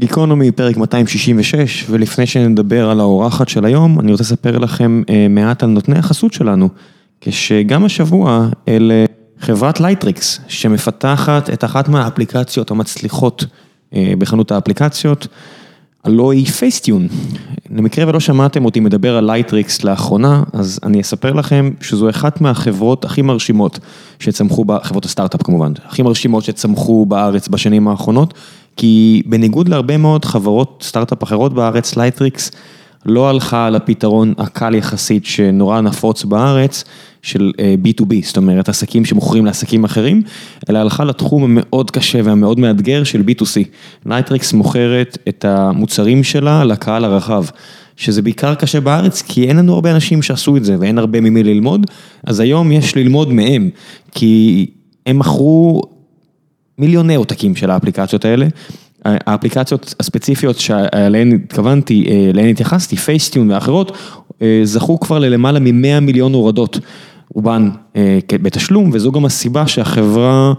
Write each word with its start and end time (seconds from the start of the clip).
גיקונומי, 0.00 0.52
פרק 0.52 0.76
266, 0.76 1.84
ולפני 1.90 2.26
שנדבר 2.26 2.90
על 2.90 3.00
האורחת 3.00 3.48
של 3.48 3.64
היום, 3.64 4.00
אני 4.00 4.12
רוצה 4.12 4.22
לספר 4.22 4.58
לכם 4.58 5.02
מעט 5.30 5.62
על 5.62 5.68
נותני 5.68 5.98
החסות 5.98 6.32
שלנו, 6.32 6.68
כשגם 7.20 7.84
השבוע 7.84 8.48
אלה 8.68 9.04
חברת 9.40 9.80
Lightricks, 9.80 10.40
שמפתחת 10.48 11.50
את 11.50 11.64
אחת 11.64 11.88
מהאפליקציות 11.88 12.70
המצליחות 12.70 13.44
בחנות 14.18 14.52
האפליקציות, 14.52 15.26
הלא 16.04 16.32
היא 16.32 16.46
Facetune. 16.46 17.08
למקרה 17.70 18.08
ולא 18.08 18.20
שמעתם 18.20 18.64
אותי 18.64 18.80
מדבר 18.80 19.16
על 19.16 19.24
Lightricks 19.24 19.84
לאחרונה, 19.84 20.42
אז 20.52 20.80
אני 20.82 21.00
אספר 21.00 21.32
לכם 21.32 21.70
שזו 21.80 22.10
אחת 22.10 22.40
מהחברות 22.40 23.04
הכי 23.04 23.22
מרשימות 23.22 23.78
שצמחו, 24.18 24.64
חברות 24.82 25.04
הסטארט-אפ 25.04 25.42
כמובן, 25.42 25.72
הכי 25.86 26.02
מרשימות 26.02 26.44
שצמחו 26.44 27.06
בארץ 27.06 27.48
בשנים 27.48 27.88
האחרונות, 27.88 28.34
כי 28.76 29.22
בניגוד 29.26 29.68
להרבה 29.68 29.96
מאוד 29.96 30.24
חברות 30.24 30.84
סטארט-אפ 30.86 31.22
אחרות 31.22 31.54
בארץ, 31.54 31.96
Lightricks 31.96 32.50
לא 33.06 33.28
הלכה 33.28 33.66
על 33.66 33.76
הפתרון 33.76 34.34
הקל 34.38 34.74
יחסית 34.74 35.24
שנורא 35.26 35.80
נפוץ 35.80 36.24
בארץ, 36.24 36.84
של 37.24 37.52
B2B, 37.84 38.14
זאת 38.22 38.36
אומרת 38.36 38.68
עסקים 38.68 39.04
שמוכרים 39.04 39.46
לעסקים 39.46 39.84
אחרים, 39.84 40.22
אלא 40.70 40.78
הלכה 40.78 41.04
לתחום 41.04 41.44
המאוד 41.44 41.90
קשה 41.90 42.20
והמאוד 42.24 42.60
מאתגר 42.60 43.04
של 43.04 43.22
B2C. 43.28 43.68
Lightricks 44.06 44.52
מוכרת 44.52 45.18
את 45.28 45.44
המוצרים 45.44 46.24
שלה 46.24 46.64
לקהל 46.64 47.04
הרחב, 47.04 47.44
שזה 47.96 48.22
בעיקר 48.22 48.54
קשה 48.54 48.80
בארץ, 48.80 49.22
כי 49.22 49.48
אין 49.48 49.56
לנו 49.56 49.74
הרבה 49.74 49.90
אנשים 49.90 50.22
שעשו 50.22 50.56
את 50.56 50.64
זה 50.64 50.76
ואין 50.80 50.98
הרבה 50.98 51.20
ממי 51.20 51.42
ללמוד, 51.42 51.86
אז 52.26 52.40
היום 52.40 52.72
יש 52.72 52.96
ללמוד 52.96 53.32
מהם, 53.32 53.70
כי 54.12 54.66
הם 55.06 55.18
מכרו 55.18 55.82
מיליוני 56.78 57.14
עותקים 57.14 57.56
של 57.56 57.70
האפליקציות 57.70 58.24
האלה. 58.24 58.46
האפליקציות 59.04 59.94
הספציפיות 60.00 60.58
שעליהן 60.58 61.32
התכוונתי, 61.32 62.06
אליהן 62.30 62.48
התייחסתי, 62.48 62.96
פייסטיון 62.96 63.50
ואחרות, 63.50 63.96
זכו 64.64 65.00
כבר 65.00 65.18
ללמעלה 65.18 65.60
מ-100 65.60 66.00
מיליון 66.00 66.32
הורדות, 66.32 66.78
רובן 67.34 67.70
בתשלום, 68.42 68.90
וזו 68.92 69.12
גם 69.12 69.24
הסיבה 69.24 69.66
שהחברה 69.66 70.52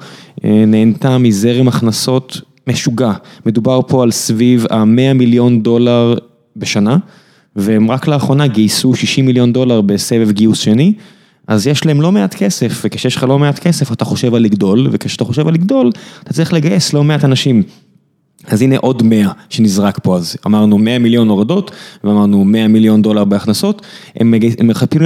נהנתה 0.43 1.17
מזרם 1.17 1.67
הכנסות 1.67 2.41
משוגע. 2.67 3.11
מדובר 3.45 3.79
פה 3.87 4.03
על 4.03 4.11
סביב 4.11 4.65
ה-100 4.71 5.13
מיליון 5.15 5.63
דולר 5.63 6.15
בשנה, 6.55 6.97
והם 7.55 7.91
רק 7.91 8.07
לאחרונה 8.07 8.47
גייסו 8.47 8.95
60 8.95 9.25
מיליון 9.25 9.53
דולר 9.53 9.81
בסבב 9.81 10.31
גיוס 10.31 10.59
שני, 10.59 10.93
אז 11.47 11.67
יש 11.67 11.85
להם 11.85 12.01
לא 12.01 12.11
מעט 12.11 12.33
כסף, 12.33 12.81
וכשיש 12.83 13.15
לך 13.15 13.23
לא 13.23 13.39
מעט 13.39 13.59
כסף 13.59 13.91
אתה 13.91 14.05
חושב 14.05 14.35
על 14.35 14.41
לגדול, 14.41 14.87
וכשאתה 14.91 15.23
חושב 15.23 15.47
על 15.47 15.53
לגדול, 15.53 15.91
אתה 16.23 16.33
צריך 16.33 16.53
לגייס 16.53 16.93
לא 16.93 17.03
מעט 17.03 17.23
אנשים. 17.23 17.63
אז 18.47 18.61
הנה 18.61 18.77
עוד 18.77 19.03
100 19.03 19.31
שנזרק 19.49 19.99
פה, 20.03 20.17
אז 20.17 20.37
אמרנו 20.45 20.77
100 20.77 20.99
מיליון 20.99 21.29
הורדות, 21.29 21.71
ואמרנו 22.03 22.45
100 22.45 22.67
מיליון 22.67 23.01
דולר 23.01 23.23
בהכנסות, 23.23 23.81
הם 24.19 24.33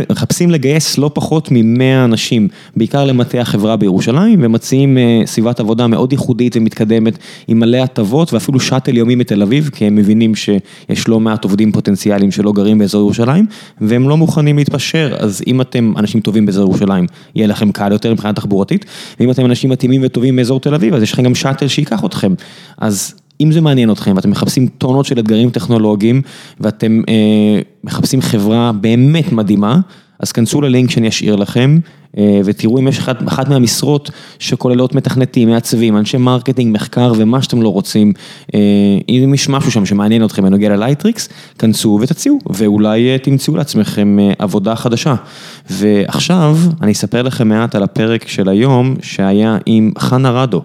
מחפשים 0.09 0.52
לגייס 0.52 0.97
לא 0.97 1.11
פחות 1.13 1.52
מ-100 1.52 2.05
אנשים, 2.05 2.47
בעיקר 2.75 3.05
למטה 3.05 3.41
החברה 3.41 3.75
בירושלים, 3.75 4.39
ומציעים 4.44 4.97
סביבת 5.25 5.59
עבודה 5.59 5.88
מאוד 5.88 6.11
ייחודית 6.11 6.55
ומתקדמת, 6.58 7.17
עם 7.47 7.59
מלא 7.59 7.77
הטבות 7.77 8.33
ואפילו 8.33 8.59
שאטל 8.59 8.97
יומי 8.97 9.16
מתל 9.16 9.41
אביב, 9.41 9.69
כי 9.73 9.86
הם 9.86 9.95
מבינים 9.95 10.36
שיש 10.36 11.08
לא 11.08 11.19
מעט 11.19 11.43
עובדים 11.43 11.71
פוטנציאליים 11.71 12.31
שלא 12.31 12.52
גרים 12.52 12.77
באזור 12.77 13.02
ירושלים, 13.02 13.45
והם 13.81 14.09
לא 14.09 14.17
מוכנים 14.17 14.58
להתפשר, 14.58 15.16
אז 15.19 15.41
אם 15.47 15.61
אתם 15.61 15.93
אנשים 15.97 16.21
טובים 16.21 16.45
באזור 16.45 16.64
ירושלים, 16.64 17.05
יהיה 17.36 17.47
לכם 17.47 17.71
קל 17.71 17.91
יותר 17.91 18.14
מבחינה 18.14 18.33
תחבורתית, 18.33 18.86
ואם 19.19 19.31
אתם 19.31 19.45
אנשים 19.45 19.69
מתאימים 19.69 20.02
וטובים 20.03 20.36
באזור 20.36 20.59
תל 20.59 20.75
אביב, 20.75 20.93
אז 20.93 21.03
יש 21.03 21.14
לכם 21.14 21.23
גם 21.23 21.36
shuttle 21.35 21.67
שיקח 21.67 22.05
אתכם, 22.05 22.33
אז 22.77 23.14
אם 23.41 23.51
זה 23.51 23.61
מעניין 23.61 23.91
אתכם 23.91 24.13
ואתם 24.15 24.29
מחפשים 24.31 24.67
טונות 24.67 25.05
של 25.05 25.19
אתגרים 25.19 25.49
טכנולוגיים 25.49 26.21
ואתם 26.59 27.01
מחפשים 27.83 28.21
חברה 28.21 28.71
באמת 28.71 29.31
מדהימה, 29.31 29.79
אז 30.19 30.31
כנסו 30.31 30.61
ללינק 30.61 30.91
שאני 30.91 31.07
אשאיר 31.07 31.36
לכם 31.36 31.80
ותראו 32.45 32.80
אם 32.80 32.87
יש 32.87 32.99
אחת 32.99 33.49
מהמשרות 33.49 34.11
שכוללות 34.39 34.95
מתכנתים, 34.95 35.49
מעצבים, 35.49 35.97
אנשי 35.97 36.17
marketing, 36.17 36.75
מחקר 36.75 37.14
ומה 37.17 37.42
שאתם 37.42 37.61
לא 37.61 37.70
רוצים, 37.70 38.14
אם 39.09 39.31
יש 39.33 39.49
משהו 39.49 39.71
שם 39.71 39.86
שמעניין 39.86 40.25
אתכם 40.25 40.43
בנוגע 40.43 40.70
ל 40.70 40.74
Lightricks, 40.74 41.30
כנסו 41.59 41.99
ותציעו 42.02 42.39
ואולי 42.49 43.20
תמצאו 43.20 43.55
לעצמכם 43.55 44.17
עבודה 44.39 44.75
חדשה. 44.75 45.15
ועכשיו 45.70 46.58
אני 46.81 46.92
אספר 46.92 47.21
לכם 47.21 47.47
מעט 47.47 47.75
על 47.75 47.83
הפרק 47.83 48.27
של 48.27 48.49
היום 48.49 48.95
שהיה 49.02 49.58
עם 49.65 49.91
חנה 49.99 50.31
רדו. 50.31 50.61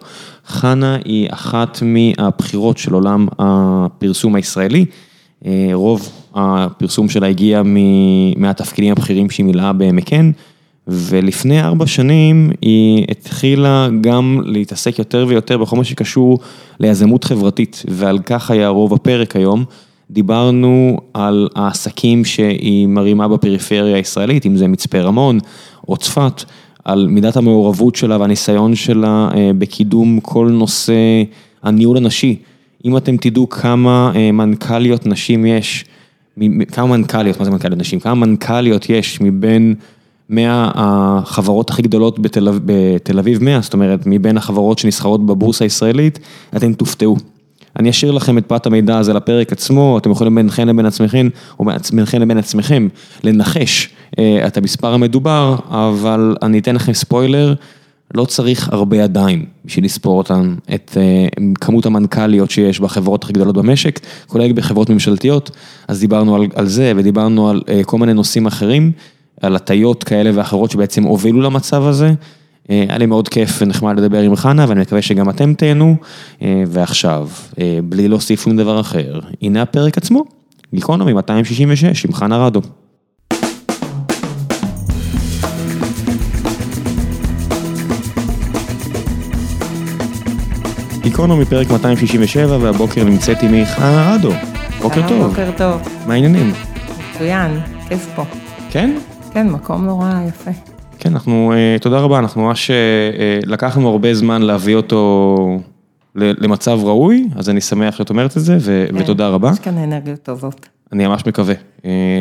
חנה 0.46 0.96
היא 1.04 1.28
אחת 1.30 1.82
מהבכירות 1.82 2.78
של 2.78 2.92
עולם 2.94 3.26
הפרסום 3.38 4.34
הישראלי, 4.34 4.84
רוב 5.72 6.08
הפרסום 6.34 7.08
שלה 7.08 7.26
הגיע 7.26 7.62
מהתפקידים 8.36 8.92
הבכירים 8.92 9.30
שהיא 9.30 9.46
מילאה 9.46 9.72
ב 9.72 9.79
McCann, 9.79 10.30
ולפני 10.88 11.62
ארבע 11.62 11.86
שנים 11.86 12.50
היא 12.62 13.04
התחילה 13.10 13.88
גם 14.00 14.40
להתעסק 14.44 14.98
יותר 14.98 15.24
ויותר 15.28 15.58
בכל 15.58 15.76
מה 15.76 15.84
שקשור 15.84 16.38
ליזמות 16.80 17.24
חברתית, 17.24 17.82
ועל 17.88 18.18
כך 18.18 18.50
היה 18.50 18.68
רוב 18.68 18.94
הפרק 18.94 19.36
היום. 19.36 19.64
דיברנו 20.10 20.98
על 21.14 21.48
העסקים 21.54 22.24
שהיא 22.24 22.86
מרימה 22.86 23.28
בפריפריה 23.28 23.96
הישראלית, 23.96 24.46
אם 24.46 24.56
זה 24.56 24.68
מצפה 24.68 25.00
רמון 25.00 25.38
או 25.88 25.96
צפת. 25.96 26.44
על 26.84 27.06
מידת 27.08 27.36
המעורבות 27.36 27.96
שלה 27.96 28.20
והניסיון 28.20 28.74
שלה 28.74 29.28
בקידום 29.58 30.20
כל 30.22 30.48
נושא 30.52 30.94
הניהול 31.62 31.96
הנשי. 31.96 32.36
אם 32.84 32.96
אתם 32.96 33.16
תדעו 33.16 33.48
כמה 33.48 34.12
מנכ"ליות 34.32 35.06
נשים 35.06 35.46
יש, 35.46 35.84
כמה 36.72 36.86
מנכ"ליות, 36.86 37.38
מה 37.38 37.44
זה 37.44 37.50
מנכ"ליות 37.50 37.78
נשים? 37.78 38.00
כמה 38.00 38.14
מנכ"ליות 38.14 38.90
יש 38.90 39.20
מבין 39.20 39.74
100 40.30 40.70
החברות 40.74 41.70
הכי 41.70 41.82
גדולות 41.82 42.18
בתל 42.66 43.18
אביב 43.18 43.42
100, 43.42 43.60
זאת 43.60 43.72
אומרת 43.72 44.00
מבין 44.06 44.36
החברות 44.36 44.78
שנסחרות 44.78 45.26
בבורסה 45.26 45.64
הישראלית, 45.64 46.18
אתם 46.56 46.72
תופתעו. 46.72 47.16
אני 47.78 47.90
אשאיר 47.90 48.12
לכם 48.12 48.38
את 48.38 48.46
פרט 48.46 48.66
המידע 48.66 48.98
הזה 48.98 49.12
לפרק 49.12 49.52
עצמו, 49.52 49.98
אתם 49.98 50.10
יכולים 50.10 50.34
בינכם 50.34 50.68
לבין 50.68 50.86
עצמכם, 50.86 51.28
או 51.58 51.64
בינכם 51.92 52.20
לבין 52.20 52.38
עצמכם, 52.38 52.88
לנחש 53.24 53.88
את 54.46 54.56
המספר 54.56 54.94
המדובר, 54.94 55.56
אבל 55.68 56.36
אני 56.42 56.58
אתן 56.58 56.74
לכם 56.74 56.92
ספוילר, 56.92 57.54
לא 58.14 58.24
צריך 58.24 58.68
הרבה 58.72 58.96
ידיים 58.96 59.44
בשביל 59.64 59.84
לספור 59.84 60.18
אותן, 60.18 60.54
את 60.74 60.96
כמות 61.60 61.86
המנכ"ליות 61.86 62.50
שיש 62.50 62.80
בחברות 62.80 63.24
הכי 63.24 63.32
גדולות 63.32 63.54
במשק, 63.56 64.00
כולל 64.26 64.52
בחברות 64.52 64.90
ממשלתיות, 64.90 65.50
אז 65.88 66.00
דיברנו 66.00 66.36
על 66.54 66.66
זה 66.66 66.92
ודיברנו 66.96 67.50
על 67.50 67.62
כל 67.86 67.98
מיני 67.98 68.14
נושאים 68.14 68.46
אחרים, 68.46 68.92
על 69.44 69.56
הטיות 69.56 70.04
כאלה 70.04 70.30
ואחרות 70.34 70.70
שבעצם 70.70 71.02
הובילו 71.02 71.40
למצב 71.40 71.82
הזה. 71.82 72.12
היה 72.68 72.98
לי 72.98 73.06
מאוד 73.06 73.28
כיף 73.28 73.50
ונחמד 73.62 73.98
לדבר 74.00 74.20
עם 74.20 74.36
חנה 74.36 74.64
ואני 74.68 74.80
מקווה 74.80 75.02
שגם 75.02 75.30
אתם 75.30 75.54
תהנו, 75.54 75.96
ועכשיו, 76.66 77.28
בלי 77.84 78.08
להוסיף 78.08 78.42
שום 78.44 78.56
דבר 78.56 78.80
אחר, 78.80 79.20
הנה 79.42 79.62
הפרק 79.62 79.98
עצמו, 79.98 80.24
גיקונומי 80.74 81.12
266 81.12 82.04
עם 82.04 82.12
חנה 82.12 82.46
רדו. 82.46 82.60
גיקונומי 91.00 91.44
פרק 91.44 91.70
267 91.70 92.58
והבוקר 92.60 93.04
נמצאת 93.04 93.42
עימי 93.42 93.66
חנה 93.66 94.14
רדו, 94.14 94.32
בוקר 94.82 95.08
טוב. 95.08 95.28
בוקר 95.28 95.50
טוב. 95.56 95.82
מה 96.06 96.14
העניינים? 96.14 96.52
מצוין, 97.10 97.60
כיף 97.88 98.06
פה. 98.16 98.24
כן? 98.70 98.96
כן, 99.34 99.50
מקום 99.50 99.84
נורא 99.84 100.20
יפה. 100.28 100.50
כן, 100.98 101.12
אנחנו, 101.12 101.52
תודה 101.80 101.98
רבה, 101.98 102.18
אנחנו 102.18 102.42
ממש 102.42 102.70
לקחנו 103.46 103.88
הרבה 103.88 104.14
זמן 104.14 104.42
להביא 104.42 104.74
אותו 104.76 105.36
למצב 106.14 106.78
ראוי, 106.82 107.28
אז 107.36 107.50
אני 107.50 107.60
שמח 107.60 107.96
שאת 107.96 108.10
אומרת 108.10 108.36
את 108.36 108.42
זה, 108.42 108.58
ותודה 108.94 109.28
רבה. 109.28 109.50
יש 109.52 109.58
כאן 109.58 109.78
אנרגיות 109.78 110.22
טובות. 110.22 110.68
אני 110.92 111.06
ממש 111.06 111.26
מקווה. 111.26 111.54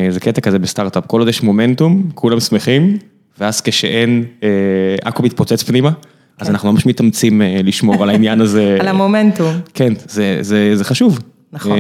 זה 0.10 0.20
קטע 0.20 0.42
כזה 0.42 0.60
בסטארט-אפ, 0.60 1.06
כל 1.08 1.20
עוד 1.20 1.28
יש 1.30 1.44
מומנטום, 1.44 2.10
כולם 2.16 2.40
שמחים, 2.40 2.98
ואז 3.40 3.62
כשאין, 3.62 4.24
הכל 5.04 5.24
מתפוצץ 5.24 5.64
פנימה, 5.64 5.92
אז 6.40 6.50
אנחנו 6.50 6.72
ממש 6.72 6.86
מתאמצים 6.86 7.42
לשמור 7.64 8.04
על 8.04 8.10
העניין 8.10 8.42
הזה. 8.42 8.78
על 8.82 8.88
המומנטום. 8.88 9.54
כן, 9.74 9.94
זה 10.42 10.84
חשוב. 10.84 11.20
נכון. 11.54 11.78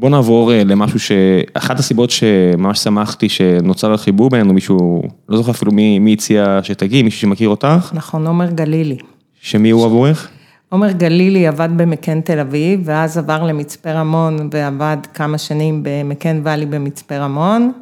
בוא 0.00 0.10
נעבור 0.10 0.52
למשהו 0.54 0.98
שאחת 0.98 1.78
הסיבות 1.78 2.10
שממש 2.10 2.78
שמחתי 2.78 3.28
שנוצר 3.28 3.92
החיבור 3.92 4.30
בינינו, 4.30 4.52
מישהו, 4.52 5.02
לא 5.28 5.36
זוכר 5.36 5.50
אפילו 5.50 5.72
מי 5.72 6.12
הציע 6.12 6.60
שתגיעי, 6.62 7.02
מישהו 7.02 7.20
שמכיר 7.20 7.48
אותך. 7.48 7.90
נכון, 7.92 8.26
עומר 8.26 8.50
גלילי. 8.50 8.96
שמי 9.40 9.70
הוא 9.70 9.84
עבורך? 9.84 10.28
עומר 10.68 10.90
גלילי 10.92 11.46
עבד 11.46 11.68
במקן 11.76 12.20
תל 12.20 12.38
אביב, 12.38 12.80
ואז 12.84 13.18
עבר 13.18 13.42
למצפה 13.42 13.92
רמון 13.92 14.48
ועבד 14.52 14.96
כמה 15.14 15.38
שנים 15.38 15.80
במקן 15.82 16.40
ואלי 16.44 16.66
במצפה 16.66 17.16
רמון, 17.16 17.72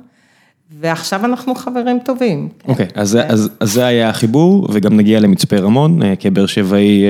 ועכשיו 0.81 1.25
אנחנו 1.25 1.55
חברים 1.55 1.99
טובים. 2.05 2.49
אוקיי, 2.69 2.87
אז 2.95 3.09
זה- 3.11 3.27
אז 3.27 3.51
אז 3.61 3.73
זה 3.73 3.87
היה 3.87 4.09
החיבור, 4.09 4.69
וגם 4.73 4.97
נגיע 4.97 5.21
למצפה 5.21 5.57
רמון, 5.57 6.03
אה, 6.03 6.17
כבאר 6.17 6.47
שבעי 6.47 7.03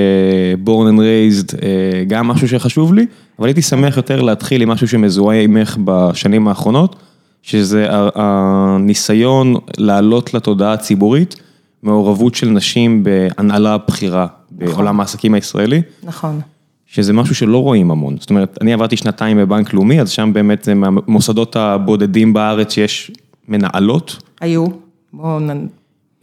born 0.65 0.69
and 0.93 0.99
raised, 0.99 1.55
אה, 1.63 1.69
גם 2.07 2.27
משהו 2.27 2.47
שחשוב 2.47 2.93
לי, 2.93 3.05
אבל 3.39 3.47
הייתי 3.47 3.61
שמח 3.61 3.97
יותר 3.97 4.21
להתחיל 4.21 4.61
עם 4.61 4.69
משהו 4.69 4.87
שמזוהה 4.87 5.41
עמך 5.41 5.77
בשנים 5.83 6.47
האחרונות, 6.47 6.95
שזה 7.43 7.87
הניסיון 8.15 9.55
לעלות 9.77 10.33
לתודעה 10.33 10.73
הציבורית, 10.73 11.35
מעורבות 11.83 12.35
של 12.35 12.49
נשים 12.49 13.03
בהנהלה 13.03 13.77
בכירה 13.87 14.27
בעולם 14.51 14.99
העסקים 14.99 15.33
הישראלי. 15.33 15.81
נכון. 16.03 16.39
שזה 16.87 17.13
משהו 17.13 17.35
שלא 17.35 17.57
רואים 17.63 17.91
המון. 17.91 18.15
זאת 18.19 18.29
אומרת, 18.29 18.57
אני 18.61 18.73
עברתי 18.73 18.97
שנתיים 18.97 19.37
בבנק 19.37 19.73
לאומי, 19.73 20.01
אז 20.01 20.09
שם 20.09 20.33
באמת 20.33 20.63
זה 20.63 20.73
מהמוסדות 20.73 21.55
הבודדים 21.55 22.33
בארץ 22.33 22.73
שיש 22.73 23.11
מנהלות. 23.49 24.15
היו, 24.41 24.65
בואו 25.13 25.39
נ... 25.39 25.67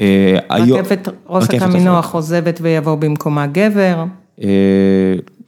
אה, 0.00 0.38
רכבת 0.50 1.08
ראש 1.28 1.44
רכבת 1.44 1.62
הקמינוח 1.62 2.14
עוזבת 2.14 2.58
ויבוא 2.62 2.94
במקומה 2.94 3.46
גבר, 3.46 4.04
אה, 4.42 4.48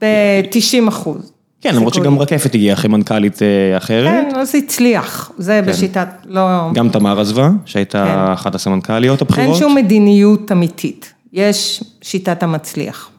ב-90 0.00 0.88
אחוז. 0.88 1.32
כן, 1.60 1.74
למרות. 1.74 1.94
שגם 1.94 2.18
רקפת 2.18 2.54
הגיעה 2.54 2.74
אחרי 2.74 2.90
מנכ"לית 2.90 3.42
אה, 3.42 3.76
אחרת. 3.76 4.10
כן, 4.10 4.36
אז 4.36 4.54
הצליח, 4.54 5.32
זה 5.38 5.62
בשיטת, 5.62 6.08
לא... 6.26 6.72
גם 6.74 6.88
תמר 6.88 7.20
עזבה, 7.20 7.50
שהייתה 7.64 8.04
כן. 8.06 8.32
אחת 8.32 8.54
הסמנכ"ליות 8.54 9.20
אין 9.22 9.28
הבכירות. 9.30 9.56
שום 9.56 9.74
מדיניות 9.74 10.52
אמיתית, 10.52 11.12
יש 11.32 11.84
שיטת 12.02 12.42
המצליח. 12.42 13.10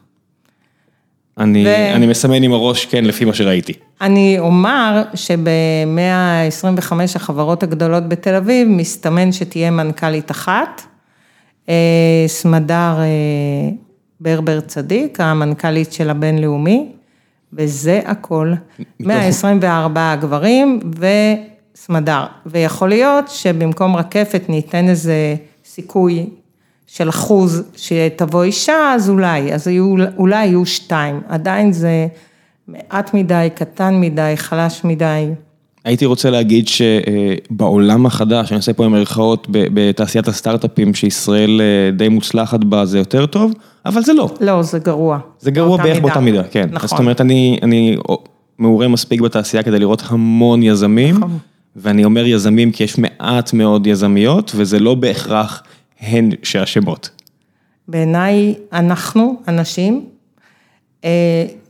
אני 1.38 1.64
ו- 1.66 1.94
אני 1.94 2.06
מסמן 2.06 2.42
עם 2.42 2.52
הראש, 2.52 2.86
כן, 2.86 3.04
לפי 3.04 3.24
מה 3.24 3.34
שראיתי. 3.34 3.72
אני 4.00 4.38
אומר 4.38 5.02
שב-125 5.14 6.92
החברות 7.14 7.62
הגדולות 7.62 8.08
בתל 8.08 8.34
אביב, 8.34 8.68
מסתמן 8.68 9.32
שתהיה 9.32 9.70
מנכ"לית 9.70 10.30
אחת, 10.30 10.82
אה, 11.68 12.24
סמדר 12.26 12.98
אה, 12.98 13.04
ברבר 14.20 14.60
צדיק, 14.60 15.20
המנכ"לית 15.20 15.92
של 15.92 16.10
הבינלאומי, 16.10 16.92
וזה 17.52 18.00
הכל. 18.04 18.52
124 19.00 20.16
גברים 20.16 20.80
וסמדר. 21.74 22.24
ויכול 22.46 22.88
להיות 22.88 23.28
שבמקום 23.28 23.96
רקפת 23.96 24.42
ניתן 24.48 24.88
איזה 24.88 25.34
סיכוי 25.64 26.26
של 26.86 27.08
אחוז 27.08 27.62
שתבוא 27.76 28.44
אישה, 28.44 28.92
אז 28.94 29.10
אולי, 29.10 29.54
אז 29.54 29.68
יהיו, 29.68 29.94
אולי 30.16 30.46
יהיו 30.46 30.66
שתיים. 30.66 31.20
עדיין 31.28 31.72
זה 31.72 32.06
מעט 32.72 33.14
מדי, 33.14 33.48
קטן 33.54 34.00
מדי, 34.00 34.32
חלש 34.36 34.84
מדי. 34.84 35.28
הייתי 35.84 36.06
רוצה 36.06 36.30
להגיד 36.30 36.68
שבעולם 36.68 38.06
החדש, 38.06 38.52
אני 38.52 38.56
עושה 38.56 38.72
פה 38.72 38.84
במרכאות, 38.84 39.46
ב- 39.50 39.66
בתעשיית 39.74 40.28
הסטארט-אפים, 40.28 40.94
שישראל 40.94 41.60
אה, 41.60 41.90
די 41.96 42.08
מוצלחת 42.08 42.64
בה, 42.64 42.84
זה 42.84 42.98
יותר 42.98 43.26
טוב, 43.26 43.52
אבל 43.86 44.02
זה 44.02 44.12
לא. 44.12 44.30
לא, 44.40 44.62
זה 44.62 44.78
גרוע. 44.78 45.18
זה 45.40 45.50
גרוע 45.50 45.76
בערך 45.76 45.88
מידה. 45.88 46.00
באותה 46.00 46.20
מידה, 46.20 46.42
כן. 46.42 46.68
נכון. 46.72 46.88
זאת 46.88 46.98
אומרת, 46.98 47.20
אני, 47.20 47.58
אני 47.62 47.96
מעורה 48.58 48.88
מספיק 48.88 49.20
בתעשייה 49.20 49.62
כדי 49.62 49.78
לראות 49.78 50.02
המון 50.06 50.62
יזמים, 50.62 51.16
נכון. 51.16 51.38
ואני 51.76 52.04
אומר 52.04 52.26
יזמים 52.26 52.72
כי 52.72 52.84
יש 52.84 52.98
מעט 52.98 53.52
מאוד 53.52 53.86
יזמיות, 53.86 54.52
וזה 54.56 54.78
לא 54.78 54.94
בהכרח 54.94 55.62
הן 56.00 56.30
שאשמות. 56.42 57.10
בעיניי, 57.88 58.54
אנחנו, 58.72 59.40
הנשים, 59.46 59.94
אה, 59.94 60.00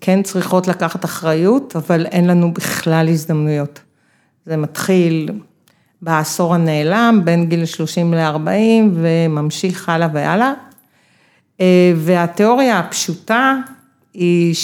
כן 0.00 0.23
צריכות 0.23 0.69
לקחת 0.69 1.05
אחריות, 1.05 1.77
אבל 1.77 2.06
אין 2.06 2.27
לנו 2.27 2.55
בכלל 2.55 3.09
הזדמנויות. 3.09 3.81
זה 4.47 4.56
מתחיל 4.56 5.29
בעשור 6.03 6.55
הנעלם, 6.55 7.21
בין 7.25 7.47
גיל 7.47 7.65
30 7.65 8.15
ל-40, 8.15 8.50
וממשיך 8.94 9.88
הלאה 9.88 10.09
והלאה. 10.12 10.53
אה, 11.61 11.93
והתיאוריה 11.97 12.79
הפשוטה 12.79 13.56
היא 14.15 14.55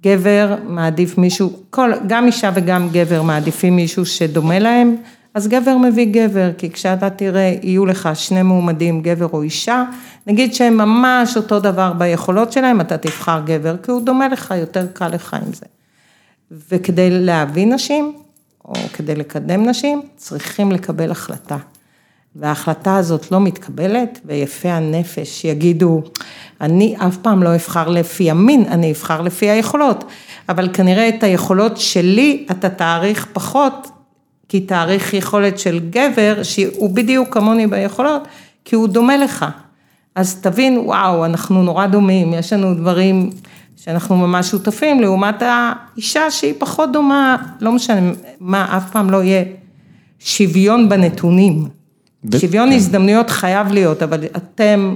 שגבר 0.00 0.56
מעדיף 0.64 1.18
מישהו, 1.18 1.52
כל, 1.70 1.92
גם 2.06 2.26
אישה 2.26 2.50
וגם 2.54 2.88
גבר 2.92 3.22
מעדיפים 3.22 3.76
מישהו 3.76 4.06
שדומה 4.06 4.58
להם, 4.58 4.96
אז 5.36 5.48
גבר 5.48 5.76
מביא 5.76 6.06
גבר, 6.10 6.50
כי 6.58 6.70
כשאתה 6.70 7.10
תראה, 7.10 7.54
יהיו 7.62 7.86
לך 7.86 8.08
שני 8.14 8.42
מועמדים, 8.42 9.02
גבר 9.02 9.26
או 9.32 9.42
אישה, 9.42 9.84
נגיד 10.26 10.54
שהם 10.54 10.76
ממש 10.76 11.36
אותו 11.36 11.60
דבר 11.60 11.92
ביכולות 11.92 12.52
שלהם, 12.52 12.80
אתה 12.80 12.98
תבחר 12.98 13.40
גבר, 13.44 13.76
כי 13.82 13.90
הוא 13.90 14.02
דומה 14.02 14.28
לך, 14.28 14.54
יותר 14.60 14.86
קל 14.92 15.08
לך 15.08 15.34
עם 15.34 15.52
זה. 15.52 15.66
וכדי 16.70 17.10
להביא 17.10 17.66
נשים, 17.66 18.14
או 18.64 18.74
כדי 18.92 19.14
לקדם 19.14 19.68
נשים, 19.68 20.02
צריכים 20.16 20.72
לקבל 20.72 21.10
החלטה. 21.10 21.56
וההחלטה 22.36 22.96
הזאת 22.96 23.32
לא 23.32 23.40
מתקבלת, 23.40 24.20
ויפי 24.24 24.68
הנפש 24.68 25.44
יגידו, 25.44 26.02
אני 26.60 26.96
אף 26.98 27.16
פעם 27.16 27.42
לא 27.42 27.54
אבחר 27.54 27.88
לפי 27.88 28.30
המין, 28.30 28.64
אני 28.68 28.92
אבחר 28.92 29.20
לפי 29.20 29.50
היכולות. 29.50 30.04
אבל 30.48 30.68
כנראה 30.72 31.08
את 31.08 31.22
היכולות 31.22 31.76
שלי 31.76 32.46
אתה 32.50 32.68
תעריך 32.68 33.26
פחות, 33.32 33.88
כי 34.48 34.60
תעריך 34.60 35.14
יכולת 35.14 35.58
של 35.58 35.80
גבר, 35.90 36.42
שהוא 36.42 36.90
בדיוק 36.90 37.34
כמוני 37.34 37.66
ביכולות, 37.66 38.28
כי 38.64 38.76
הוא 38.76 38.88
דומה 38.88 39.16
לך. 39.16 39.46
אז 40.14 40.40
תבין, 40.40 40.78
וואו, 40.78 41.24
אנחנו 41.24 41.62
נורא 41.62 41.86
דומים, 41.86 42.34
יש 42.34 42.52
לנו 42.52 42.74
דברים 42.74 43.30
שאנחנו 43.76 44.16
ממש 44.16 44.50
שותפים, 44.50 45.00
לעומת 45.00 45.42
האישה 45.42 46.30
שהיא 46.30 46.54
פחות 46.58 46.92
דומה, 46.92 47.36
לא 47.60 47.72
משנה 47.72 48.12
מה, 48.40 48.76
אף 48.76 48.90
פעם 48.90 49.10
לא 49.10 49.22
יהיה 49.22 49.44
שוויון 50.18 50.88
בנתונים. 50.88 51.68
ו- 52.32 52.40
שוויון 52.40 52.68
כן. 52.68 52.74
הזדמנויות 52.74 53.30
חייב 53.30 53.72
להיות, 53.72 54.02
אבל 54.02 54.24
אתם 54.36 54.94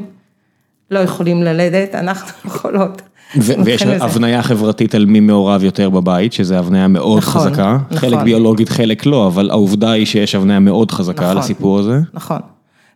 לא 0.91 0.99
יכולים 0.99 1.43
ללדת, 1.43 1.95
אנחנו 1.95 2.33
יכולות. 2.51 3.03
ויש. 3.37 3.83
הבניה 3.83 4.43
חברתית 4.43 4.95
על 4.95 5.07
מי 5.07 5.21
מעורב 5.21 5.65
יותר 5.65 5.91
בבית, 5.91 6.33
שזה 6.33 6.59
הבניה 6.59 6.89
מאוד 6.89 7.19
נכון, 7.19 7.43
חזקה. 7.43 7.79
נכון. 7.91 7.99
חלק 7.99 8.19
ביולוגית, 8.19 8.69
חלק 8.69 9.07
לא, 9.07 9.27
אבל 9.27 9.51
העובדה 9.51 9.91
היא 9.91 10.07
שיש 10.07 10.35
הבניה 10.35 10.59
מאוד 10.59 10.91
חזקה 10.91 11.25
על 11.25 11.31
נכון. 11.31 11.43
הסיפור 11.43 11.79
הזה. 11.79 12.01
נכון. 12.13 12.39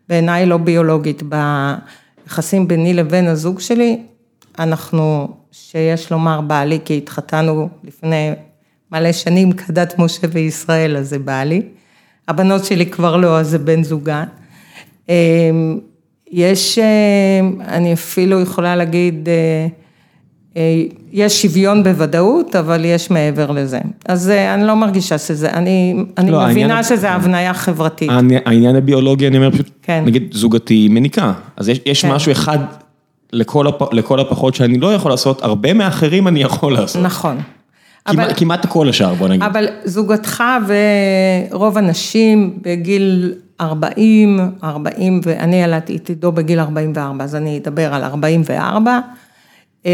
בעיניי 0.08 0.46
לא 0.46 0.56
ביולוגית, 0.56 1.22
ביחסים 2.26 2.68
ביני 2.68 2.94
לבין 2.94 3.26
הזוג 3.28 3.60
שלי, 3.60 3.98
אנחנו, 4.58 5.28
שיש 5.52 6.12
לומר 6.12 6.40
בעלי, 6.40 6.78
כי 6.84 6.96
התחתנו 6.96 7.68
לפני 7.84 8.30
מלא 8.92 9.12
שנים 9.12 9.52
כדת 9.52 9.98
משה 9.98 10.26
וישראל, 10.32 10.96
אז 10.96 11.08
זה 11.08 11.18
בעלי. 11.18 11.62
הבנות 12.28 12.64
שלי 12.64 12.86
כבר 12.86 13.16
לא, 13.16 13.38
אז 13.38 13.48
זה 13.48 13.58
בן 13.58 13.82
זוגן. 13.82 14.24
אמ, 15.08 15.78
יש, 16.30 16.78
אמ, 16.78 17.60
אני 17.60 17.92
אפילו 17.92 18.40
יכולה 18.40 18.76
להגיד, 18.76 19.28
אה, 19.28 19.66
יש 21.12 21.42
שוויון 21.42 21.82
בוודאות, 21.84 22.56
אבל 22.56 22.84
יש 22.84 23.10
מעבר 23.10 23.50
לזה. 23.50 23.78
אז 24.08 24.30
אה, 24.30 24.54
אני 24.54 24.64
לא 24.66 24.74
מרגישה 24.74 25.18
שזה, 25.18 25.50
אני, 25.50 25.94
אני 26.18 26.30
לא, 26.30 26.40
העניין- 26.40 26.66
מבינה 26.66 26.82
שזה 26.82 27.10
הבניה 27.10 27.54
חברתית. 27.54 28.10
העני- 28.10 28.36
העניין 28.46 28.76
הביולוגי, 28.76 29.26
אני 29.26 29.36
אומר 29.36 29.50
פשוט, 29.50 29.70
כן. 29.82 30.02
נגיד 30.06 30.22
זוגתי 30.32 30.88
מניקה, 30.90 31.32
אז 31.56 31.68
יש, 31.68 31.80
יש 31.86 32.02
כן. 32.04 32.12
משהו 32.12 32.32
אחד 32.32 32.58
לכל, 33.32 33.66
הפ, 33.66 33.92
לכל 33.92 34.20
הפחות 34.20 34.54
שאני 34.54 34.78
לא 34.78 34.94
יכול 34.94 35.10
לעשות, 35.10 35.42
הרבה 35.42 35.72
מאחרים 35.74 36.28
אני 36.28 36.40
יכול 36.42 36.72
לעשות. 36.72 37.02
נכון. 37.02 37.36
כמעט, 38.04 38.26
אבל, 38.26 38.34
כמעט 38.36 38.66
כל 38.66 38.88
השאר, 38.88 39.14
בוא 39.14 39.28
נגיד. 39.28 39.42
אבל 39.42 39.66
זוגתך 39.84 40.42
ורוב 41.50 41.78
הנשים 41.78 42.58
בגיל 42.62 43.34
40, 43.60 44.40
40, 44.64 45.20
ואני 45.24 45.62
ילדתי 45.62 45.96
את 45.96 46.08
עידו 46.08 46.32
בגיל 46.32 46.60
44, 46.60 47.24
אז 47.24 47.34
אני 47.34 47.58
אדבר 47.58 47.94
על 47.94 48.04
44. 48.04 48.98
אה, 49.86 49.90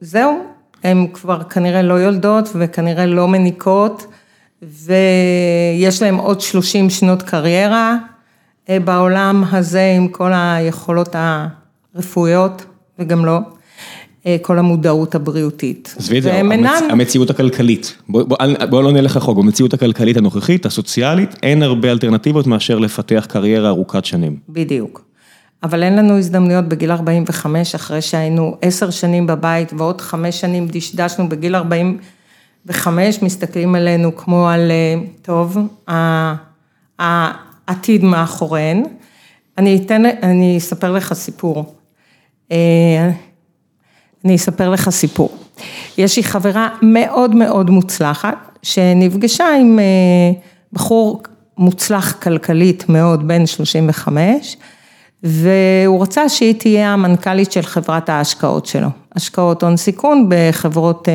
זהו, 0.00 0.38
הן 0.84 1.06
כבר 1.12 1.42
כנראה 1.42 1.82
לא 1.82 1.94
יולדות 1.94 2.48
וכנראה 2.54 3.06
לא 3.06 3.28
מניקות, 3.28 4.06
ויש 4.62 6.02
להן 6.02 6.14
עוד 6.14 6.40
30 6.40 6.90
שנות 6.90 7.22
קריירה 7.22 7.96
אה, 8.68 8.80
בעולם 8.80 9.44
הזה 9.52 9.92
עם 9.96 10.08
כל 10.08 10.30
היכולות 10.34 11.16
הרפואיות, 11.94 12.64
וגם 12.98 13.24
לא. 13.24 13.38
אה, 14.26 14.36
כל 14.42 14.58
המודעות 14.58 15.14
הבריאותית. 15.14 15.94
עזבי 15.98 16.18
את 16.18 16.22
זה, 16.22 16.34
המצ... 16.34 16.70
המציאות 16.90 17.30
הכלכלית, 17.30 17.96
בוא, 18.08 18.22
בוא, 18.22 18.36
בוא 18.70 18.82
לא 18.82 18.92
נלך 18.92 19.16
רחוק, 19.16 19.38
במציאות 19.38 19.74
הכלכלית 19.74 20.16
הנוכחית, 20.16 20.66
הסוציאלית, 20.66 21.34
אין 21.42 21.62
הרבה 21.62 21.90
אלטרנטיבות 21.90 22.46
מאשר 22.46 22.78
לפתח 22.78 23.26
קריירה 23.28 23.68
ארוכת 23.68 24.04
שנים. 24.04 24.36
בדיוק. 24.48 25.04
אבל 25.64 25.82
אין 25.82 25.96
לנו 25.96 26.18
הזדמנויות 26.18 26.64
בגיל 26.64 26.92
45, 26.92 27.74
אחרי 27.74 28.02
שהיינו 28.02 28.56
עשר 28.62 28.90
שנים 28.90 29.26
בבית 29.26 29.72
ועוד 29.72 30.00
חמש 30.00 30.40
שנים 30.40 30.66
דשדשנו 30.68 31.28
בגיל 31.28 31.56
45, 31.56 33.22
מסתכלים 33.22 33.74
עלינו 33.74 34.16
כמו 34.16 34.48
על, 34.48 34.70
אה, 34.70 34.94
טוב, 35.22 35.58
העתיד 36.98 38.04
מאחוריהן. 38.04 38.84
אני 39.58 39.76
אתן, 39.76 40.02
אני 40.22 40.58
אספר 40.58 40.92
לך 40.92 41.12
סיפור. 41.12 41.74
אה, 42.52 43.10
אני 44.24 44.36
אספר 44.36 44.70
לך 44.70 44.90
סיפור. 44.90 45.38
יש 45.98 46.16
לי 46.16 46.22
חברה 46.22 46.68
מאוד 46.82 47.34
מאוד 47.34 47.70
מוצלחת, 47.70 48.58
שנפגשה 48.62 49.46
עם 49.60 49.78
אה, 49.78 50.40
בחור 50.72 51.22
מוצלח 51.58 52.12
כלכלית 52.12 52.88
מאוד, 52.88 53.28
בן 53.28 53.46
35, 53.46 54.56
והוא 55.24 56.02
רצה 56.02 56.28
שהיא 56.28 56.54
תהיה 56.54 56.92
המנכ"לית 56.92 57.52
של 57.52 57.62
חברת 57.62 58.08
ההשקעות 58.08 58.66
שלו, 58.66 58.88
השקעות 59.16 59.62
הון 59.62 59.76
סיכון 59.76 60.26
בחברות 60.28 61.08
אה, 61.08 61.14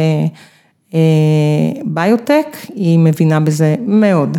אה, 0.93 1.81
ביוטק, 1.85 2.57
היא 2.75 2.99
מבינה 2.99 3.39
בזה 3.39 3.75
מאוד. 3.79 4.37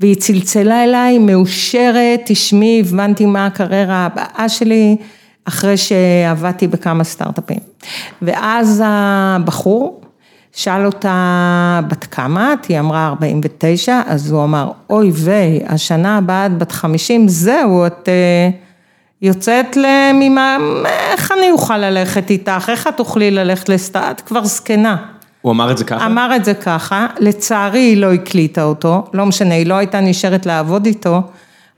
והיא 0.00 0.16
צלצלה 0.16 0.84
אליי, 0.84 1.18
מאושרת, 1.18 2.20
תשמעי, 2.24 2.80
הבנתי 2.80 3.26
מה 3.26 3.46
הקריירה 3.46 4.06
הבאה 4.06 4.48
שלי, 4.48 4.96
אחרי 5.44 5.76
שעבדתי 5.76 6.66
בכמה 6.66 7.04
סטארט-אפים. 7.04 7.58
ואז 8.22 8.82
הבחור 8.86 10.00
שאל 10.52 10.86
אותה 10.86 11.80
בת 11.88 12.04
כמה, 12.04 12.54
היא 12.68 12.80
אמרה 12.80 13.06
49, 13.06 14.00
אז 14.06 14.30
הוא 14.30 14.44
אמר, 14.44 14.70
אוי 14.90 15.10
ויי, 15.14 15.60
השנה 15.66 16.16
הבאה 16.16 16.46
את 16.46 16.58
בת 16.58 16.72
50, 16.72 17.28
זהו, 17.28 17.86
את 17.86 18.08
uh, 18.08 18.69
יוצאת 19.22 19.76
לממה, 19.76 20.56
איך 20.84 21.32
אני 21.38 21.50
אוכל 21.50 21.78
ללכת 21.78 22.30
איתך, 22.30 22.68
איך 22.68 22.86
את 22.86 22.96
תוכלי 22.96 23.30
ללכת 23.30 23.68
לסטארט, 23.68 24.16
את 24.16 24.20
כבר 24.20 24.44
זקנה. 24.44 24.96
הוא 25.42 25.52
אמר 25.52 25.70
את 25.70 25.78
זה 25.78 25.84
ככה? 25.84 26.06
אמר 26.06 26.36
את 26.36 26.44
זה 26.44 26.54
ככה, 26.54 27.06
לצערי 27.18 27.80
היא 27.80 27.96
לא 27.96 28.12
הקליטה 28.12 28.62
אותו, 28.62 29.04
לא 29.12 29.26
משנה, 29.26 29.54
היא 29.54 29.66
לא 29.66 29.74
הייתה 29.74 30.00
נשארת 30.00 30.46
לעבוד 30.46 30.86
איתו, 30.86 31.22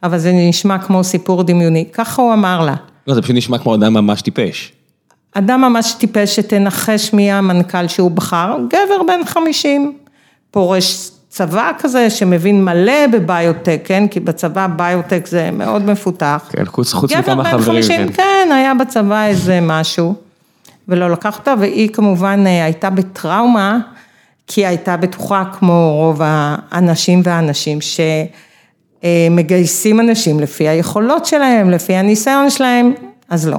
אבל 0.03 0.19
זה 0.19 0.33
נשמע 0.33 0.79
כמו 0.79 1.05
סיפור 1.05 1.43
דמיוני, 1.43 1.85
ככה 1.93 2.23
הוא 2.23 2.33
אמר 2.33 2.65
לה. 2.65 2.75
לא, 3.07 3.15
זה 3.15 3.23
פשוט 3.23 3.37
נשמע 3.37 3.59
כמו 3.59 3.75
אדם 3.75 3.95
ממש 3.95 4.23
טיפש. 4.23 4.73
אדם 5.35 5.61
ממש 5.61 5.93
טיפש 5.93 6.37
שתנחש 6.37 7.13
מי 7.13 7.33
המנכ"ל 7.33 7.89
שהוא 7.89 8.11
בחר, 8.11 8.57
גבר 8.69 9.03
בן 9.07 9.25
50, 9.27 9.93
פורש 10.51 11.11
צבא 11.33 11.71
כזה 11.79 12.11
שמבין 12.11 12.65
מלא 12.65 13.07
בביוטק, 13.13 13.81
כן? 13.85 14.09
כי 14.09 14.21
בצבא 14.21 14.67
ביוטק 14.67 15.27
זה 15.27 15.51
מאוד 15.51 15.85
מפותח. 15.85 16.51
כן, 16.53 16.65
חוץ, 16.65 16.95
מכמה 16.95 17.13
חברים. 17.23 17.39
גבר 17.39 17.59
בן 17.59 17.63
50, 17.63 18.07
כן. 18.09 18.13
כן, 18.13 18.49
היה 18.53 18.75
בצבא 18.75 19.27
איזה 19.27 19.59
משהו, 19.63 20.15
ולא 20.89 21.11
לקח 21.11 21.39
אותה, 21.39 21.55
והיא 21.59 21.89
כמובן 21.89 22.45
אה, 22.47 22.65
הייתה 22.65 22.91
בטראומה, 22.91 23.79
כי 24.47 24.67
הייתה 24.67 24.97
בטוחה 24.97 25.45
כמו 25.59 25.93
רוב 25.97 26.21
האנשים 26.25 27.23
והאנשים 27.25 27.79
שמגייסים 29.03 30.01
אנשים 30.01 30.41
לפי 30.41 30.69
היכולות 30.69 31.27
שלהם, 31.27 31.71
לפי 31.71 31.95
הניסיון 31.95 32.51
שלהם, 32.51 32.93
אז 33.29 33.49
לא. 33.49 33.59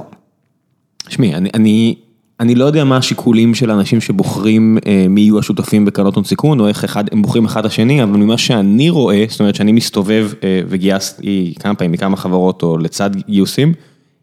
תשמעי, 1.08 1.34
אני, 1.34 1.50
אני, 1.54 1.94
אני 2.40 2.54
לא 2.54 2.64
יודע 2.64 2.84
מה 2.84 2.96
השיקולים 2.96 3.54
של 3.54 3.70
האנשים 3.70 4.00
שבוחרים 4.00 4.78
אה, 4.86 5.06
מי 5.08 5.20
יהיו 5.20 5.38
השותפים 5.38 5.84
בקרנות 5.84 6.14
הון 6.14 6.24
סיכון, 6.24 6.60
או 6.60 6.68
איך 6.68 6.84
אחד, 6.84 7.04
הם 7.12 7.22
בוחרים 7.22 7.44
אחד 7.44 7.60
את 7.60 7.66
השני, 7.66 8.02
אבל 8.02 8.16
ממה 8.16 8.38
שאני 8.38 8.90
רואה, 8.90 9.24
זאת 9.28 9.40
אומרת 9.40 9.54
שאני 9.54 9.72
מסתובב 9.72 10.30
אה, 10.44 10.60
וגייסתי 10.68 11.54
כמה 11.60 11.74
פעמים 11.74 11.92
מכמה 11.92 12.16
חברות 12.16 12.62
או 12.62 12.78
לצד 12.78 13.10
גיוסים, 13.28 13.74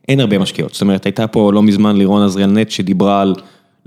אין 0.08 0.20
הרבה 0.20 0.40
משקיעות. 0.40 0.74
זאת 0.74 0.82
אומרת, 0.82 1.06
הייתה 1.06 1.28
פה 1.28 1.54
לא 1.54 1.64
מזמן 1.64 1.98
לירון 1.98 2.24
עזריאל 2.24 2.52
נט 2.52 2.72
שדיברה 2.72 3.22
על, 3.22 3.36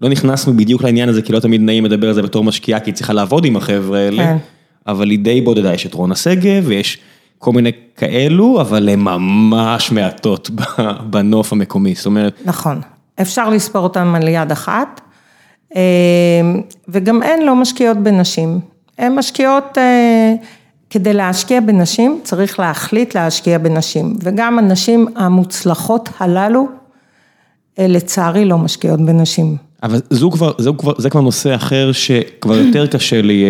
לא 0.02 0.08
נכנסנו 0.08 0.56
בדיוק 0.56 0.82
לעניין 0.82 1.08
הזה, 1.08 1.22
כי 1.22 1.32
לא 1.32 1.40
תמיד 1.40 1.60
נעים 1.60 1.84
לדבר 1.84 2.08
על 2.08 2.14
זה 2.14 2.22
בתור 2.22 2.44
משקיעה, 2.44 2.80
כי 2.80 2.90
היא 2.90 2.94
צריכה 2.94 3.12
לעבוד 3.12 3.44
עם 3.44 3.56
החבר'ה 3.56 3.98
האלה, 3.98 4.24
כן. 4.24 4.36
אבל 4.86 5.10
היא 5.10 5.18
די 5.18 5.40
בודדה, 5.40 5.74
יש 5.74 5.86
את 5.86 5.94
רונה 5.94 6.14
שגב 6.14 6.62
ויש... 6.66 6.98
כל 7.38 7.52
מיני 7.52 7.72
כאלו, 7.96 8.60
אבל 8.60 8.88
הן 8.88 9.00
ממש 9.00 9.92
מעטות 9.92 10.50
בנוף 11.10 11.52
המקומי, 11.52 11.94
זאת 11.94 12.06
אומרת... 12.06 12.40
נכון. 12.44 12.80
אפשר 13.20 13.50
לספור 13.50 13.82
אותם 13.82 14.14
על 14.14 14.28
יד 14.28 14.52
אחת, 14.52 15.00
אה, 15.76 15.80
וגם 16.88 17.22
הן 17.22 17.42
לא 17.42 17.56
משקיעות 17.56 17.96
בנשים, 17.96 18.60
הן 18.98 19.14
משקיעות, 19.14 19.78
אה, 19.78 20.34
כדי 20.90 21.12
להשקיע 21.12 21.60
בנשים 21.60 22.20
צריך 22.22 22.60
להחליט 22.60 23.14
להשקיע 23.14 23.58
בנשים, 23.58 24.16
וגם 24.22 24.58
הנשים 24.58 25.06
המוצלחות 25.16 26.08
הללו, 26.18 26.68
אה, 27.78 27.86
לצערי 27.86 28.44
לא 28.44 28.58
משקיעות 28.58 29.00
בנשים. 29.00 29.56
אבל 29.82 30.00
זו 30.10 30.30
כבר, 30.30 30.52
זה 30.58 30.70
כבר, 30.78 30.92
זה 30.98 31.10
כבר 31.10 31.20
נושא 31.20 31.54
אחר 31.54 31.92
שכבר 31.92 32.56
יותר 32.58 32.86
קשה 32.86 33.22
לי 33.22 33.44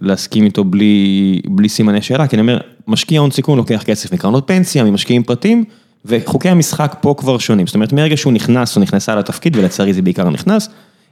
להסכים 0.00 0.44
איתו 0.44 0.64
בלי, 0.64 1.40
בלי 1.46 1.68
סימני 1.68 2.02
שאלה, 2.02 2.26
כי 2.26 2.36
אני 2.36 2.40
אומר, 2.40 2.58
משקיע 2.88 3.20
הון 3.20 3.30
סיכון 3.30 3.58
לוקח 3.58 3.82
כסף 3.82 4.12
מקרנות 4.12 4.46
פנסיה, 4.46 4.84
ממשקיעים 4.84 5.22
פרטיים, 5.22 5.64
וחוקי 6.04 6.48
המשחק 6.48 6.96
פה 7.00 7.14
כבר 7.18 7.38
שונים, 7.38 7.66
זאת 7.66 7.74
אומרת 7.74 7.92
מרגע 7.92 8.16
שהוא 8.16 8.32
נכנס 8.32 8.76
או 8.76 8.82
נכנסה 8.82 9.14
לתפקיד, 9.14 9.56
ולצערי 9.56 9.92
זה 9.92 10.02
בעיקר 10.02 10.30
נכנס, 10.30 10.68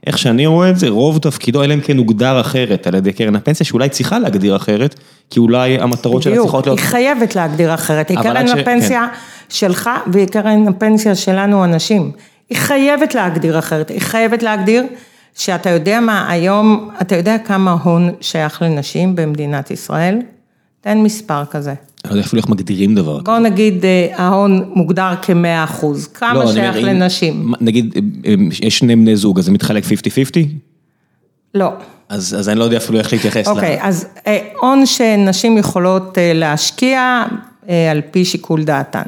איך 0.07 0.17
שאני 0.17 0.45
רואה 0.45 0.69
את 0.69 0.79
זה, 0.79 0.89
רוב 0.89 1.17
תפקידו, 1.17 1.63
אלא 1.63 1.73
אם 1.73 1.81
כן 1.81 1.97
הוגדר 1.97 2.41
אחרת 2.41 2.87
על 2.87 2.95
ידי 2.95 3.13
קרן 3.13 3.35
הפנסיה, 3.35 3.65
שאולי 3.65 3.89
צריכה 3.89 4.19
להגדיר 4.19 4.55
אחרת, 4.55 4.95
כי 5.29 5.39
אולי 5.39 5.79
המטרות 5.79 6.21
שלה 6.21 6.35
צריכות 6.35 6.65
להיות... 6.67 6.79
היא 6.79 6.87
חייבת 6.87 7.35
להגדיר 7.35 7.73
אחרת, 7.73 8.09
היא 8.09 8.17
קרן 8.17 8.47
הפנסיה 8.47 9.07
כן. 9.11 9.17
שלך 9.49 9.89
והיא 10.11 10.27
קרן 10.27 10.67
הפנסיה 10.67 11.15
שלנו 11.15 11.65
אנשים. 11.65 12.11
היא 12.49 12.57
חייבת 12.57 13.15
להגדיר 13.15 13.59
אחרת, 13.59 13.89
היא 13.89 14.01
חייבת 14.01 14.43
להגדיר 14.43 14.83
שאתה 15.35 15.69
יודע 15.69 15.99
מה, 15.99 16.31
היום, 16.31 16.89
אתה 17.01 17.15
יודע 17.15 17.37
כמה 17.37 17.77
הון 17.83 18.11
שייך 18.21 18.61
לנשים 18.61 19.15
במדינת 19.15 19.71
ישראל? 19.71 20.19
תן 20.81 20.97
מספר 20.97 21.45
כזה. 21.45 21.73
אני 22.05 22.09
לא 22.09 22.15
יודע 22.15 22.27
אפילו 22.27 22.41
איך 22.41 22.49
מגדירים 22.49 22.95
דבר. 22.95 23.19
בוא 23.19 23.39
נגיד 23.39 23.85
אה, 23.85 24.07
ההון 24.15 24.71
מוגדר 24.75 25.13
כמאה 25.21 25.63
אחוז, 25.63 26.07
כמה 26.07 26.33
לא, 26.33 26.53
שייך 26.53 26.75
אומר, 26.75 26.87
לנשים? 26.87 27.53
נגיד 27.61 27.93
אה, 27.95 28.01
אה, 28.25 28.35
יש 28.61 28.77
שני 28.77 28.95
בני 28.95 29.15
זוג, 29.15 29.39
אז 29.39 29.45
זה 29.45 29.51
מתחלק 29.51 29.83
50-50? 29.83 29.87
לא. 31.55 31.69
אז, 32.09 32.35
אז 32.39 32.49
אני 32.49 32.59
לא 32.59 32.63
יודע 32.63 32.77
אפילו 32.77 32.99
איך 32.99 33.13
להתייחס. 33.13 33.47
אוקיי, 33.47 33.77
אז 33.81 34.07
הון 34.59 34.85
שנשים 34.85 35.57
יכולות 35.57 36.17
להשקיע 36.21 37.23
על 37.91 38.01
פי 38.11 38.25
שיקול 38.25 38.63
דעתן. 38.63 39.01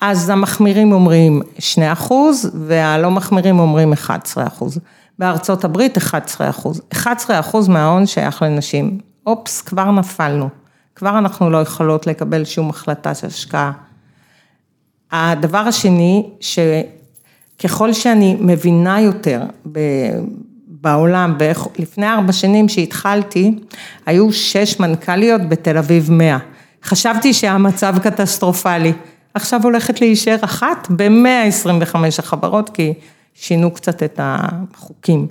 אז 0.00 0.30
המחמירים 0.30 0.92
אומרים 0.92 1.42
2 1.58 1.92
אחוז, 1.92 2.50
והלא 2.66 3.10
מחמירים 3.10 3.58
אומרים 3.58 3.92
11 3.92 4.46
אחוז. 4.46 4.78
בארצות 5.18 5.64
הברית 5.64 5.96
11 5.96 6.50
אחוז. 6.50 6.82
11 6.92 7.40
אחוז 7.40 7.68
מההון 7.68 8.06
שייך 8.06 8.42
לנשים. 8.42 8.98
אופס, 9.26 9.60
כבר 9.60 9.90
נפלנו. 9.90 10.59
כבר 11.00 11.18
אנחנו 11.18 11.50
לא 11.50 11.58
יכולות 11.58 12.06
לקבל 12.06 12.44
שום 12.44 12.70
החלטה 12.70 13.14
של 13.14 13.26
השקעה. 13.26 13.72
הדבר 15.12 15.58
השני, 15.58 16.30
שככל 16.40 17.92
שאני 17.92 18.36
מבינה 18.40 19.00
יותר 19.00 19.42
בעולם, 20.66 21.36
לפני 21.78 22.08
ארבע 22.08 22.32
שנים 22.32 22.68
שהתחלתי, 22.68 23.58
היו 24.06 24.32
שש 24.32 24.80
מנכ"ליות 24.80 25.48
בתל 25.48 25.78
אביב 25.78 26.12
מאה. 26.12 26.38
חשבתי 26.84 27.34
שהמצב 27.34 27.94
קטסטרופלי. 28.02 28.92
עכשיו 29.34 29.60
הולכת 29.62 30.00
להישאר 30.00 30.36
אחת 30.40 30.88
ב-125 30.96 31.96
החברות, 32.18 32.70
כי 32.70 32.94
שינו 33.34 33.70
קצת 33.70 34.02
את 34.02 34.20
החוקים. 34.22 35.28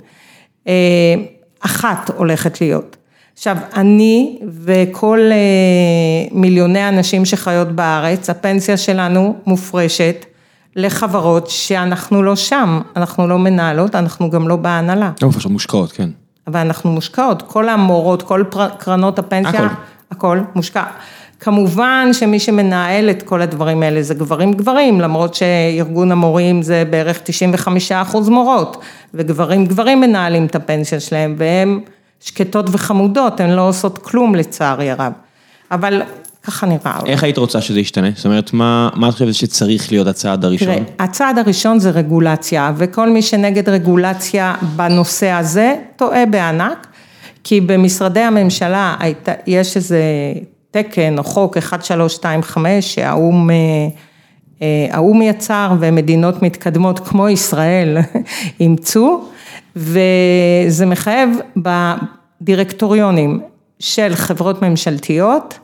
אה, 0.68 1.14
אחת 1.60 2.10
הולכת 2.16 2.60
להיות. 2.60 2.96
עכשיו, 3.40 3.56
אני 3.76 4.38
וכל 4.64 5.18
אה, 5.32 5.36
מיליוני 6.32 6.80
הנשים 6.80 7.24
שחיות 7.24 7.68
בארץ, 7.68 8.30
הפנסיה 8.30 8.76
שלנו 8.76 9.36
מופרשת 9.46 10.24
לחברות 10.76 11.50
שאנחנו 11.50 12.22
לא 12.22 12.36
שם, 12.36 12.80
אנחנו 12.96 13.28
לא 13.28 13.38
מנהלות, 13.38 13.94
אנחנו 13.94 14.30
גם 14.30 14.48
לא 14.48 14.56
בהנהלה. 14.56 15.10
לא, 15.22 15.30
פשוט 15.30 15.52
מושקעות, 15.52 15.92
כן. 15.92 16.08
אבל 16.46 16.60
אנחנו 16.60 16.90
מושקעות, 16.90 17.42
כל 17.42 17.68
המורות, 17.68 18.22
כל 18.22 18.44
קרנות 18.78 19.18
הפנסיה, 19.18 19.60
הכל, 19.60 19.74
הכל 20.10 20.40
מושקע. 20.54 20.84
כמובן 21.40 22.08
שמי 22.12 22.38
שמנהל 22.38 23.10
את 23.10 23.22
כל 23.22 23.42
הדברים 23.42 23.82
האלה 23.82 24.02
זה 24.02 24.14
גברים 24.14 24.52
גברים, 24.52 25.00
למרות 25.00 25.34
שארגון 25.34 26.12
המורים 26.12 26.62
זה 26.62 26.84
בערך 26.90 27.20
95 27.24 27.92
אחוז 27.92 28.28
מורות, 28.28 28.76
וגברים 29.14 29.66
גברים 29.66 30.00
מנהלים 30.00 30.46
את 30.46 30.56
הפנסיה 30.56 31.00
שלהם, 31.00 31.34
והם 31.38 31.80
שקטות 32.20 32.66
וחמודות, 32.72 33.40
הן 33.40 33.50
לא 33.50 33.68
עושות 33.68 33.98
כלום 33.98 34.34
לצערי 34.34 34.90
הרב. 34.90 35.12
אבל 35.70 36.02
ככה 36.42 36.66
נראה. 36.66 37.00
איך 37.06 37.24
היית 37.24 37.38
רוצה 37.38 37.60
שזה 37.60 37.80
ישתנה? 37.80 38.08
זאת 38.16 38.24
אומרת, 38.24 38.52
מה, 38.52 38.88
מה 38.94 39.08
את 39.08 39.12
חושבת 39.12 39.34
שצריך 39.34 39.92
להיות 39.92 40.06
הצעד 40.06 40.44
הראשון? 40.44 40.68
תראה, 40.68 40.84
הצעד 40.98 41.38
הראשון 41.38 41.78
זה 41.78 41.90
רגולציה, 41.90 42.72
וכל 42.76 43.10
מי 43.10 43.22
שנגד 43.22 43.68
רגולציה 43.68 44.54
בנושא 44.76 45.30
הזה, 45.30 45.76
טועה 45.96 46.26
בענק, 46.26 46.86
כי 47.44 47.60
במשרדי 47.60 48.20
הממשלה 48.20 48.96
היית, 48.98 49.28
יש 49.46 49.76
איזה 49.76 50.02
תקן 50.70 51.18
או 51.18 51.24
חוק 51.24 51.56
1325 51.56 52.94
שהאו"ם 52.94 53.50
אה, 53.50 54.66
האו"ם 54.90 55.22
יצר 55.22 55.72
ומדינות 55.80 56.42
מתקדמות 56.42 56.98
כמו 56.98 57.28
ישראל 57.28 57.96
אימצו, 58.60 59.24
וזה 59.76 60.86
מחייב 60.86 61.30
בדירקטוריונים 61.56 63.40
של 63.78 64.14
חברות 64.14 64.62
ממשלתיות 64.62 65.58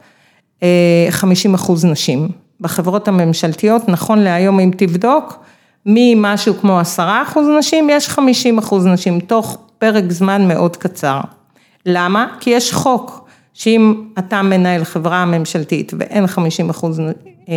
50 1.10 1.50
אה, 1.50 1.56
אחוז 1.56 1.84
נשים. 1.84 2.28
בחברות 2.60 3.08
הממשלתיות, 3.08 3.88
נכון 3.88 4.18
להיום 4.18 4.60
אם 4.60 4.70
תבדוק, 4.76 5.44
ממשהו 5.86 6.54
כמו 6.60 6.78
10 6.78 7.22
אחוז 7.22 7.46
נשים, 7.58 7.90
יש 7.90 8.08
50 8.08 8.58
אחוז 8.58 8.86
נשים, 8.86 9.20
תוך 9.20 9.58
פרק 9.78 10.04
זמן 10.08 10.48
מאוד 10.48 10.76
קצר. 10.76 11.20
למה? 11.86 12.26
כי 12.40 12.50
יש 12.50 12.72
חוק 12.72 13.28
שאם 13.54 14.02
אתה 14.18 14.42
מנהל 14.42 14.84
חברה 14.84 15.24
ממשלתית 15.24 15.92
ואין 15.98 16.26
50 16.26 16.70
אחוז 16.70 17.00
אה, 17.48 17.54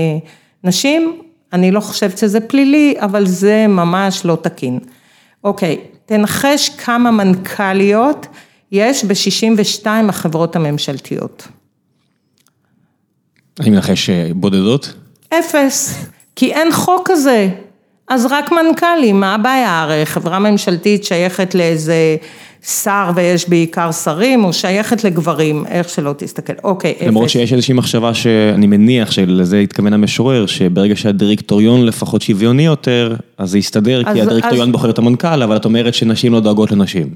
נשים, 0.64 1.22
אני 1.54 1.72
לא 1.72 1.80
חושבת 1.80 2.18
שזה 2.18 2.40
פלילי, 2.40 2.96
אבל 3.00 3.26
זה 3.26 3.66
ממש 3.68 4.26
לא 4.26 4.38
תקין. 4.42 4.80
אוקיי, 5.44 5.78
תנחש 6.10 6.70
כמה 6.70 7.12
מנכ"ליות 7.12 8.28
יש 8.72 9.06
ב-62 9.06 9.88
החברות 10.10 10.56
הממשלתיות. 10.56 11.48
אני 13.60 13.70
מנחש 13.70 14.10
אה, 14.10 14.32
בודדות? 14.36 14.94
אפס, 15.30 16.06
כי 16.36 16.54
אין 16.54 16.72
חוק 16.72 17.12
כזה. 17.12 17.50
אז 18.08 18.26
רק 18.26 18.52
מנכ"לים, 18.52 19.20
מה 19.20 19.36
הבעיה? 19.36 19.82
הרי 19.82 20.06
חברה 20.06 20.40
ממשלתית 20.40 21.04
שייכת 21.04 21.56
לאיזה 21.56 22.18
שר 22.64 23.12
ויש 23.16 23.50
בעיקר 23.50 23.92
שרים, 23.92 24.44
או 24.44 24.54
שייכת 24.54 25.04
לגברים, 25.04 25.66
איך 25.70 25.90
שלא 25.90 26.14
תסתכל. 26.18 26.54
אוקיי, 26.64 26.92
אפס. 26.92 27.08
למרות 27.08 27.30
שיש 27.30 27.54
איזושהי 27.54 27.74
מחשבה 27.74 28.14
שאני 28.14 28.68
מניח 28.68 29.12
שלזה 29.12 29.58
התכוון 29.60 29.94
המשורר, 29.94 30.46
שברגע 30.46 30.96
שהדירקטוריון 30.96 31.86
לפחות 31.86 32.22
שוויוני 32.22 32.66
יותר, 32.66 33.16
אז 33.38 33.50
זה 33.50 33.58
יסתדר, 33.58 34.04
כי 34.04 34.22
הדירקטוריון 34.22 34.68
אז- 34.68 34.72
בוחר 34.72 34.90
את 34.90 34.98
המנכ"ל, 34.98 35.44
אבל 35.44 35.56
את 35.56 35.66
אומרת 35.66 35.94
שנשים 35.94 36.34
לא 36.34 36.40
דואגות 36.40 36.72
לנשים. 36.72 37.08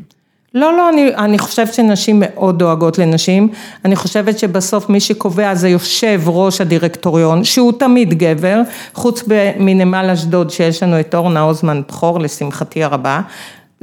לא, 0.56 0.78
לא, 0.78 0.90
אני, 0.90 1.16
אני 1.16 1.40
חושבת 1.40 1.74
שנשים 1.74 2.24
מאוד 2.26 2.60
דואגות 2.60 2.98
לנשים. 3.00 3.50
אני 3.86 3.96
חושבת 3.96 4.40
שבסוף 4.40 4.90
מי 4.90 5.00
שקובע 5.00 5.56
זה 5.56 5.70
יושב 5.70 6.22
ראש 6.26 6.62
הדירקטוריון, 6.62 7.44
שהוא 7.44 7.72
תמיד 7.72 8.14
גבר, 8.14 8.62
חוץ 8.94 9.24
מנמל 9.60 10.10
אשדוד 10.14 10.50
שיש 10.50 10.84
לנו 10.84 11.00
את 11.00 11.16
אורנה 11.16 11.42
עוזמן 11.42 11.82
בכור, 11.88 12.20
לשמחתי 12.20 12.84
הרבה. 12.84 13.22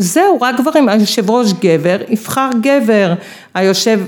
זהו, 0.01 0.39
רק 0.41 0.61
גברים, 0.61 0.89
היושב 0.89 1.31
ראש 1.31 1.53
גבר, 1.53 1.97
יבחר 2.09 2.51
גבר, 2.61 3.15
היושב, 3.55 4.01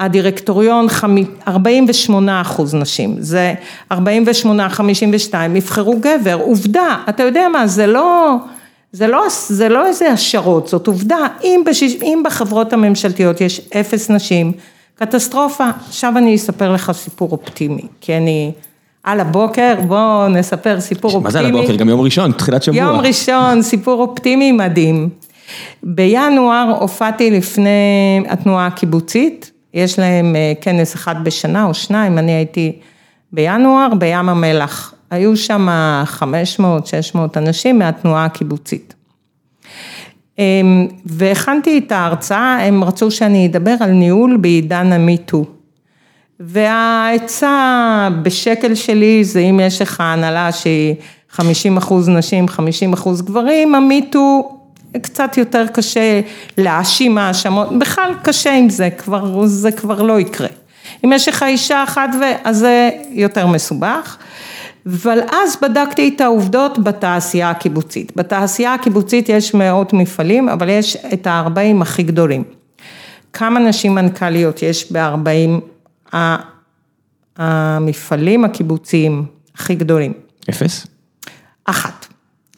הדירקטוריון 0.00 0.88
חמי- 0.88 1.26
48 1.48 2.40
אחוז 2.40 2.74
נשים, 2.74 3.16
זה 3.18 3.54
48, 3.92 4.68
52, 4.68 5.56
יבחרו 5.56 5.96
גבר, 6.00 6.34
עובדה, 6.34 6.96
אתה 7.08 7.22
יודע 7.22 7.48
מה, 7.52 7.66
זה 7.66 7.86
לא... 7.86 8.36
זה 8.92 9.06
לא, 9.06 9.24
זה 9.48 9.68
לא 9.68 9.86
איזה 9.86 10.10
השערות, 10.10 10.68
זאת 10.68 10.86
עובדה, 10.86 11.18
אם, 11.44 11.62
בשיש, 11.66 11.96
אם 12.02 12.22
בחברות 12.24 12.72
הממשלתיות 12.72 13.40
יש 13.40 13.60
אפס 13.80 14.10
נשים, 14.10 14.52
קטסטרופה. 14.98 15.64
עכשיו 15.88 16.18
אני 16.18 16.36
אספר 16.36 16.72
לך 16.72 16.92
סיפור 16.92 17.28
אופטימי, 17.32 17.82
כי 18.00 18.16
אני 18.16 18.52
על 19.04 19.20
הבוקר, 19.20 19.74
בואו 19.86 20.28
נספר 20.28 20.80
סיפור 20.80 21.10
אופטימי. 21.10 21.24
מה 21.24 21.30
זה 21.30 21.38
על 21.38 21.46
הבוקר? 21.46 21.76
גם 21.76 21.88
יום 21.88 22.00
ראשון, 22.00 22.32
תחילת 22.32 22.62
שבוע. 22.62 22.78
יום 22.78 23.00
ראשון, 23.00 23.62
סיפור 23.62 24.00
אופטימי 24.00 24.52
מדהים. 24.52 25.08
בינואר 25.82 26.76
הופעתי 26.80 27.30
לפני 27.30 28.22
התנועה 28.28 28.66
הקיבוצית, 28.66 29.50
יש 29.74 29.98
להם 29.98 30.36
אה, 30.36 30.52
כנס 30.60 30.94
אחד 30.94 31.24
בשנה 31.24 31.64
או 31.64 31.74
שניים, 31.74 32.18
אני 32.18 32.32
הייתי 32.32 32.72
בינואר 33.32 33.94
בים 33.98 34.28
המלח. 34.28 34.94
היו 35.10 35.36
שם 35.36 35.68
500-600 36.18 37.18
אנשים 37.36 37.78
מהתנועה 37.78 38.24
הקיבוצית. 38.24 38.94
אמ, 40.38 40.86
והכנתי 41.06 41.78
את 41.78 41.92
ההרצאה, 41.92 42.66
הם 42.66 42.84
רצו 42.84 43.10
שאני 43.10 43.46
אדבר 43.46 43.74
על 43.80 43.90
ניהול 43.90 44.36
בעידן 44.36 44.92
המיטו. 44.92 45.44
והעצה 46.40 48.08
בשקל 48.22 48.74
שלי 48.74 49.24
זה 49.24 49.40
אם 49.40 49.60
יש 49.60 49.82
לך 49.82 50.00
הנהלה 50.00 50.52
שהיא 50.52 50.94
50 51.30 51.76
אחוז 51.76 52.08
נשים, 52.08 52.48
50 52.48 52.92
אחוז 52.92 53.22
גברים, 53.22 53.74
המיטו 53.74 54.58
קצת 55.02 55.38
יותר 55.38 55.66
קשה 55.66 56.20
להאשים 56.58 57.18
האשמות, 57.18 57.78
בכלל 57.78 58.14
קשה 58.22 58.54
עם 58.54 58.70
זה, 58.70 58.90
כבר, 58.90 59.46
זה 59.46 59.72
כבר 59.72 60.02
לא 60.02 60.20
יקרה. 60.20 60.48
אם 61.04 61.12
יש 61.12 61.28
לך 61.28 61.42
אישה 61.42 61.82
אחת, 61.82 62.08
ו... 62.20 62.24
אז 62.44 62.58
זה 62.58 62.90
יותר 63.10 63.46
מסובך. 63.46 64.16
אבל 64.86 65.18
אז 65.32 65.56
בדקתי 65.62 66.12
את 66.16 66.20
העובדות 66.20 66.78
בתעשייה 66.78 67.50
הקיבוצית. 67.50 68.12
בתעשייה 68.16 68.74
הקיבוצית 68.74 69.28
יש 69.28 69.54
מאות 69.54 69.92
מפעלים, 69.92 70.48
אבל 70.48 70.68
יש 70.68 70.96
את 71.12 71.26
ה-40 71.26 71.82
הכי 71.82 72.02
גדולים. 72.02 72.44
כמה 73.32 73.60
נשים 73.60 73.94
מנכ"ליות 73.94 74.62
יש 74.62 74.92
ב-40 74.92 75.73
המפעלים 77.36 78.44
הקיבוציים 78.44 79.24
הכי 79.54 79.74
גדולים? 79.74 80.12
אפס? 80.50 80.86
אחת. 81.64 82.06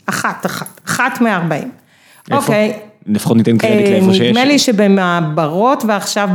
אחת, 0.07 0.47
אחת. 0.47 0.81
אחת 0.87 1.21
מ-40. 1.21 1.53
איפה? 1.53 2.37
אוקיי. 2.37 2.73
לפחות 3.07 3.37
ניתן 3.37 3.59
קרדיט 3.59 3.89
לאיפה 3.89 4.15
שיש. 4.15 4.31
נדמה 4.31 4.45
לי 4.45 4.59
שבמעברות 4.59 5.85
ועכשיו 5.89 6.29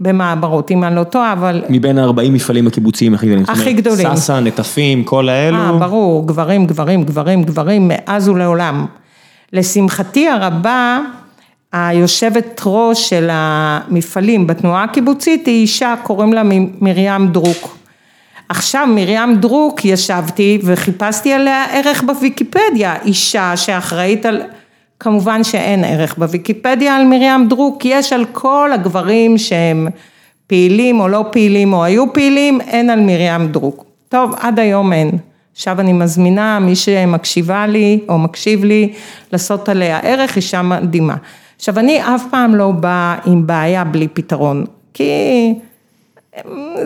במעברות, 0.00 0.70
אם 0.70 0.84
אני 0.84 0.96
לא 0.96 1.04
טועה, 1.04 1.32
אבל... 1.32 1.62
מבין 1.68 1.98
ה-40 1.98 2.30
מפעלים 2.30 2.66
הקיבוציים 2.66 3.14
הכי 3.14 3.26
גדולים. 3.26 3.44
הכי 3.48 3.72
גדולים. 3.72 4.06
סאסא, 4.16 4.40
נטפים, 4.40 5.04
כל 5.04 5.28
האלו. 5.28 5.56
אה, 5.56 5.72
ברור, 5.72 6.26
גברים, 6.26 6.66
גברים, 6.66 7.04
גברים, 7.04 7.42
גברים, 7.42 7.88
מאז 7.88 8.28
ולעולם. 8.28 8.86
לשמחתי 9.52 10.28
הרבה, 10.28 11.00
היושבת 11.72 12.60
ראש 12.66 13.08
של 13.08 13.28
המפעלים 13.32 14.46
בתנועה 14.46 14.84
הקיבוצית 14.84 15.46
היא 15.46 15.62
אישה, 15.62 15.94
קוראים 16.02 16.32
לה 16.32 16.42
מרים 16.80 17.28
דרוק. 17.28 17.76
עכשיו 18.48 18.86
מרים 18.86 19.36
דרוק 19.36 19.84
ישבתי 19.84 20.58
וחיפשתי 20.64 21.32
עליה 21.32 21.64
ערך 21.72 22.02
בוויקיפדיה, 22.02 22.94
אישה 23.04 23.56
שאחראית 23.56 24.26
על, 24.26 24.42
כמובן 25.00 25.44
שאין 25.44 25.84
ערך 25.84 26.18
בוויקיפדיה 26.18 26.96
על 26.96 27.04
מרים 27.04 27.48
דרוק, 27.48 27.84
יש 27.84 28.12
על 28.12 28.24
כל 28.32 28.70
הגברים 28.74 29.38
שהם 29.38 29.88
פעילים 30.46 31.00
או 31.00 31.08
לא 31.08 31.24
פעילים 31.32 31.72
או 31.72 31.84
היו 31.84 32.12
פעילים, 32.12 32.60
אין 32.60 32.90
על 32.90 33.00
מרים 33.00 33.48
דרוק. 33.52 33.84
טוב, 34.08 34.34
עד 34.40 34.58
היום 34.58 34.92
אין. 34.92 35.10
עכשיו 35.52 35.80
אני 35.80 35.92
מזמינה 35.92 36.58
מי 36.58 36.76
שמקשיבה 36.76 37.66
לי 37.66 38.00
או 38.08 38.18
מקשיב 38.18 38.64
לי 38.64 38.92
לעשות 39.32 39.68
עליה 39.68 39.98
ערך, 39.98 40.36
אישה 40.36 40.62
מדהימה. 40.62 41.16
עכשיו 41.56 41.78
אני 41.78 42.02
אף 42.02 42.22
פעם 42.30 42.54
לא 42.54 42.70
באה 42.70 43.16
עם 43.26 43.46
בעיה 43.46 43.84
בלי 43.84 44.08
פתרון, 44.08 44.64
כי 44.94 45.54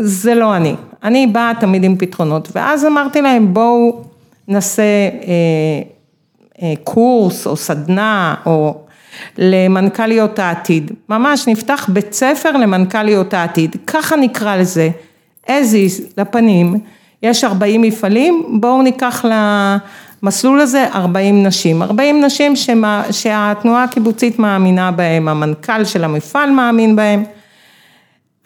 זה 0.01 0.35
לא 0.35 0.57
אני, 0.57 0.75
אני 1.03 1.27
באה 1.27 1.53
תמיד 1.61 1.85
עם 1.85 1.97
פתרונות, 1.97 2.49
ואז 2.55 2.87
אמרתי 2.87 3.23
להם 3.23 3.55
בואו 3.55 4.05
נעשה 4.49 4.83
אה, 4.83 5.11
אה, 6.63 6.73
קורס 6.85 7.47
או 7.47 7.57
סדנה 7.57 8.35
או 8.47 8.79
למנכ"ליות 9.39 10.39
העתיד, 10.39 10.93
ממש 11.09 11.49
נפתח 11.49 11.89
בית 11.93 12.13
ספר 12.13 12.53
למנכ"ליות 12.53 13.35
העתיד, 13.35 13.77
ככה 13.87 14.17
נקרא 14.17 14.57
לזה, 14.57 14.91
as 15.47 15.73
is, 15.73 16.03
לפנים, 16.19 16.75
יש 17.23 17.45
40 17.45 17.83
מפעלים, 17.83 18.59
בואו 18.61 18.83
ניקח 18.83 19.25
למסלול 20.23 20.61
הזה 20.61 20.87
40 20.95 21.47
נשים, 21.47 21.83
40 21.83 22.25
נשים 22.25 22.57
שמה, 22.57 23.03
שהתנועה 23.11 23.85
הקיבוצית 23.85 24.39
מאמינה 24.39 24.91
בהם, 24.91 25.29
המנכ"ל 25.29 25.85
של 25.85 26.05
המפעל 26.05 26.51
מאמין 26.51 26.97
בהם, 26.97 27.25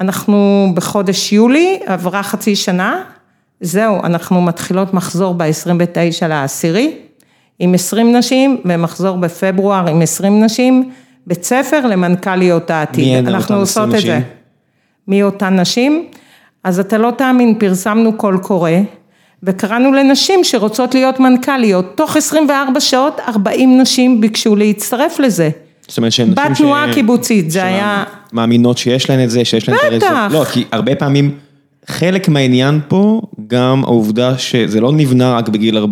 אנחנו 0.01 0.69
בחודש 0.75 1.33
יולי, 1.33 1.79
עברה 1.87 2.23
חצי 2.23 2.57
שנה, 2.57 3.03
זהו, 3.61 4.05
אנחנו 4.05 4.43
מתחילות 4.43 4.95
מחזור 4.95 5.35
ב-29 5.35 6.27
לעשירי, 6.29 6.97
עם 7.59 7.75
20 7.75 8.17
נשים, 8.17 8.61
ומחזור 8.65 9.17
בפברואר 9.17 9.89
עם 9.89 10.03
20 10.03 10.45
נשים, 10.45 10.91
בית 11.27 11.45
ספר 11.45 11.87
למנכ"ליות 11.87 12.71
העתיד. 12.71 13.05
מי 13.05 13.17
הן 13.17 13.29
אנחנו 13.29 13.55
אותן 13.55 13.61
עושות 13.61 13.89
20 13.89 13.95
את 13.95 14.01
זה. 14.03 14.19
נשים? 14.19 14.29
מי 15.09 15.23
אותן 15.23 15.61
נשים? 15.61 16.07
אז 16.65 16.81
אתה 16.81 16.99
לא 16.99 17.11
תאמין, 17.11 17.59
פרסמנו 17.59 18.13
קול 18.13 18.39
קורא, 18.39 18.71
וקראנו 19.43 19.93
לנשים 19.93 20.45
שרוצות 20.45 20.95
להיות 20.95 21.21
מנכ"ליות, 21.21 21.93
תוך 21.95 22.17
24 22.17 22.81
שעות 22.81 23.21
40 23.29 23.81
נשים 23.81 24.21
ביקשו 24.21 24.57
להצטרף 24.57 25.19
לזה. 25.19 25.51
זאת 25.89 25.99
אומרת 25.99 26.13
שנשים 26.13 26.35
בתנועה 26.35 26.85
הקיבוצית, 26.85 27.51
זה 27.51 27.65
היה- 27.65 28.05
מאמינות 28.33 28.79
שיש 28.79 29.11
להן 29.11 29.25
את 29.25 29.31
זה, 29.31 29.45
שיש 29.45 29.69
להן 29.69 29.79
את 29.79 30.03
הרזון. 30.03 30.09
בטח. 30.11 30.29
לא, 30.33 30.45
כי 30.45 30.65
הרבה 30.73 30.95
פעמים, 30.95 31.31
חלק 31.89 32.29
מהעניין 32.29 32.81
פה, 32.89 33.21
גם 33.47 33.83
העובדה 33.85 34.39
שזה 34.39 34.81
לא 34.81 34.93
נבנה 34.93 35.37
רק 35.37 35.49
בגיל 35.49 35.79
40-45 35.79 35.85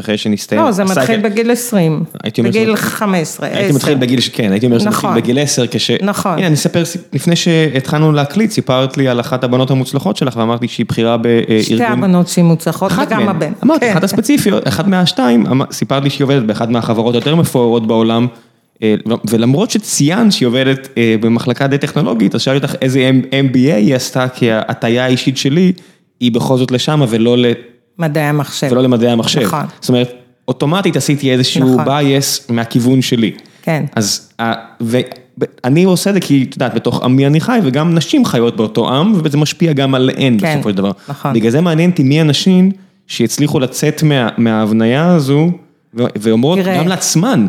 אחרי 0.00 0.18
שנסתיים. 0.18 0.60
לא, 0.62 0.70
זה 0.70 0.84
מתחיל 0.84 1.02
הסייקל. 1.02 1.28
בגיל 1.28 1.50
20, 1.50 2.04
הייתי 2.24 2.40
אומר 2.40 2.50
בגיל 2.50 2.76
שזה- 2.76 2.86
15, 2.86 3.46
10. 3.48 3.56
הייתי 3.58 3.72
מתחיל 3.72 3.94
בגיל, 3.94 4.18
כן, 4.32 4.52
הייתי 4.52 4.66
אומר 4.66 4.78
שזה 4.78 4.88
מתחיל 4.88 5.08
נכון. 5.10 5.20
בגיל 5.22 5.38
10, 5.38 5.66
כש... 5.70 5.90
נכון. 5.90 6.32
הנה, 6.38 6.46
אני 6.46 6.54
אספר, 6.54 6.82
לפני 7.12 7.36
שהתחלנו 7.36 8.12
להקליט, 8.12 8.50
סיפרת 8.50 8.96
לי 8.96 9.08
על 9.08 9.20
אחת 9.20 9.44
הבנות 9.44 9.70
המוצלחות 9.70 10.16
שלך, 10.16 10.36
ואמרתי 10.36 10.68
שהיא 10.68 10.86
בכירה 10.88 11.16
בארגון... 11.16 11.62
שתי 11.62 11.84
הבנות 11.84 12.28
שהיא 12.28 12.44
מוצלחות, 12.44 12.92
וגם. 13.06 13.28
הבן. 13.28 13.52
אמרתי, 13.64 13.86
כן. 13.86 13.92
אחת 13.92 14.04
הספציפיות, 14.04 14.68
אחת 14.68 14.86
מהשתיים, 14.86 15.46
אמר- 15.46 15.64
סיפרת 15.72 16.04
לי 16.04 16.10
שהיא 16.10 16.24
עובדת 16.24 16.42
באחת 16.42 16.68
מהחברות 16.68 17.14
היותר 17.14 17.34
מפוארות 17.36 17.86
בעולם, 17.86 18.26
ולמרות 19.30 19.70
שציינת 19.70 20.32
שהיא 20.32 20.46
עובדת 20.46 20.88
אה, 20.98 21.14
במחלקה 21.20 21.66
די 21.66 21.78
טכנולוגית, 21.78 22.34
אז 22.34 22.40
שאלתי 22.42 22.66
אותך 22.66 22.76
איזה 22.82 23.10
MBA 23.30 23.56
היא 23.74 23.94
עשתה, 23.94 24.28
כי 24.28 24.50
ההטייה 24.50 25.04
האישית 25.04 25.36
שלי 25.36 25.72
היא 26.20 26.32
בכל 26.32 26.58
זאת 26.58 26.70
לשם 26.70 27.02
ולא 27.08 27.38
ל- 27.38 27.52
מדעי 27.98 28.24
המחשב. 28.24 28.68
ולא 28.70 28.82
למדעי 28.82 29.10
המחשב. 29.10 29.40
נכון. 29.40 29.60
זאת 29.80 29.88
אומרת, 29.88 30.12
אוטומטית 30.48 30.96
עשיתי 30.96 31.32
איזשהו 31.32 31.74
נכון. 31.74 31.84
bias 31.86 32.52
מהכיוון 32.52 33.02
שלי. 33.02 33.32
כן. 33.62 33.84
אז, 33.96 34.32
ה- 34.40 34.52
אני 35.64 35.84
עושה 35.84 36.10
את 36.10 36.14
זה 36.14 36.20
כי, 36.20 36.46
את 36.48 36.54
יודעת, 36.54 36.74
בתוך 36.74 37.02
עמי 37.02 37.26
אני 37.26 37.40
חי, 37.40 37.58
וגם 37.64 37.94
נשים 37.94 38.24
חיות 38.24 38.56
באותו 38.56 38.88
עם, 38.94 39.12
וזה 39.24 39.38
משפיע 39.38 39.72
גם 39.72 39.94
עליהן 39.94 40.38
כן, 40.40 40.54
בסופו 40.54 40.70
של 40.70 40.76
דבר. 40.76 40.90
נכון. 41.08 41.32
בגלל 41.32 41.50
זה 41.50 41.60
מעניין 41.60 41.90
אותי 41.90 42.02
מי 42.02 42.20
הנשים 42.20 42.70
שהצליחו 43.06 43.60
לצאת 43.60 44.02
מה, 44.02 44.28
מההבניה 44.38 45.14
הזו, 45.14 45.50
ואומרות 45.94 46.58
תראה. 46.58 46.78
גם 46.78 46.88
לעצמן, 46.88 47.46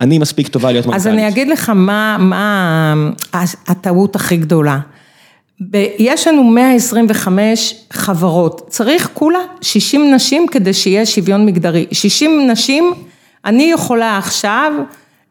אני 0.00 0.18
מספיק 0.18 0.48
טובה 0.48 0.72
להיות 0.72 0.86
מנכ"לית. 0.86 1.00
אז 1.00 1.06
אני 1.06 1.28
אגיד 1.28 1.48
לך 1.48 1.70
מה, 1.74 2.16
מה 2.20 2.94
הטעות 3.66 4.16
הכי 4.16 4.36
גדולה. 4.36 4.78
יש 5.98 6.26
לנו 6.26 6.44
125 6.44 7.74
חברות, 7.92 8.66
צריך 8.68 9.10
כולה 9.14 9.38
60 9.60 10.14
נשים 10.14 10.46
כדי 10.50 10.72
שיהיה 10.72 11.06
שוויון 11.06 11.46
מגדרי. 11.46 11.86
60 11.92 12.50
נשים, 12.50 12.92
אני 13.44 13.70
יכולה 13.74 14.18
עכשיו 14.18 14.72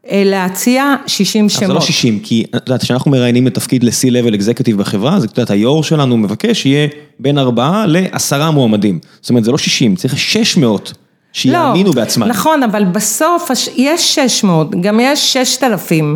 אה, 0.09 0.23
להציע 0.25 0.95
60 1.07 1.45
אז 1.45 1.51
זה 1.51 1.57
שמות. 1.57 1.75
לא 1.75 1.81
60, 1.81 2.19
כי 2.23 2.45
את 2.55 2.67
יודעת, 2.67 2.81
כשאנחנו 2.81 3.11
מראיינים 3.11 3.47
לתפקיד 3.47 3.83
ל-C-Level 3.83 4.33
Executive 4.33 4.75
בחברה, 4.75 5.15
אז 5.15 5.23
את 5.23 5.37
יודעת, 5.37 5.51
היו"ר 5.51 5.83
שלנו 5.83 6.17
מבקש 6.17 6.61
שיהיה 6.61 6.87
בין 7.19 7.37
4 7.37 7.85
ל-10 7.87 8.51
מועמדים. 8.51 8.99
זאת 9.21 9.29
אומרת, 9.29 9.43
זה 9.43 9.51
לא 9.51 9.57
60, 9.57 9.95
צריך 9.95 10.17
600 10.17 10.93
שיאמינו 11.33 11.91
בעצמם. 11.91 12.27
נכון, 12.27 12.63
אבל 12.63 12.85
בסוף 12.85 13.51
יש 13.75 14.15
600, 14.15 14.81
גם 14.81 14.99
יש 14.99 15.33
6,000. 15.33 16.15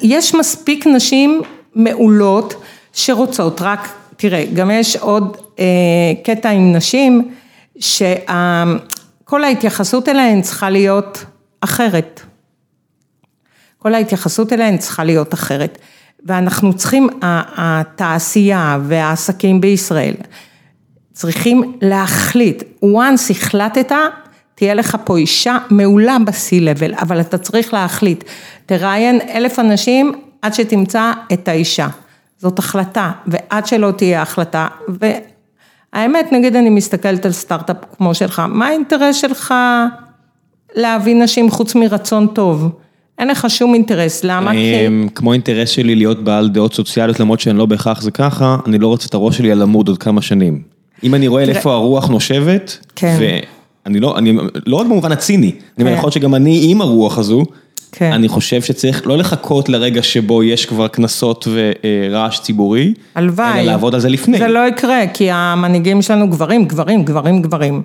יש 0.00 0.34
מספיק 0.34 0.86
נשים 0.86 1.42
מעולות 1.74 2.54
שרוצות, 2.92 3.62
רק, 3.62 3.88
תראה, 4.16 4.44
גם 4.54 4.70
יש 4.70 4.96
עוד 4.96 5.36
אה, 5.58 5.64
קטע 6.24 6.50
עם 6.50 6.72
נשים, 6.72 7.34
שכל 7.78 9.44
ההתייחסות 9.44 10.08
אליהן 10.08 10.42
צריכה 10.42 10.70
להיות 10.70 11.24
אחרת. 11.60 12.20
כל 13.78 13.94
ההתייחסות 13.94 14.52
אליהן 14.52 14.78
צריכה 14.78 15.04
להיות 15.04 15.34
אחרת. 15.34 15.78
ואנחנו 16.26 16.74
צריכים, 16.74 17.08
התעשייה 17.22 18.78
והעסקים 18.82 19.60
בישראל 19.60 20.14
צריכים 21.20 21.72
להחליט, 21.82 22.62
once 22.84 23.30
החלטת, 23.30 23.92
תהיה 24.54 24.74
לך 24.74 24.96
פה 25.04 25.16
אישה 25.16 25.58
מעולה 25.70 26.16
ב-C-Level, 26.26 27.02
אבל 27.02 27.20
אתה 27.20 27.38
צריך 27.38 27.74
להחליט, 27.74 28.24
תראיין 28.66 29.20
אלף 29.34 29.58
אנשים 29.58 30.12
עד 30.42 30.54
שתמצא 30.54 31.12
את 31.32 31.48
האישה. 31.48 31.88
זאת 32.38 32.58
החלטה, 32.58 33.10
ועד 33.26 33.66
שלא 33.66 33.90
תהיה 33.96 34.22
החלטה, 34.22 34.66
והאמת, 34.88 36.32
נגיד 36.32 36.56
אני 36.56 36.70
מסתכלת 36.70 37.26
על 37.26 37.32
סטארט-אפ 37.32 37.76
כמו 37.96 38.14
שלך, 38.14 38.42
מה 38.48 38.66
האינטרס 38.66 39.16
שלך 39.16 39.54
להביא 40.74 41.14
נשים 41.14 41.50
חוץ 41.50 41.74
מרצון 41.74 42.26
טוב? 42.26 42.68
אין 43.18 43.28
לך 43.28 43.50
שום 43.50 43.74
אינטרס, 43.74 44.24
למה? 44.24 44.52
כי... 44.52 44.86
אמ, 44.86 45.08
כמו 45.14 45.32
אינטרס 45.32 45.68
שלי 45.68 45.94
להיות 45.94 46.24
בעל 46.24 46.48
דעות 46.48 46.74
סוציאליות, 46.74 47.20
למרות 47.20 47.40
שהן 47.40 47.56
לא 47.56 47.66
בהכרח 47.66 48.00
זה 48.00 48.10
ככה, 48.10 48.56
אני 48.66 48.78
לא 48.78 48.86
רוצה 48.86 49.06
את 49.08 49.14
הראש 49.14 49.38
שלי 49.38 49.52
על 49.52 49.62
עמוד 49.62 49.88
עוד 49.88 49.98
כמה 49.98 50.22
שנים. 50.22 50.69
אם 51.04 51.14
אני 51.14 51.28
רואה 51.28 51.44
לאיפה 51.44 51.72
הרוח 51.72 52.08
נושבת, 52.08 52.78
כן. 52.96 53.16
ואני 53.86 54.00
לא, 54.00 54.18
אני, 54.18 54.32
לא 54.66 54.76
רק 54.76 54.86
במובן 54.86 55.12
הציני, 55.12 55.46
אני 55.46 55.58
אומר, 55.78 55.90
כן. 55.90 55.96
יכול 55.96 56.06
להיות 56.06 56.14
שגם 56.14 56.34
אני 56.34 56.66
עם 56.70 56.80
הרוח 56.80 57.18
הזו, 57.18 57.44
כן. 57.92 58.12
אני 58.12 58.28
חושב 58.28 58.62
שצריך 58.62 59.06
לא 59.06 59.18
לחכות 59.18 59.68
לרגע 59.68 60.02
שבו 60.02 60.42
יש 60.42 60.66
כבר 60.66 60.88
קנסות 60.88 61.48
ורעש 61.50 62.40
ציבורי, 62.40 62.94
הלוואי. 63.14 63.60
אלא 63.60 63.62
לעבוד 63.62 63.94
על 63.94 64.00
זה 64.00 64.08
לפני. 64.08 64.38
זה 64.38 64.48
לא 64.48 64.68
יקרה, 64.68 65.00
כי 65.14 65.30
המנהיגים 65.30 66.02
שלנו 66.02 66.30
גברים, 66.30 66.64
גברים, 66.64 67.04
גברים, 67.04 67.42
גברים. 67.42 67.82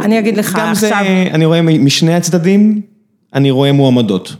אני 0.00 0.18
אגיד 0.18 0.36
לך 0.36 0.56
גם 0.58 0.74
זה, 0.74 0.98
עכשיו, 0.98 1.12
אני 1.32 1.44
רואה 1.44 1.62
משני 1.62 2.14
הצדדים, 2.14 2.80
אני 3.34 3.50
רואה 3.50 3.72
מועמדות. 3.72 4.36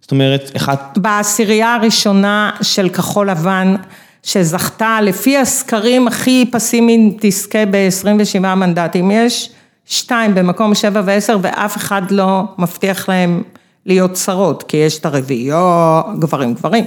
זאת 0.00 0.10
אומרת, 0.10 0.50
אחת, 0.56 0.98
בעשירייה 0.98 1.74
הראשונה 1.74 2.50
של 2.62 2.88
כחול 2.88 3.30
לבן, 3.30 3.76
שזכתה 4.22 5.00
לפי 5.02 5.38
הסקרים 5.38 6.08
הכי 6.08 6.44
פסימיים 6.52 7.16
תזכה 7.20 7.66
ב-27 7.70 8.40
מנדטים, 8.40 9.10
יש 9.10 9.50
שתיים 9.84 10.34
במקום 10.34 10.74
שבע 10.74 11.02
ועשר 11.04 11.38
ואף 11.42 11.76
אחד 11.76 12.10
לא 12.10 12.42
מבטיח 12.58 13.08
להם 13.08 13.42
להיות 13.86 14.16
שרות, 14.16 14.62
כי 14.62 14.76
יש 14.76 14.98
את 14.98 15.06
הרביעיות, 15.06 16.06
גברים 16.18 16.54
גברים. 16.54 16.84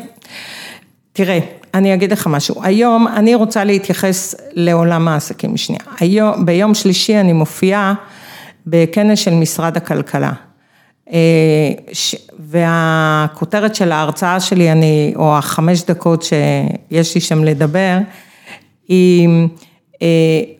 תראה, 1.13 1.39
אני 1.73 1.93
אגיד 1.93 2.11
לך 2.11 2.27
משהו, 2.27 2.63
היום 2.63 3.07
אני 3.07 3.35
רוצה 3.35 3.63
להתייחס 3.63 4.35
לעולם 4.53 5.07
העסקים 5.07 5.57
שנייה. 5.57 5.81
היום, 5.99 6.45
ביום 6.45 6.73
שלישי 6.73 7.19
אני 7.19 7.33
מופיעה 7.33 7.93
בכנס 8.67 9.19
של 9.19 9.33
משרד 9.33 9.77
הכלכלה. 9.77 10.31
אה, 11.11 11.17
והכותרת 12.39 13.75
של 13.75 13.91
ההרצאה 13.91 14.39
שלי, 14.39 14.71
אני, 14.71 15.13
או 15.15 15.37
החמש 15.37 15.83
דקות 15.83 16.23
שיש 16.23 17.15
לי 17.15 17.21
שם 17.21 17.43
לדבר, 17.43 17.97
היא 18.87 19.29
אה, 20.01 20.07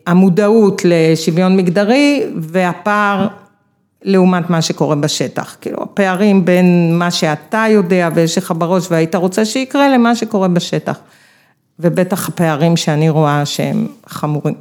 המודעות 0.07 0.81
לשוויון 0.85 1.57
מגדרי 1.57 2.23
והפער 2.37 3.27
לעומת 4.03 4.49
מה 4.49 4.61
שקורה 4.61 4.95
בשטח. 4.95 5.57
כאילו 5.61 5.83
הפערים 5.83 6.45
בין 6.45 6.97
מה 6.97 7.11
שאתה 7.11 7.65
יודע 7.69 8.09
ויש 8.13 8.37
לך 8.37 8.53
בראש 8.57 8.87
והיית 8.91 9.15
רוצה 9.15 9.45
שיקרה 9.45 9.89
למה 9.89 10.15
שקורה 10.15 10.47
בשטח. 10.47 10.99
ובטח 11.79 12.29
הפערים 12.29 12.77
שאני 12.77 13.09
רואה 13.09 13.45
שהם 13.45 13.87
חמורים. 14.07 14.55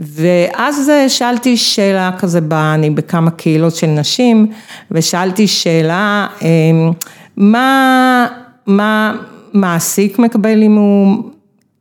ואז 0.00 0.90
שאלתי 1.08 1.56
שאלה 1.56 2.10
כזה, 2.18 2.40
ב- 2.40 2.52
אני 2.52 2.90
בכמה 2.90 3.30
קהילות 3.30 3.74
של 3.74 3.86
נשים, 3.86 4.46
ושאלתי 4.90 5.46
שאלה, 5.46 6.26
אמ, 6.42 6.92
מה, 7.36 8.26
מה 8.66 9.16
מעסיק 9.52 10.18
מקבל 10.18 10.62
אם 10.62 10.76
הוא, 10.76 11.22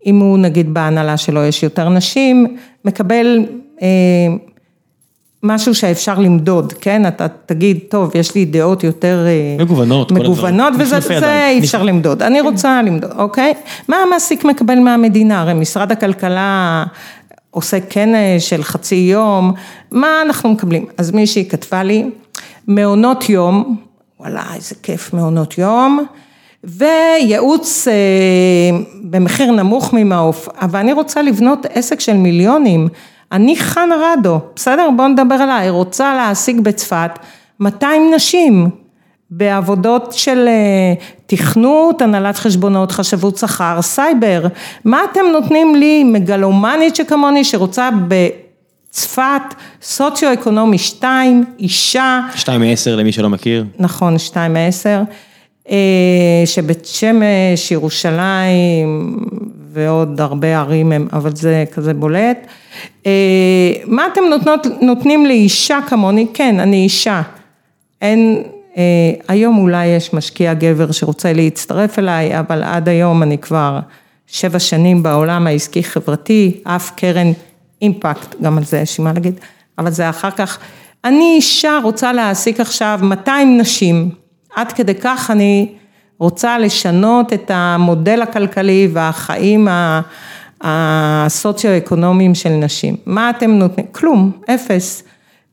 אם 0.05 0.19
הוא 0.19 0.37
נגיד 0.37 0.73
בהנהלה 0.73 1.17
שלו 1.17 1.43
יש 1.43 1.63
יותר 1.63 1.89
נשים, 1.89 2.57
מקבל 2.85 3.45
אה, 3.81 3.87
משהו 5.43 5.75
שאפשר 5.75 6.19
למדוד, 6.19 6.73
כן? 6.73 7.07
אתה 7.07 7.27
תגיד, 7.45 7.79
טוב, 7.89 8.11
יש 8.15 8.35
לי 8.35 8.45
דעות 8.45 8.83
יותר... 8.83 9.25
אה, 9.27 9.63
מגוונות, 9.63 10.11
מגוונות. 10.11 10.73
וזה 10.79 10.99
זה. 10.99 11.47
אי 11.49 11.59
אפשר 11.59 11.83
למדוד. 11.83 12.23
אני 12.23 12.41
רוצה 12.41 12.81
למדוד, 12.81 13.11
אוקיי? 13.17 13.53
מה 13.87 13.95
המעסיק 14.07 14.45
מקבל 14.45 14.79
מהמדינה? 14.79 15.41
הרי 15.41 15.53
משרד 15.53 15.91
הכלכלה 15.91 16.83
עושה 17.57 17.79
כנס 17.89 18.43
של 18.43 18.63
חצי 18.63 18.95
יום, 18.95 19.53
מה 19.91 20.21
אנחנו 20.21 20.49
מקבלים? 20.49 20.85
אז 20.97 21.11
מישהי 21.11 21.49
כתבה 21.49 21.83
לי, 21.83 22.09
מעונות 22.67 23.29
יום, 23.29 23.77
וואלה, 24.19 24.43
איזה 24.55 24.75
כיף 24.83 25.13
מעונות 25.13 25.57
יום. 25.57 26.05
וייעוץ 26.63 27.87
אה, 27.87 28.77
במחיר 29.03 29.51
נמוך 29.51 29.93
ממעוף, 29.93 30.49
אבל 30.61 30.79
אני 30.79 30.93
רוצה 30.93 31.21
לבנות 31.21 31.65
עסק 31.69 31.99
של 31.99 32.13
מיליונים. 32.13 32.87
אני 33.31 33.55
חנה 33.55 33.95
רדו, 33.95 34.39
בסדר? 34.55 34.89
בואו 34.97 35.07
נדבר 35.07 35.35
עליי, 35.35 35.69
רוצה 35.69 36.13
להעסיק 36.13 36.59
בצפת 36.59 37.11
200 37.59 38.11
נשים 38.15 38.69
בעבודות 39.31 40.13
של 40.13 40.47
אה, 40.47 40.93
תכנות, 41.25 42.01
הנהלת 42.01 42.37
חשבונות, 42.37 42.91
חשבות 42.91 43.37
שכר, 43.37 43.81
סייבר. 43.81 44.47
מה 44.85 45.01
אתם 45.11 45.25
נותנים 45.33 45.75
לי, 45.75 46.03
מגלומנית 46.03 46.95
שכמוני, 46.95 47.43
שרוצה 47.43 47.89
בצפת, 48.07 49.53
סוציו-אקונומי 49.81 50.77
2, 50.77 51.43
אישה, 51.59 52.21
2 52.35 52.61
מ-10 52.61 52.89
למי 52.89 53.11
שלא 53.11 53.29
מכיר. 53.29 53.65
נכון, 53.79 54.17
שתיים 54.17 54.53
מעשר, 54.53 55.01
אה, 55.69 56.43
שבית 56.45 56.85
שמש, 56.85 57.71
ירושלים 57.71 59.17
ועוד 59.73 60.21
הרבה 60.21 60.59
ערים 60.59 60.91
הם, 60.91 61.07
אבל 61.13 61.35
זה 61.35 61.63
כזה 61.71 61.93
בולט. 61.93 62.47
אה, 63.05 63.11
מה 63.85 64.07
אתם 64.13 64.21
נותנות, 64.29 64.67
נותנים 64.81 65.25
לאישה 65.25 65.79
כמוני? 65.87 66.27
כן, 66.33 66.59
אני 66.59 66.83
אישה. 66.83 67.21
אין, 68.01 68.43
היום 69.27 69.57
אולי 69.57 69.85
יש 69.85 70.13
משקיע 70.13 70.53
גבר 70.53 70.91
שרוצה 70.91 71.33
להצטרף 71.33 71.99
אליי, 71.99 72.39
אבל 72.39 72.63
עד 72.63 72.89
היום 72.89 73.23
אני 73.23 73.37
כבר 73.37 73.79
שבע 74.27 74.59
שנים 74.59 75.03
בעולם 75.03 75.47
העסקי 75.47 75.83
חברתי, 75.83 76.61
אף 76.63 76.91
קרן 76.95 77.31
אימפקט, 77.81 78.35
גם 78.41 78.57
על 78.57 78.63
זה 78.63 78.79
יש 78.79 78.97
לי 78.97 79.03
מה 79.03 79.13
להגיד, 79.13 79.39
אבל 79.77 79.91
זה 79.91 80.09
אחר 80.09 80.31
כך. 80.31 80.57
אני 81.05 81.33
אישה 81.35 81.79
רוצה 81.83 82.13
להעסיק 82.13 82.59
עכשיו 82.59 82.99
200 83.03 83.57
נשים, 83.57 84.09
עד 84.55 84.71
כדי 84.71 84.95
כך 84.95 85.31
אני 85.31 85.69
רוצה 86.19 86.59
לשנות 86.59 87.33
את 87.33 87.51
המודל 87.53 88.21
הכלכלי 88.21 88.89
והחיים 88.93 89.67
הסוציו-אקונומיים 90.61 92.35
של 92.35 92.49
נשים. 92.49 92.95
מה 93.05 93.29
אתם 93.29 93.51
נותנים? 93.51 93.85
כלום, 93.91 94.31
אפס. 94.49 95.03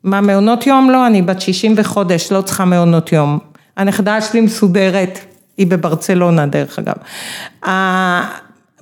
מה 0.04 0.20
מעונות 0.20 0.66
יום? 0.66 0.90
לא, 0.90 1.06
אני 1.06 1.22
בת 1.22 1.40
60 1.40 1.74
וחודש, 1.76 2.32
לא 2.32 2.40
צריכה 2.40 2.64
מעונות 2.64 3.12
יום. 3.12 3.38
הנכדה 3.76 4.20
שלי 4.20 4.40
מסודרת, 4.40 5.18
היא 5.56 5.66
בברצלונה 5.66 6.46
דרך 6.46 6.78
אגב. 6.78 6.94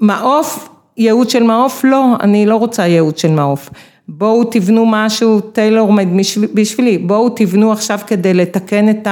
המעוף, 0.00 0.68
ייעוד 0.96 1.30
של 1.30 1.42
מעוף? 1.42 1.84
לא, 1.84 2.06
אני 2.20 2.46
לא 2.46 2.56
רוצה 2.56 2.86
ייעוד 2.86 3.18
של 3.18 3.30
מעוף. 3.30 3.70
בואו 4.08 4.44
תבנו 4.44 4.86
משהו 4.86 5.40
טיילור 5.40 5.92
מד 5.92 6.08
בשבילי, 6.54 6.98
בואו 6.98 7.28
תבנו 7.28 7.72
עכשיו 7.72 8.00
כדי 8.06 8.34
לתקן 8.34 8.88
את 8.90 9.06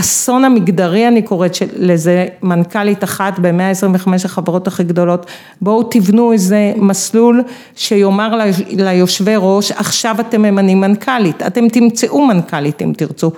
האסון 0.00 0.44
המגדרי, 0.44 1.08
אני 1.08 1.22
קוראת 1.22 1.52
לזה, 1.76 2.26
מנכ"לית 2.42 3.04
אחת 3.04 3.38
ב-125 3.38 4.08
החברות 4.24 4.66
הכי 4.66 4.84
גדולות, 4.84 5.26
בואו 5.60 5.82
תבנו 5.82 6.32
איזה 6.32 6.72
מסלול 6.76 7.42
שיאמר 7.76 8.38
ליושבי 8.70 9.34
ראש, 9.36 9.72
עכשיו 9.72 10.16
אתם 10.20 10.42
ממנים 10.42 10.80
מנכ"לית, 10.80 11.42
אתם 11.42 11.68
תמצאו 11.68 12.26
מנכ"לית 12.26 12.82
אם 12.82 12.92
תרצו. 12.96 13.30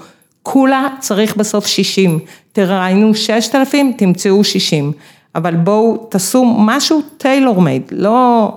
כולה 0.42 0.88
צריך 1.00 1.36
בסוף 1.36 1.66
60, 1.66 2.18
תראיינו 2.52 3.14
6,000, 3.14 3.92
תמצאו 3.92 4.44
60, 4.44 4.92
אבל 5.34 5.54
בואו 5.54 6.06
תעשו 6.08 6.44
משהו 6.44 7.00
טיילור 7.18 7.60
מייד, 7.60 7.82
לא... 7.92 8.52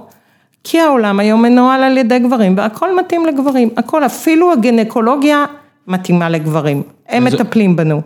כי 0.63 0.79
העולם 0.79 1.19
היום 1.19 1.41
מנוהל 1.41 1.83
על 1.83 1.97
ידי 1.97 2.19
גברים 2.19 2.57
והכל 2.57 2.97
מתאים 2.99 3.25
לגברים, 3.25 3.69
הכל, 3.77 4.05
אפילו 4.05 4.51
הגינקולוגיה 4.51 5.45
מתאימה 5.87 6.29
לגברים, 6.29 6.83
הם 7.09 7.29
זו... 7.29 7.37
מטפלים 7.37 7.75
בנו. 7.75 8.01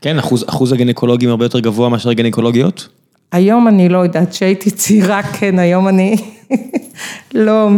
כן, 0.00 0.18
אחוז, 0.18 0.44
אחוז 0.48 0.72
הגינקולוגים 0.72 1.30
הרבה 1.30 1.44
יותר 1.44 1.60
גבוה 1.60 1.88
מאשר 1.88 2.12
גינקולוגיות? 2.12 2.88
היום 3.32 3.68
אני 3.68 3.88
לא 3.88 3.98
יודעת, 3.98 4.30
כשהייתי 4.30 4.70
צעירה 4.70 5.22
כן, 5.22 5.58
היום 5.58 5.88
אני 5.88 6.16
לא, 7.34 7.68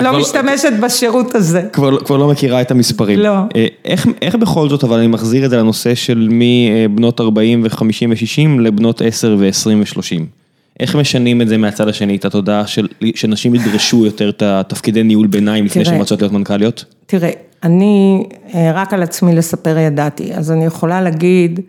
לא 0.00 0.12
לא 0.12 0.18
משתמשת 0.18 0.72
בשירות 0.82 1.34
הזה. 1.34 1.62
כבר 1.72 2.04
כבר 2.04 2.16
לא 2.16 2.28
מכירה 2.28 2.60
את 2.60 2.70
המספרים. 2.70 3.18
לא. 3.18 3.30
אה, 3.56 3.66
איך 3.84 4.06
איך 4.22 4.34
בכל 4.34 4.68
זאת, 4.68 4.84
אבל 4.84 4.98
אני 4.98 5.06
מחזיר 5.06 5.44
את 5.44 5.50
זה 5.50 5.56
לנושא 5.56 5.94
של 5.94 6.28
מבנות 6.30 7.20
40 7.20 7.64
ו-50 7.64 8.08
ו-60 8.08 8.60
לבנות 8.60 9.02
10 9.02 9.36
ו-20 9.38 9.68
ו-30. 9.68 10.43
איך 10.80 10.96
משנים 10.96 11.42
את 11.42 11.48
זה 11.48 11.58
מהצד 11.58 11.88
השני, 11.88 12.16
את 12.16 12.24
התודעה 12.24 12.66
של 12.66 12.88
שנשים 13.14 13.54
ידרשו 13.54 14.04
יותר 14.04 14.28
את 14.28 14.42
התפקידי 14.42 15.02
ניהול 15.02 15.26
ביניים 15.26 15.64
לפני 15.64 15.84
שהן 15.84 15.98
רוצות 15.98 16.22
להיות 16.22 16.32
מנכ"ליות? 16.32 16.84
תראה, 17.06 17.30
אני 17.62 18.24
אה, 18.54 18.72
רק 18.74 18.94
על 18.94 19.02
עצמי 19.02 19.34
לספר 19.34 19.78
ידעתי, 19.78 20.34
אז 20.34 20.52
אני 20.52 20.64
יכולה 20.64 21.00
להגיד 21.00 21.60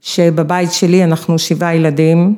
שבבית 0.00 0.72
שלי 0.72 1.04
אנחנו 1.04 1.38
שבעה 1.38 1.74
ילדים, 1.74 2.34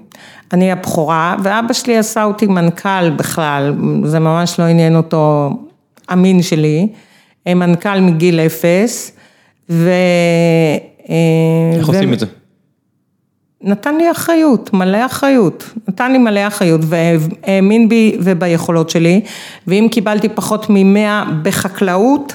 אני 0.53 0.73
הבכורה, 0.73 1.37
ואבא 1.43 1.73
שלי 1.73 1.97
עשה 1.97 2.25
אותי 2.25 2.47
מנכ"ל 2.47 3.11
בכלל, 3.11 3.75
זה 4.05 4.19
ממש 4.19 4.61
לא 4.61 4.65
עניין 4.65 4.97
אותו, 4.97 5.51
המין 6.09 6.43
שלי, 6.43 6.89
אה, 7.47 7.55
מנכ"ל 7.55 8.01
מגיל 8.01 8.41
אפס, 8.41 9.13
ו... 9.71 9.91
אה, 11.11 11.79
איך 11.79 11.89
עושים 11.89 12.13
את 12.13 12.19
זה? 12.19 12.27
נתן 13.63 13.97
לי 13.97 14.11
אחריות, 14.11 14.73
מלא 14.73 15.07
אחריות, 15.07 15.65
נתן 15.89 16.13
לי 16.13 16.19
מלא 16.19 16.47
אחריות 16.47 16.81
והאמין 16.85 17.89
בי 17.89 18.17
וביכולות 18.21 18.91
שלי, 18.91 19.21
ואם 19.67 19.89
קיבלתי 19.91 20.29
פחות 20.29 20.67
ממאה 20.71 21.25
בחקלאות, 21.43 22.33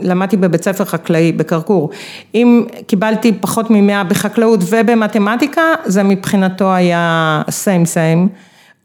למדתי 0.00 0.36
בבית 0.36 0.64
ספר 0.64 0.84
חקלאי 0.84 1.32
בקרקור, 1.32 1.90
אם 2.34 2.64
קיבלתי 2.86 3.32
פחות 3.40 3.70
ממאה 3.70 4.04
בחקלאות 4.04 4.60
ובמתמטיקה, 4.68 5.62
זה 5.84 6.02
מבחינתו 6.02 6.72
היה 6.72 7.42
סיים 7.50 7.86
סיים, 7.86 8.28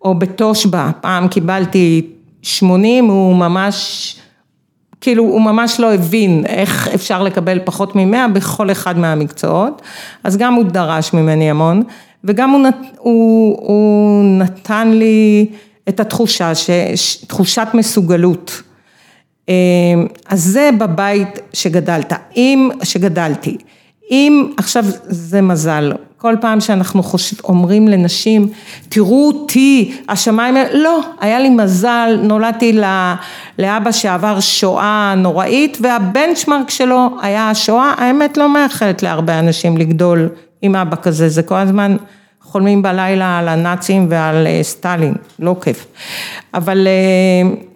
או 0.01 0.15
בתושבע, 0.19 0.89
פעם 1.01 1.27
קיבלתי 1.27 2.07
שמונים, 2.41 3.05
הוא 3.05 3.35
ממש, 3.35 4.15
כאילו 5.01 5.23
הוא 5.23 5.41
ממש 5.41 5.79
לא 5.79 5.93
הבין 5.93 6.45
איך 6.45 6.87
אפשר 6.87 7.23
לקבל 7.23 7.59
פחות 7.65 7.95
ממאה 7.95 8.27
בכל 8.27 8.71
אחד 8.71 8.97
מהמקצועות, 8.97 9.81
אז 10.23 10.37
גם 10.37 10.53
הוא 10.53 10.63
דרש 10.63 11.13
ממני 11.13 11.49
המון, 11.49 11.83
וגם 12.23 12.49
הוא, 12.49 12.61
נת, 12.61 12.77
הוא, 12.97 13.57
הוא 13.61 14.23
נתן 14.23 14.91
לי 14.91 15.47
את 15.89 15.99
התחושה, 15.99 16.55
ש, 16.55 16.69
תחושת 17.27 17.67
מסוגלות. 17.73 18.61
אמ, 19.49 19.53
אז 20.27 20.43
זה 20.43 20.69
בבית 20.79 21.39
שגדלת, 21.53 22.13
אם, 22.35 22.69
שגדלתי. 22.83 23.57
אם, 24.11 24.51
עכשיו 24.57 24.85
זה 25.07 25.41
מזל, 25.41 25.93
כל 26.17 26.35
פעם 26.41 26.59
שאנחנו 26.59 27.01
אומרים 27.43 27.87
לנשים, 27.87 28.49
תראו 28.89 29.27
אותי, 29.27 29.97
השמיים, 30.09 30.55
לא, 30.73 30.99
היה 31.19 31.39
לי 31.39 31.49
מזל, 31.49 32.19
נולדתי 32.23 32.79
לאבא 33.59 33.91
שעבר 33.91 34.39
שואה 34.39 35.13
נוראית 35.17 35.77
והבנצ'מרק 35.81 36.69
שלו 36.69 37.09
היה 37.21 37.49
השואה, 37.49 37.93
האמת 37.97 38.37
לא 38.37 38.53
מאחלת 38.53 39.03
להרבה 39.03 39.39
אנשים 39.39 39.77
לגדול 39.77 40.29
עם 40.61 40.75
אבא 40.75 40.95
כזה, 40.95 41.29
זה 41.29 41.43
כל 41.43 41.55
הזמן 41.55 41.97
חולמים 42.41 42.81
בלילה 42.81 43.39
על 43.39 43.47
הנאצים 43.47 44.07
ועל 44.09 44.47
אה, 44.47 44.59
סטלין, 44.63 45.13
לא 45.39 45.55
כיף. 45.61 45.85
אבל 46.53 46.87
אה, 46.87 47.68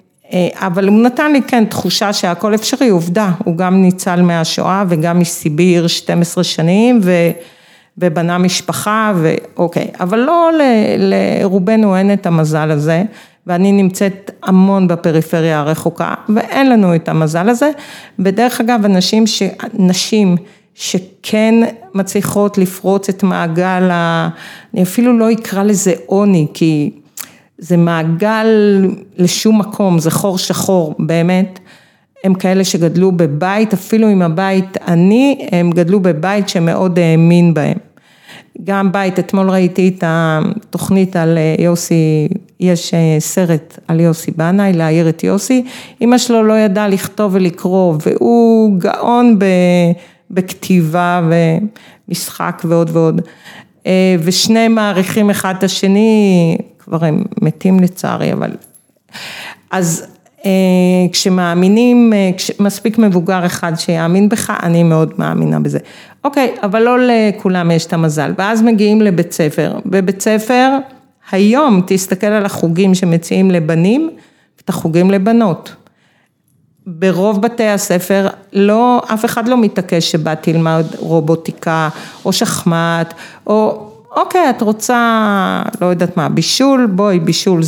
אבל 0.54 0.88
הוא 0.88 1.02
נתן 1.02 1.32
לי 1.32 1.42
כן 1.42 1.66
תחושה 1.66 2.14
שהכל 2.14 2.56
אפשרי, 2.56 2.90
עובדה, 2.90 3.32
הוא 3.46 3.58
גם 3.58 3.82
ניצל 3.82 4.22
מהשואה 4.22 4.84
וגם 4.90 5.20
מסיביר 5.20 5.88
12 5.88 6.44
שנים 6.44 7.02
ובנה 7.98 8.38
משפחה 8.38 9.14
ואוקיי, 9.16 9.88
אבל 10.00 10.20
לא 10.20 10.50
לרובנו 10.98 11.98
אין 11.98 12.14
את 12.14 12.26
המזל 12.26 12.72
הזה 12.72 13.04
ואני 13.48 13.72
נמצאת 13.72 14.32
המון 14.44 14.88
בפריפריה 14.88 15.60
הרחוקה 15.60 16.14
ואין 16.36 16.70
לנו 16.70 16.96
את 16.96 17.10
המזל 17.10 17.50
הזה. 17.50 17.72
ודרך 18.20 18.62
אגב 18.62 18.86
אנשים, 18.86 19.28
ש, 19.28 19.44
נשים 19.74 20.36
שכן 20.76 21.54
מצליחות 21.94 22.58
לפרוץ 22.58 23.10
את 23.10 23.24
מעגל, 23.24 23.90
ה, 23.92 24.30
אני 24.74 24.84
אפילו 24.84 25.18
לא 25.18 25.32
אקרא 25.32 25.64
לזה 25.64 25.94
עוני 26.06 26.48
כי 26.54 26.92
זה 27.64 27.78
מעגל 27.78 28.48
לשום 29.18 29.60
מקום, 29.60 30.00
זה 30.00 30.12
חור 30.12 30.38
שחור, 30.38 30.96
באמת. 31.00 31.60
הם 32.24 32.34
כאלה 32.34 32.64
שגדלו 32.64 33.12
בבית, 33.12 33.74
אפילו 33.74 34.12
אם 34.12 34.22
הבית 34.22 34.78
עני, 34.88 35.48
הם 35.52 35.72
גדלו 35.72 36.00
בבית 36.00 36.50
שמאוד 36.50 37.00
האמין 37.00 37.54
בהם. 37.54 37.78
גם 38.64 38.92
בית, 38.92 39.20
אתמול 39.20 39.50
ראיתי 39.50 39.88
את 39.88 40.04
התוכנית 40.08 41.16
על 41.16 41.38
יוסי, 41.60 42.28
יש 42.60 42.94
אה, 42.94 43.16
סרט 43.20 43.80
על 43.88 44.00
יוסי 44.00 44.32
בנאי, 44.32 44.74
להעיר 44.74 45.10
את 45.10 45.24
יוסי, 45.24 45.64
אמא 46.02 46.18
שלו 46.18 46.44
לא 46.44 46.54
ידעה 46.54 46.88
לכתוב 46.88 47.36
ולקרוא, 47.36 47.96
והוא 48.06 48.80
גאון 48.80 49.40
בכתיבה 50.32 51.30
ומשחק 52.10 52.62
ועוד 52.66 52.90
ועוד. 52.94 53.22
אה, 53.88 54.16
ושניהם 54.24 54.76
מעריכים 54.76 55.30
אחד 55.30 55.54
את 55.58 55.64
השני, 55.64 56.58
כבר 56.84 57.06
הם 57.06 57.24
מתים 57.42 57.80
לצערי, 57.80 58.34
אבל... 58.34 58.52
אז 59.72 60.08
אה, 60.46 60.52
כשמאמינים, 61.12 62.14
אה, 62.14 62.30
מספיק 62.60 62.98
מבוגר 62.98 63.46
אחד 63.46 63.76
שיאמין 63.76 64.30
בך, 64.30 64.54
אני 64.64 64.84
מאוד 64.84 65.14
מאמינה 65.18 65.60
בזה. 65.60 65.80
אוקיי, 66.24 66.56
אבל 66.64 66.82
לא 66.82 66.98
לכולם 67.00 67.72
יש 67.72 67.86
את 67.86 67.94
המזל. 67.94 68.34
ואז 68.38 68.62
מגיעים 68.62 69.02
לבית 69.02 69.32
ספר. 69.32 69.80
בבית 69.86 70.22
ספר, 70.22 70.70
היום 71.32 71.82
תסתכל 71.88 72.28
על 72.28 72.46
החוגים 72.46 72.96
שמציעים 72.96 73.52
לבנים, 73.52 74.10
את 74.64 74.70
החוגים 74.70 75.12
לבנות. 75.12 75.76
ברוב 76.88 77.42
בתי 77.42 77.68
הספר, 77.68 78.28
לא, 78.54 79.02
אף 79.14 79.26
אחד 79.26 79.48
לא 79.48 79.58
מתעקש 79.58 80.12
שבת 80.12 80.38
תלמד 80.42 80.86
רובוטיקה, 80.98 81.90
או 82.26 82.34
שחמט, 82.34 83.14
או 83.48 83.90
אוקיי, 84.16 84.50
את 84.50 84.62
רוצה, 84.62 85.64
לא 85.82 85.86
יודעת 85.86 86.18
מה, 86.18 86.30
בישול, 86.30 86.88
בואי, 86.92 87.20
בישול, 87.20 87.62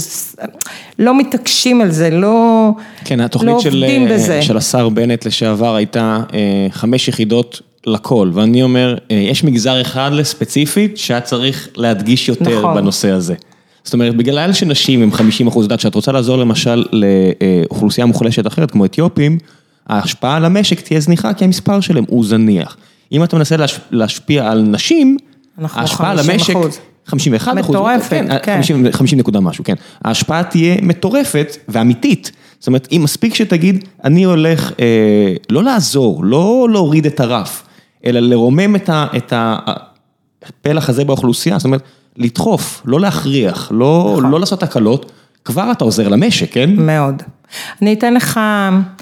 לא 1.00 1.18
מתעקשים 1.18 1.82
על 1.82 1.92
זה, 1.92 2.10
לא, 2.10 2.70
כן, 3.06 3.20
התוכנית 3.20 3.54
לא 3.54 3.60
של, 3.60 3.70
עובדים 3.70 4.10
בזה. 4.10 4.34
כן, 4.34 4.42
של 4.42 4.58
השר 4.58 4.90
בנט 4.90 5.26
לשעבר 5.26 5.76
הייתה 5.76 6.20
אה, 6.34 6.68
חמש 6.72 7.08
יחידות 7.08 7.62
לכל, 7.88 8.32
ואני 8.34 8.64
אומר, 8.64 8.98
אה, 9.12 9.16
יש 9.16 9.44
מגזר 9.44 9.82
אחד 9.82 10.10
לספציפית 10.14 10.98
שהיה 10.98 11.22
צריך 11.22 11.70
להדגיש 11.76 12.30
יותר 12.30 12.60
נכון. 12.60 12.76
בנושא 12.76 13.12
הזה. 13.12 13.36
זאת 13.84 13.94
אומרת, 13.94 14.16
בגלל 14.16 14.54
שנשים 14.54 15.02
הם 15.04 15.12
50 15.12 15.48
אחוז, 15.48 15.66
יודעת 15.66 15.80
שאת 15.80 15.96
רוצה 15.96 16.12
לעזור 16.12 16.38
למשל 16.38 16.86
לאוכלוסייה 16.92 18.06
מוחלשת 18.06 18.48
אחרת, 18.48 18.72
כמו 18.72 18.86
אתיופים, 18.86 19.38
ההשפעה 19.88 20.36
על 20.36 20.46
המשק 20.46 20.82
תהיה 20.82 21.00
זניחה, 21.00 21.34
כי 21.34 21.46
המספר 21.46 21.80
שלהם 21.80 22.04
הוא 22.08 22.26
זניח. 22.26 22.78
אם 23.12 23.24
אתה 23.24 23.36
מנסה 23.38 23.56
להשפיע 23.92 24.52
על 24.52 24.62
נשים, 24.62 25.18
ההשפעה 25.58 26.12
על 26.12 26.20
המשק, 26.20 26.54
51 27.06 27.58
אחוז, 27.60 27.76
מטורפת, 27.76 28.10
כן, 28.10 28.26
כן. 28.44 28.56
50, 28.56 28.92
50 28.92 29.20
נקודה 29.20 29.40
משהו, 29.40 29.64
כן. 29.64 29.74
ההשפעה 30.06 30.44
תהיה 30.44 30.76
מטורפת 30.82 31.58
ואמיתית. 31.68 32.32
זאת 32.60 32.68
אומרת, 32.68 32.88
אם 32.92 33.02
מספיק 33.04 33.36
שתגיד, 33.36 33.86
אני 34.04 34.24
הולך 34.24 34.72
אה, 34.80 35.34
לא 35.50 35.64
לעזור, 35.64 36.26
לא 36.26 36.68
להוריד 36.72 37.06
את 37.06 37.20
הרף, 37.20 37.64
אלא 38.06 38.20
לרומם 38.20 38.76
את, 38.76 38.90
ה, 38.90 39.08
את 39.18 39.34
הפלח 39.36 40.90
הזה 40.90 41.06
באוכלוסייה, 41.06 41.58
זאת 41.58 41.66
אומרת, 41.66 41.82
לדחוף, 42.18 42.82
לא 42.86 43.00
להכריח, 43.00 43.72
לא, 43.72 44.16
נכון. 44.18 44.32
לא 44.32 44.40
לעשות 44.40 44.64
הקלות, 44.64 45.12
כבר 45.46 45.72
אתה 45.72 45.84
עוזר 45.84 46.08
למשק, 46.08 46.54
כן? 46.54 46.76
מאוד. 46.76 47.24
אני 47.82 47.94
אתן 47.94 48.14
לך... 48.14 48.40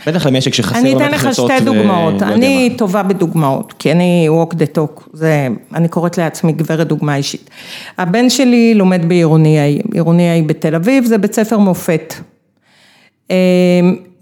בטח 0.08 0.26
למשק 0.26 0.54
שחסר 0.54 0.80
אני 0.80 0.96
אתן 0.96 1.12
לך 1.12 1.34
שתי 1.34 1.60
דוגמאות, 1.66 2.22
ו... 2.22 2.26
אני 2.26 2.70
לא 2.72 2.78
טובה 2.78 3.04
בדוגמאות, 3.04 3.74
כי 3.80 3.92
אני 3.92 4.28
walk 4.30 4.54
the 4.54 4.78
talk, 4.78 5.02
זה, 5.14 5.48
אני 5.74 5.88
קוראת 5.88 6.18
לעצמי 6.18 6.52
גברת 6.52 6.88
דוגמה 6.88 7.16
אישית. 7.16 7.50
הבן 7.98 8.30
שלי 8.30 8.74
לומד 8.74 9.10
בעירוני 9.10 9.58
A, 9.58 9.88
עירוני 9.94 10.42
A 10.42 10.48
בתל 10.48 10.76
אביב, 10.76 11.06
זה 11.06 11.18
בית 11.18 11.34
ספר 11.34 11.58
מופת. 11.58 12.14
אמ, 13.30 13.36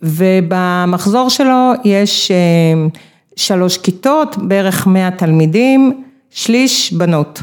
ובמחזור 0.04 1.30
שלו 1.30 1.72
יש 1.84 2.32
אמ, 2.32 2.90
שלוש 3.36 3.78
כיתות, 3.78 4.36
בערך 4.38 4.88
100 4.88 5.12
תלמידים, 5.12 6.04
שליש 6.30 6.94
בנות. 6.94 7.42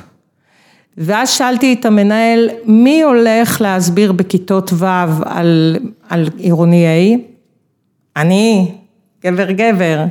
ואז 0.98 1.30
שאלתי 1.30 1.76
את 1.80 1.86
המנהל, 1.86 2.50
מי 2.64 3.02
הולך 3.02 3.60
להסביר 3.60 4.12
בכיתות 4.12 4.72
ו' 4.72 4.86
על, 5.24 5.76
על 6.08 6.28
עירוני 6.36 6.86
A? 6.86 7.18
אני, 8.16 8.70
גבר 9.24 9.50
גבר. 9.50 10.04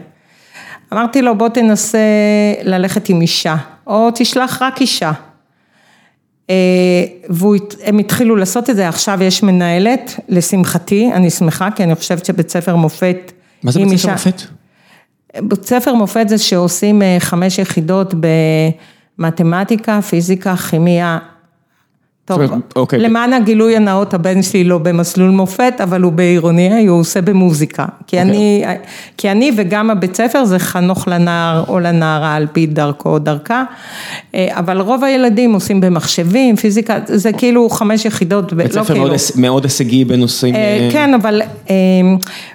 אמרתי 0.94 1.22
לו, 1.22 1.38
בוא 1.38 1.50
תנסה 1.50 2.00
ללכת 2.64 3.10
עם 3.10 3.22
אישה, 3.22 3.56
או 3.88 4.10
תשלח 4.16 4.62
רק 4.62 4.82
אישה. 4.82 5.12
אה, 6.50 6.56
והם 7.30 7.98
התחילו 7.98 8.36
לעשות 8.36 8.70
את 8.70 8.76
זה, 8.76 8.88
עכשיו 8.90 9.24
יש 9.24 9.44
מנהלת, 9.44 10.20
לשמחתי, 10.30 11.10
אני 11.14 11.30
שמחה, 11.30 11.72
כי 11.72 11.84
אני 11.84 11.96
חושבת 11.96 12.26
שבית 12.26 12.50
ספר 12.50 12.76
מופת... 12.76 13.32
מה 13.64 13.72
זה 13.72 13.80
בית 13.80 13.98
ספר 13.98 14.12
מופת? 14.12 14.42
בית 15.42 15.66
ספר 15.66 15.94
מופת 15.94 16.30
זה 16.30 16.38
שעושים 16.38 17.02
אה, 17.02 17.18
חמש 17.20 17.60
יחידות 17.60 18.14
במתמטיקה, 19.20 20.02
פיזיקה, 20.02 20.56
כימיה. 20.56 21.18
טוב, 22.28 22.42
אוקיי. 22.76 23.00
למען 23.00 23.34
הגילוי 23.34 23.76
הנאות, 23.76 24.14
הבן 24.14 24.42
שלי 24.42 24.64
לא 24.64 24.78
במסלול 24.78 25.30
מופת, 25.30 25.74
אבל 25.84 26.02
הוא 26.02 26.12
בעירוני, 26.12 26.88
הוא 26.88 27.00
עושה 27.00 27.22
במוזיקה. 27.22 27.86
כי, 28.08 28.18
אוקיי. 28.18 28.22
אני, 28.22 28.64
כי 29.18 29.32
אני 29.32 29.52
וגם 29.58 29.90
הבית 29.90 30.16
ספר 30.16 30.46
זה 30.46 30.60
חנוך 30.60 31.08
לנער 31.08 31.64
או 31.68 31.80
לנערה 31.80 32.36
על 32.36 32.48
פי 32.52 32.66
דרכו 32.66 33.10
או 33.10 33.20
דרכה, 33.20 33.64
אה, 34.36 34.48
אבל 34.52 34.82
רוב 34.82 35.04
הילדים 35.04 35.54
עושים 35.54 35.82
במחשבים, 35.82 36.56
פיזיקה, 36.56 37.00
זה 37.06 37.34
כאילו 37.34 37.70
חמש 37.70 38.06
יחידות, 38.06 38.54
בית 38.54 38.76
לא 38.76 38.84
ספר 38.84 38.94
כאילו. 38.94 39.08
מאוד, 39.08 39.18
מאוד 39.36 39.64
הישגי 39.64 40.06
בנושאים... 40.06 40.56
אה, 40.56 40.90
כן, 40.92 41.14
אבל 41.14 41.42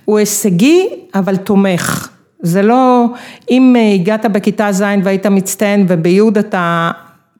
הוא 0.04 0.18
הישגי, 0.18 0.88
אבל 1.14 1.36
תומך. 1.36 2.08
זה 2.42 2.62
לא, 2.62 3.06
אם 3.50 3.74
אה, 3.78 3.94
הגעת 3.94 4.26
בכיתה 4.26 4.72
ז' 4.72 4.84
והיית 5.02 5.26
מצטיין 5.26 5.86
ובי' 5.88 6.20
אתה 6.38 6.90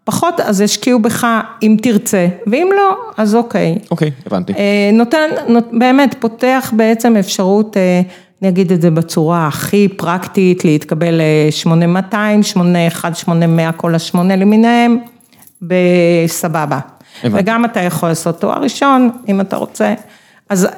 פחות, 0.04 0.40
אז 0.40 0.60
ישקיעו 0.60 0.98
בך 0.98 1.26
אם 1.62 1.76
תרצה, 1.82 2.26
ואם 2.46 2.70
לא, 2.76 2.96
אז 3.16 3.34
אוקיי. 3.34 3.78
אוקיי, 3.90 4.10
הבנתי. 4.26 4.52
אה, 4.52 4.90
נותן, 4.92 5.30
באמת, 5.72 6.14
פותח 6.18 6.72
בעצם 6.76 7.16
אפשרות, 7.16 7.76
אה, 7.76 8.00
אני 8.42 8.48
אגיד 8.48 8.72
את 8.72 8.82
זה 8.82 8.90
בצורה 8.90 9.46
הכי 9.46 9.88
פרקטית, 9.88 10.64
להתקבל 10.64 11.14
ל-8200, 11.14 12.42
81, 12.42 13.16
8100, 13.16 13.72
כל 13.72 13.94
השמונה 13.94 14.36
למיניהם, 14.36 14.98
בסבבה. 15.62 16.78
הבנתי. 17.24 17.42
וגם 17.42 17.64
אתה 17.64 17.80
יכול 17.80 18.08
לעשות 18.08 18.40
תואר 18.40 18.62
ראשון, 18.62 19.10
אם 19.28 19.40
אתה 19.40 19.56
רוצה. 19.56 19.94
אז, 20.52 20.68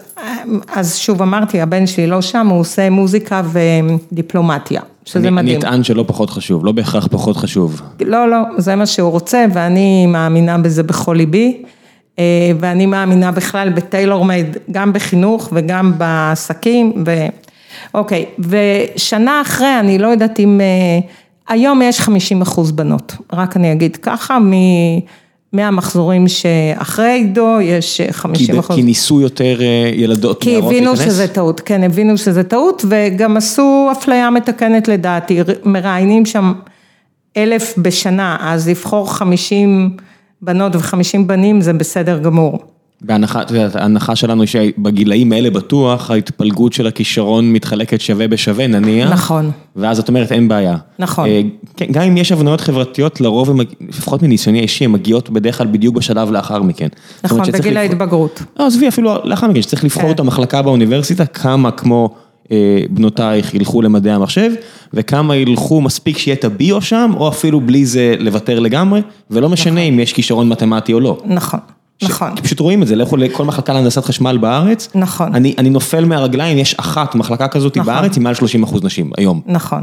אז 0.69 0.97
שוב 0.97 1.23
אמרתי, 1.23 1.61
הבן 1.61 1.87
שלי 1.87 2.07
לא 2.07 2.23
שם, 2.23 2.47
הוא 2.47 2.61
עושה 2.61 2.91
מוזיקה 2.91 3.43
ודיפלומטיה, 3.53 4.81
שזה 5.05 5.19
אני, 5.19 5.31
מדהים. 5.31 5.49
אני 5.49 5.59
אטען 5.59 5.85
שלא 5.85 6.05
פחות 6.07 6.31
חשוב, 6.31 6.65
לא 6.65 6.73
בהכרח 6.73 7.07
פחות 7.11 7.37
חשוב. 7.37 7.83
לא, 8.01 8.31
לא, 8.31 8.39
זה 8.59 8.77
מה 8.77 8.87
שהוא 8.87 9.11
רוצה, 9.11 9.45
ואני 9.53 10.07
מאמינה 10.07 10.59
בזה 10.59 10.83
בכל 10.83 11.15
ליבי, 11.15 11.63
אה, 12.19 12.25
ואני 12.59 12.87
מאמינה 12.87 13.33
בכלל 13.33 13.71
בטיילור 13.71 14.25
מייד, 14.25 14.57
גם 14.71 14.93
בחינוך 14.93 15.49
וגם 15.53 15.99
בעסקים, 15.99 17.05
ו... 17.07 17.27
אוקיי, 17.95 18.25
ושנה 18.39 19.41
אחרי, 19.41 19.81
אני 19.81 19.99
לא 19.99 20.07
יודעת 20.07 20.41
אם, 20.41 20.61
אה, 20.61 21.09
היום 21.49 21.83
יש 21.83 22.01
50 22.01 22.43
אחוז 22.43 22.73
בנות, 22.73 23.17
רק 23.33 23.57
אני 23.57 23.73
אגיד 23.73 23.97
ככה, 23.97 24.39
מ... 24.39 24.53
מהמחזורים 25.55 26.29
שאחרי 26.29 27.11
עידו 27.13 27.61
יש 27.61 28.01
50 28.11 28.59
אחוז. 28.59 28.77
כי 28.77 28.83
ניסו 28.83 29.21
יותר 29.21 29.63
אה, 29.63 29.91
ילדות 29.95 30.41
כי 30.41 30.59
הבינו 30.59 30.97
שזה 30.97 31.29
טעות, 31.29 31.61
כן, 31.61 31.83
הבינו 31.83 32.19
שזה 32.19 32.43
טעות 32.43 32.85
וגם 32.89 33.37
עשו 33.37 33.89
אפליה 33.93 34.31
מתקנת 34.31 34.89
לדעתי, 34.89 35.41
מראיינים 35.65 36.27
שם 36.27 36.53
אלף 37.37 37.75
בשנה, 37.79 38.37
אז 38.41 38.69
לבחור 38.69 39.13
50 39.13 39.97
בנות 40.43 40.77
ו-50 40.77 41.23
בנים 41.27 41.61
זה 41.61 41.73
בסדר 41.73 42.19
גמור. 42.19 42.74
בהנחה, 43.07 43.43
את 43.43 43.51
יודעת, 43.51 43.77
ההנחה 43.77 44.17
שלנו 44.17 44.43
היא 44.43 44.49
שבגילאים 44.49 45.33
האלה 45.33 45.51
בטוח 45.51 46.11
ההתפלגות 46.11 46.73
של 46.73 46.87
הכישרון 46.87 47.53
מתחלקת 47.53 48.01
שווה 48.01 48.29
בשווה 48.29 48.67
נניח. 48.67 49.13
נכון. 49.13 49.51
ואז 49.77 49.99
את 49.99 50.09
אומרת 50.09 50.33
אין 50.33 50.49
בעיה. 50.49 50.77
נכון. 50.99 51.29
אה, 51.29 51.41
כן, 51.77 51.87
גם 51.91 52.03
אם 52.03 52.17
יש 52.17 52.33
הבניות 52.33 52.61
חברתיות, 52.61 53.21
לרוב, 53.21 53.61
לפחות 53.89 54.23
מניסיוני 54.23 54.59
האישי, 54.59 54.85
הן 54.85 54.93
מגיעות 54.93 55.31
בדרך 55.31 55.59
כלל 55.59 55.67
בדיוק 55.67 55.97
בשלב 55.97 56.31
לאחר 56.31 56.63
מכן. 56.63 56.89
נכון, 57.25 57.41
בגיל 57.53 57.77
ההתבגרות. 57.77 58.43
לא, 58.59 58.67
עזבי, 58.67 58.89
אפילו 58.89 59.17
לאחר 59.25 59.47
מכן, 59.47 59.63
שצריך 59.63 59.85
לבחור 59.85 60.03
כן. 60.03 60.11
את 60.11 60.21
המחלקה 60.21 60.63
באוניברסיטה, 60.63 61.27
כמה 61.27 61.71
כמו 61.71 62.15
אה, 62.53 62.83
בנותייך 62.91 63.55
ילכו 63.55 63.83
למדעי 63.83 64.13
המחשב, 64.13 64.51
וכמה 64.95 65.37
ילכו 65.37 65.81
מספיק 65.81 66.19
שיהיה 66.19 66.37
את 66.37 66.45
הביו 66.45 66.83
שם, 66.83 67.11
או 67.17 67.29
אפילו 67.29 67.61
בלי 67.61 67.87
זה 67.87 68.15
לוותר 68.19 68.61
לגמרי, 68.61 69.03
ולא 69.31 69.49
משנה 69.49 69.73
נכון. 69.73 69.93
אם 69.93 70.01
יש 70.01 70.13
כישרון 70.13 70.49
מתמטי 70.49 70.93
או 70.93 71.01
לא. 71.01 71.19
נכון. 71.25 71.61
נכון. 72.03 72.37
פשוט 72.37 72.61
רואים 72.61 72.83
את 72.83 72.87
זה, 72.87 72.97
לכו 72.97 73.17
לכל 73.17 73.45
מחלקה 73.45 73.73
להנדסת 73.73 74.05
חשמל 74.05 74.37
בארץ. 74.37 74.89
נכון. 74.95 75.35
אני, 75.35 75.55
אני 75.59 75.71
נופל 75.71 76.05
מהרגליים, 76.05 76.59
יש 76.59 76.75
אחת 76.75 77.15
מחלקה 77.15 77.49
כזאת 77.49 77.77
נכון. 77.77 77.95
בארץ 77.95 78.17
עם 78.17 78.23
מעל 78.23 78.35
30 78.35 78.63
אחוז 78.63 78.85
נשים 78.85 79.11
היום. 79.19 79.41
נכון. 79.47 79.83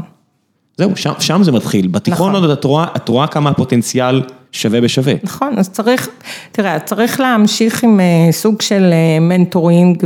זהו, 0.78 0.96
שם, 0.96 1.12
שם 1.18 1.42
זה 1.42 1.52
מתחיל. 1.52 1.88
בתיכון 1.88 2.30
נכון. 2.30 2.44
עוד 2.44 2.50
את 2.50 2.64
רואה, 2.64 2.86
את 2.96 3.08
רואה 3.08 3.26
כמה 3.26 3.50
הפוטנציאל 3.50 4.22
שווה 4.52 4.80
בשווה. 4.80 5.14
נכון, 5.22 5.58
אז 5.58 5.70
צריך, 5.70 6.08
תראה, 6.52 6.80
צריך 6.80 7.20
להמשיך 7.20 7.84
עם 7.84 8.00
uh, 8.00 8.02
סוג 8.32 8.62
של 8.62 8.92
uh, 8.92 9.22
מנטורינג, 9.22 10.04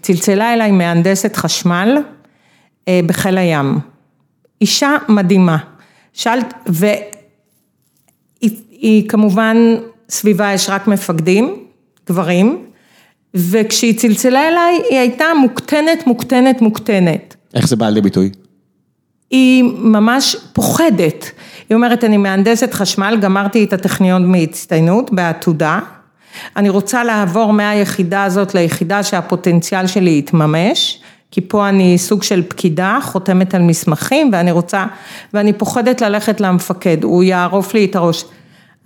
וצלצלה 0.00 0.54
אליי 0.54 0.70
מהנדסת 0.70 1.36
חשמל 1.36 1.96
uh, 1.96 2.00
בחיל 3.06 3.38
הים. 3.38 3.78
אישה 4.60 4.96
מדהימה. 5.08 5.56
שאלת, 6.12 6.54
והיא 6.66 6.98
כמובן 9.08 9.56
סביבה 10.10 10.52
יש 10.52 10.70
רק 10.70 10.86
מפקדים, 10.86 11.56
גברים, 12.08 12.66
וכשהיא 13.34 13.98
צלצלה 13.98 14.48
אליי, 14.48 14.82
היא 14.90 14.98
הייתה 14.98 15.24
מוקטנת, 15.40 16.06
מוקטנת, 16.06 16.60
מוקטנת. 16.60 17.36
איך 17.54 17.68
זה 17.68 17.76
בא 17.76 17.88
לידי 17.88 18.00
ביטוי? 18.00 18.30
היא 19.30 19.64
ממש 19.64 20.36
פוחדת. 20.52 21.30
היא 21.68 21.76
אומרת, 21.76 22.04
אני 22.04 22.16
מהנדסת 22.16 22.74
חשמל, 22.74 23.18
גמרתי 23.20 23.64
את 23.64 23.72
הטכניון 23.72 24.32
מהצטיינות, 24.32 25.10
בעתודה. 25.12 25.78
אני 26.56 26.68
רוצה 26.68 27.04
לעבור 27.04 27.52
מהיחידה 27.52 28.24
הזאת 28.24 28.54
ליחידה 28.54 29.02
שהפוטנציאל 29.02 29.86
שלי 29.86 30.18
יתממש, 30.18 31.00
כי 31.30 31.40
פה 31.40 31.68
אני 31.68 31.98
סוג 31.98 32.22
של 32.22 32.42
פקידה, 32.48 32.98
חותמת 33.02 33.54
על 33.54 33.62
מסמכים, 33.62 34.30
ואני 34.32 34.50
רוצה, 34.50 34.86
ואני 35.34 35.52
פוחדת 35.52 36.00
ללכת 36.00 36.40
למפקד, 36.40 37.04
הוא 37.04 37.22
יערוף 37.22 37.74
לי 37.74 37.84
את 37.84 37.96
הראש. 37.96 38.24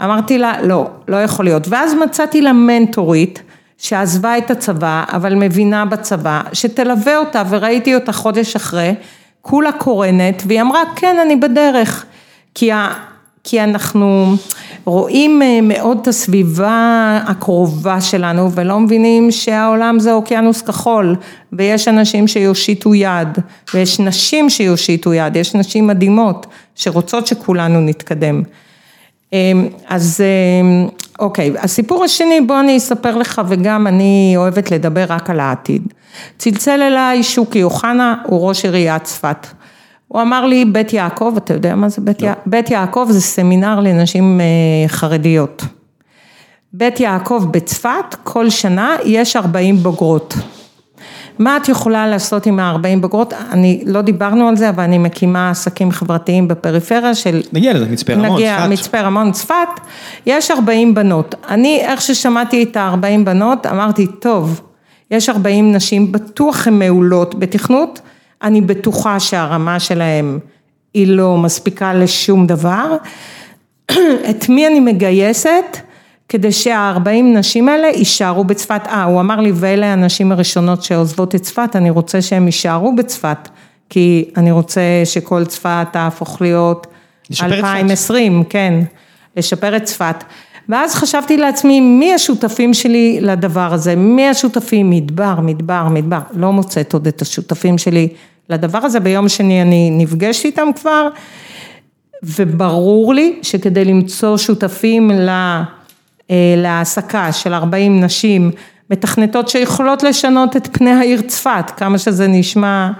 אמרתי 0.02 0.38
לה, 0.38 0.62
לא, 0.62 0.90
לא 1.08 1.16
יכול 1.16 1.44
להיות. 1.44 1.68
ואז 1.68 1.94
מצאתי 1.94 2.42
לה 2.42 2.52
מנטורית 2.52 3.42
שעזבה 3.78 4.38
את 4.38 4.50
הצבא, 4.50 5.04
אבל 5.08 5.34
מבינה 5.34 5.84
בצבא, 5.84 6.40
שתלווה 6.52 7.16
אותה, 7.16 7.42
וראיתי 7.48 7.94
אותה 7.94 8.12
חודש 8.12 8.56
אחרי, 8.56 8.94
כולה 9.42 9.72
קורנת, 9.72 10.42
והיא 10.46 10.60
אמרה, 10.60 10.80
כן, 10.96 11.16
אני 11.22 11.36
בדרך. 11.36 12.04
כי, 12.54 12.72
ה, 12.72 12.94
כי 13.44 13.60
אנחנו 13.60 14.34
רואים 14.84 15.42
אה, 15.42 15.60
מאוד 15.62 15.98
את 16.02 16.08
הסביבה 16.08 17.20
הקרובה 17.26 18.00
שלנו, 18.00 18.52
ולא 18.52 18.80
מבינים 18.80 19.30
שהעולם 19.30 19.98
זה 19.98 20.12
אוקיינוס 20.12 20.62
כחול, 20.62 21.16
ויש 21.52 21.88
אנשים 21.88 22.28
שיושיטו 22.28 22.94
יד, 22.94 23.28
ויש 23.74 24.00
נשים 24.00 24.50
שיושיטו 24.50 25.14
יד, 25.14 25.36
יש 25.36 25.54
נשים 25.54 25.86
מדהימות, 25.86 26.46
שרוצות 26.74 27.26
שכולנו 27.26 27.80
נתקדם. 27.80 28.42
אמ, 29.34 29.68
אז 29.88 30.20
אמ, 30.20 30.88
אוקיי, 31.18 31.52
הסיפור 31.58 32.04
השני, 32.04 32.40
בוא 32.40 32.60
אני 32.60 32.76
אספר 32.76 33.16
לך 33.16 33.42
וגם 33.48 33.86
אני 33.86 34.34
אוהבת 34.36 34.70
לדבר 34.70 35.04
רק 35.08 35.30
על 35.30 35.40
העתיד. 35.40 35.82
צלצל 36.38 36.82
אליי 36.82 37.22
שוקי 37.22 37.62
אוחנה, 37.62 38.14
הוא 38.26 38.48
ראש 38.48 38.64
עיריית 38.64 39.02
צפת. 39.02 39.46
הוא 40.08 40.22
אמר 40.22 40.46
לי, 40.46 40.64
בית 40.64 40.92
יעקב, 40.92 41.34
אתה 41.36 41.54
יודע 41.54 41.74
מה 41.74 41.88
זה 41.88 42.00
בית 42.00 42.22
לא. 42.22 42.26
יעקב? 42.26 42.40
בית 42.46 42.70
יעקב 42.70 43.06
זה 43.10 43.20
סמינר 43.20 43.80
לנשים 43.80 44.40
אה, 44.40 44.88
חרדיות. 44.88 45.62
בית 46.72 47.00
יעקב 47.00 47.46
בצפת, 47.50 48.14
כל 48.22 48.50
שנה 48.50 48.96
יש 49.04 49.36
40 49.36 49.76
בוגרות. 49.76 50.34
מה 51.38 51.56
את 51.56 51.68
יכולה 51.68 52.06
לעשות 52.06 52.46
עם 52.46 52.60
ה-40 52.60 53.00
בוגרות? 53.00 53.32
אני, 53.32 53.82
לא 53.86 54.02
דיברנו 54.02 54.48
על 54.48 54.56
זה, 54.56 54.68
אבל 54.68 54.82
אני 54.82 54.98
מקימה 54.98 55.50
עסקים 55.50 55.90
חברתיים 55.90 56.48
בפריפריה 56.48 57.14
של... 57.14 57.40
נגיע 57.52 57.72
לזה, 57.72 57.86
מצפה 57.86 58.12
רמון, 58.12 58.26
צפת. 58.26 58.34
נגיע, 58.34 58.66
מצפה 58.70 59.00
רמון, 59.00 59.32
צפת. 59.32 59.54
יש 60.26 60.50
40 60.50 60.94
בנות. 60.94 61.34
אני, 61.48 61.80
איך 61.80 62.00
ששמעתי 62.00 62.62
את 62.62 62.76
ה-40 62.76 63.24
בנות, 63.24 63.66
אמרתי, 63.66 64.06
טוב, 64.06 64.60
יש 65.10 65.28
40 65.28 65.72
נשים, 65.72 66.12
בטוח 66.12 66.66
הן 66.66 66.78
מעולות 66.78 67.38
בתכנות, 67.38 68.00
אני 68.42 68.60
בטוחה 68.60 69.20
שהרמה 69.20 69.80
שלהן 69.80 70.38
היא 70.94 71.06
לא 71.06 71.36
מספיקה 71.36 71.94
לשום 71.94 72.46
דבר. 72.46 72.96
את 74.30 74.48
מי 74.48 74.66
אני 74.66 74.80
מגייסת? 74.80 75.78
כדי 76.28 76.52
שהארבעים 76.52 77.36
נשים 77.36 77.68
האלה 77.68 77.86
יישארו 77.86 78.44
בצפת. 78.44 78.80
אה, 78.86 79.04
הוא 79.04 79.20
אמר 79.20 79.40
לי, 79.40 79.52
ואלה 79.54 79.92
הנשים 79.92 80.32
הראשונות 80.32 80.82
שעוזבות 80.82 81.34
את 81.34 81.42
צפת, 81.42 81.70
אני 81.76 81.90
רוצה 81.90 82.22
שהן 82.22 82.46
יישארו 82.46 82.96
בצפת, 82.96 83.48
כי 83.90 84.30
אני 84.36 84.50
רוצה 84.50 84.80
שכל 85.04 85.44
צפת 85.44 85.86
תהפוך 85.92 86.40
להיות 86.40 86.86
לשפר 87.30 87.46
את 87.46 87.52
צפת. 87.52 87.64
2020, 87.64 88.44
כן, 88.44 88.80
לשפר 89.36 89.76
את 89.76 89.84
צפת. 89.84 90.24
ואז 90.68 90.94
חשבתי 90.94 91.36
לעצמי, 91.36 91.80
מי 91.80 92.14
השותפים 92.14 92.74
שלי 92.74 93.18
לדבר 93.20 93.72
הזה? 93.74 93.96
מי 93.96 94.28
השותפים? 94.28 94.90
מדבר, 94.90 95.40
מדבר, 95.40 95.88
מדבר. 95.90 96.18
לא 96.32 96.52
מוצאת 96.52 96.92
עוד 96.92 97.06
את 97.06 97.22
השותפים 97.22 97.78
שלי 97.78 98.08
לדבר 98.50 98.78
הזה. 98.78 99.00
ביום 99.00 99.28
שני 99.28 99.62
אני 99.62 99.90
נפגשת 99.90 100.44
איתם 100.44 100.68
כבר, 100.80 101.08
וברור 102.22 103.14
לי 103.14 103.38
שכדי 103.42 103.84
למצוא 103.84 104.36
שותפים 104.36 105.10
ל- 105.10 105.28
אה, 105.28 105.62
להעסקה 106.56 107.32
של 107.32 107.54
40 107.54 108.04
נשים 108.04 108.50
מתכנתות 108.90 109.48
שיכולות 109.48 110.02
לשנות 110.02 110.56
את 110.56 110.68
פני 110.72 110.90
העיר 110.90 111.20
צפת, 111.20 111.72
כמה 111.76 111.98
שזה 111.98 112.26
נשמע 112.26 112.90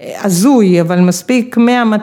אה, 0.00 0.14
הזוי, 0.22 0.80
אבל 0.80 1.00
מספיק 1.00 1.56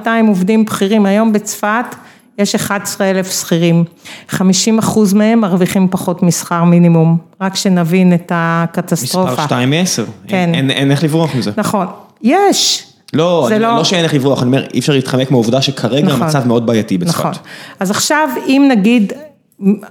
100-200 0.05 0.07
עובדים 0.27 0.65
בכירים. 0.65 1.05
היום 1.05 1.33
בצפת 1.33 1.95
יש 2.37 2.55
11 2.55 3.09
אלף 3.09 3.41
שכירים, 3.41 3.83
50 4.29 4.79
אחוז 4.79 5.13
מהם 5.13 5.39
מרוויחים 5.39 5.87
פחות 5.91 6.23
משכר 6.23 6.63
מינימום, 6.63 7.17
רק 7.41 7.55
שנבין 7.55 8.13
את 8.13 8.31
הקטסטרופה. 8.35 9.31
מספר 9.31 9.45
2 9.45 9.69
מ-10. 9.69 10.01
כן. 10.27 10.51
אין, 10.53 10.71
אין 10.71 10.91
איך 10.91 11.03
לברוח 11.03 11.35
מזה. 11.35 11.51
נכון, 11.57 11.87
יש. 12.21 12.87
לא, 13.13 13.47
אני, 13.47 13.59
לא... 13.59 13.75
לא 13.77 13.83
שאין 13.83 14.03
איך 14.03 14.13
לברוח, 14.13 14.39
אני 14.39 14.47
אומר, 14.47 14.65
אי 14.73 14.79
אפשר 14.79 14.93
להתחמק 14.93 15.31
מהעובדה 15.31 15.61
שכרגע 15.61 16.07
נכון. 16.07 16.21
המצב 16.21 16.47
מאוד 16.47 16.65
בעייתי 16.65 16.97
בצפת. 16.97 17.19
נכון. 17.19 17.31
אז 17.79 17.91
עכשיו, 17.91 18.29
אם 18.47 18.67
נגיד, 18.71 19.13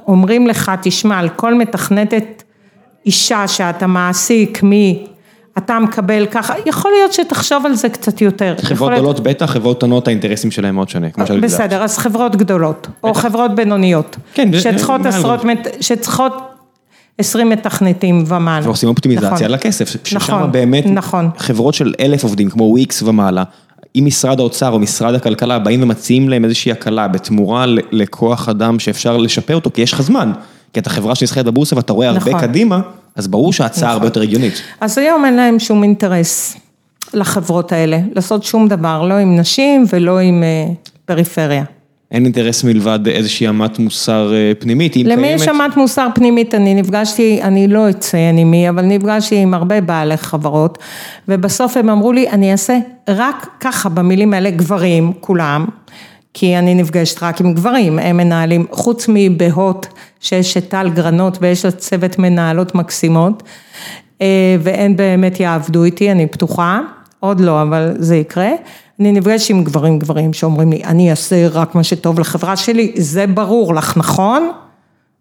אומרים 0.09 0.47
לך, 0.47 0.73
תשמע, 0.83 1.19
על 1.19 1.29
כל 1.29 1.55
מתכנתת 1.55 2.43
אישה 3.07 3.49
שאתה 3.49 3.87
מעסיק, 3.87 4.63
מי, 4.63 5.07
אתה 5.59 5.79
מקבל 5.79 6.27
ככה, 6.31 6.55
יכול 6.67 6.91
להיות 6.91 7.13
שתחשוב 7.13 7.67
על 7.67 7.75
זה 7.75 7.89
קצת 7.89 8.21
יותר. 8.21 8.55
חברות 8.63 8.91
להיות- 8.91 9.03
גדולות 9.03 9.21
בטח, 9.21 9.47
חברות 9.51 9.77
קטנות 9.77 10.09
האינטרסים 10.09 10.51
שלהם 10.51 10.75
מאוד 10.75 10.89
שונה, 10.89 11.11
כמו 11.11 11.27
שאת 11.27 11.35
יודעת. 11.37 11.51
בסדר, 11.51 11.83
אז 11.83 11.99
חברות 11.99 12.37
גדולות, 12.37 12.89
או 13.05 13.15
חברות 13.15 13.55
בינוניות. 13.55 14.17
כן, 14.35 14.51
שצריכות 14.61 15.03
זה- 15.03 15.09
עשרות, 15.09 15.45
מת- 15.45 15.69
שצריכות 15.81 16.33
20 17.19 17.49
מתכנתים 17.51 18.25
ומעלה. 18.27 18.67
ועושים 18.67 18.89
אופטימיזציה 18.89 19.31
נכון. 19.33 19.51
לכסף, 19.51 19.89
ששם 20.05 20.17
נכון, 20.17 20.53
באמת 20.53 20.87
נכון. 20.87 21.31
חברות 21.39 21.75
של 21.75 21.95
אלף 22.01 22.23
עובדים 22.25 22.51
כמו 22.51 22.65
וויקס 22.65 23.03
ומעלה, 23.03 23.43
אם 23.97 24.05
משרד 24.07 24.41
האוצר 24.41 24.71
או 24.71 24.79
משרד 24.79 25.15
הכלכלה 25.15 25.59
באים 25.59 25.83
ומציעים 25.83 26.29
להם 26.29 26.45
איזושהי 26.45 26.73
הקלה 26.73 27.09
בתמורה 27.09 27.65
לכוח 27.93 28.49
אדם 28.49 28.79
שאפשר 28.79 29.17
לשפר 29.17 29.55
אותו, 29.55 29.71
כי 29.75 29.83
יש 29.83 29.93
לך 29.93 30.03
זמן, 30.03 30.33
כי 30.73 30.81
אתה 30.81 30.91
חברה 30.91 31.15
שנסחרת 31.15 31.45
בבורסה 31.45 31.77
ואתה 31.77 31.93
רואה 31.93 32.09
הרבה 32.09 32.31
נכון. 32.31 32.41
קדימה, 32.41 32.81
אז 33.17 33.29
ברור 33.29 33.53
שההצעה 33.53 33.93
הרבה 33.93 34.07
יותר 34.07 34.21
הגיונית. 34.21 34.63
אז 34.81 34.99
היום 34.99 35.25
אין 35.25 35.37
להם 35.37 35.59
שום 35.59 35.83
אינטרס 35.83 36.57
לחברות 37.15 37.73
האלה, 37.73 37.99
לעשות 38.15 38.45
שום 38.45 38.69
דבר, 38.69 39.03
לא 39.03 39.15
עם 39.15 39.37
נשים 39.37 39.85
ולא 39.93 40.19
עם 40.19 40.43
אה, 40.43 40.73
פריפריה. 41.05 41.65
אין 42.13 42.25
אינטרס 42.25 42.65
מלבד 42.65 43.09
איזושהי 43.09 43.49
אמת 43.49 43.79
מוסר 43.79 44.33
אה, 44.35 44.53
פנימית, 44.59 44.97
אם 44.97 45.03
למי 45.07 45.23
קיימת. 45.23 45.41
יש 45.41 45.49
אמת 45.49 45.77
מוסר 45.77 46.09
פנימית, 46.15 46.55
אני 46.55 46.75
נפגשתי, 46.75 47.43
אני 47.43 47.69
לא 47.69 47.91
אציין 47.91 48.39
עם 48.39 48.51
מי, 48.51 48.69
אבל 48.69 48.85
נפגשתי 48.85 49.37
עם 49.37 49.55
הרבה 49.55 49.81
בעלי 49.81 50.17
חברות, 50.17 50.79
ובסוף 51.29 51.77
הם 51.77 51.91
אמרו 51.91 52.13
לי, 52.13 52.29
אני 52.31 52.53
אעשה 52.53 52.79
רק 53.09 53.49
ככה 53.61 53.89
במילים 53.89 54.35
האלה, 54.35 54.51
גברים, 54.51 55.13
כולם, 55.21 55.67
כי 56.35 56.59
אני 56.59 56.75
נפגשת 56.75 57.23
רק 57.23 57.41
עם 57.41 57.55
גברים, 57.55 57.99
הם 57.99 58.17
מנהלים, 58.17 58.67
חוץ 58.71 59.07
מבהוט, 59.09 59.87
שיש 60.21 60.57
את 60.57 60.69
טל 60.69 60.91
גרנות 60.95 61.39
ויש 61.41 61.65
לה 61.65 61.71
צוות 61.71 62.19
מנהלות 62.19 62.75
מקסימות, 62.75 63.43
אה, 64.23 64.57
והן 64.61 64.97
באמת 64.97 65.41
יעבדו 65.41 65.85
איתי, 65.85 66.13
אני 66.13 66.27
פתוחה, 66.27 66.81
עוד 67.21 67.41
לא, 67.41 67.63
אבל 67.63 67.95
זה 67.99 68.17
יקרה. 68.17 68.51
אני 69.03 69.13
נפגשת 69.13 69.51
עם 69.51 69.65
גברים 69.65 69.99
גברים 69.99 70.33
שאומרים 70.33 70.73
לי, 70.73 70.85
אני 70.85 71.11
אעשה 71.11 71.49
רק 71.49 71.75
מה 71.75 71.85
שטוב 71.85 72.21
לחברה 72.21 72.57
שלי, 72.57 72.93
זה 72.97 73.27
ברור 73.27 73.75
לך, 73.75 73.97
נכון? 73.97 74.51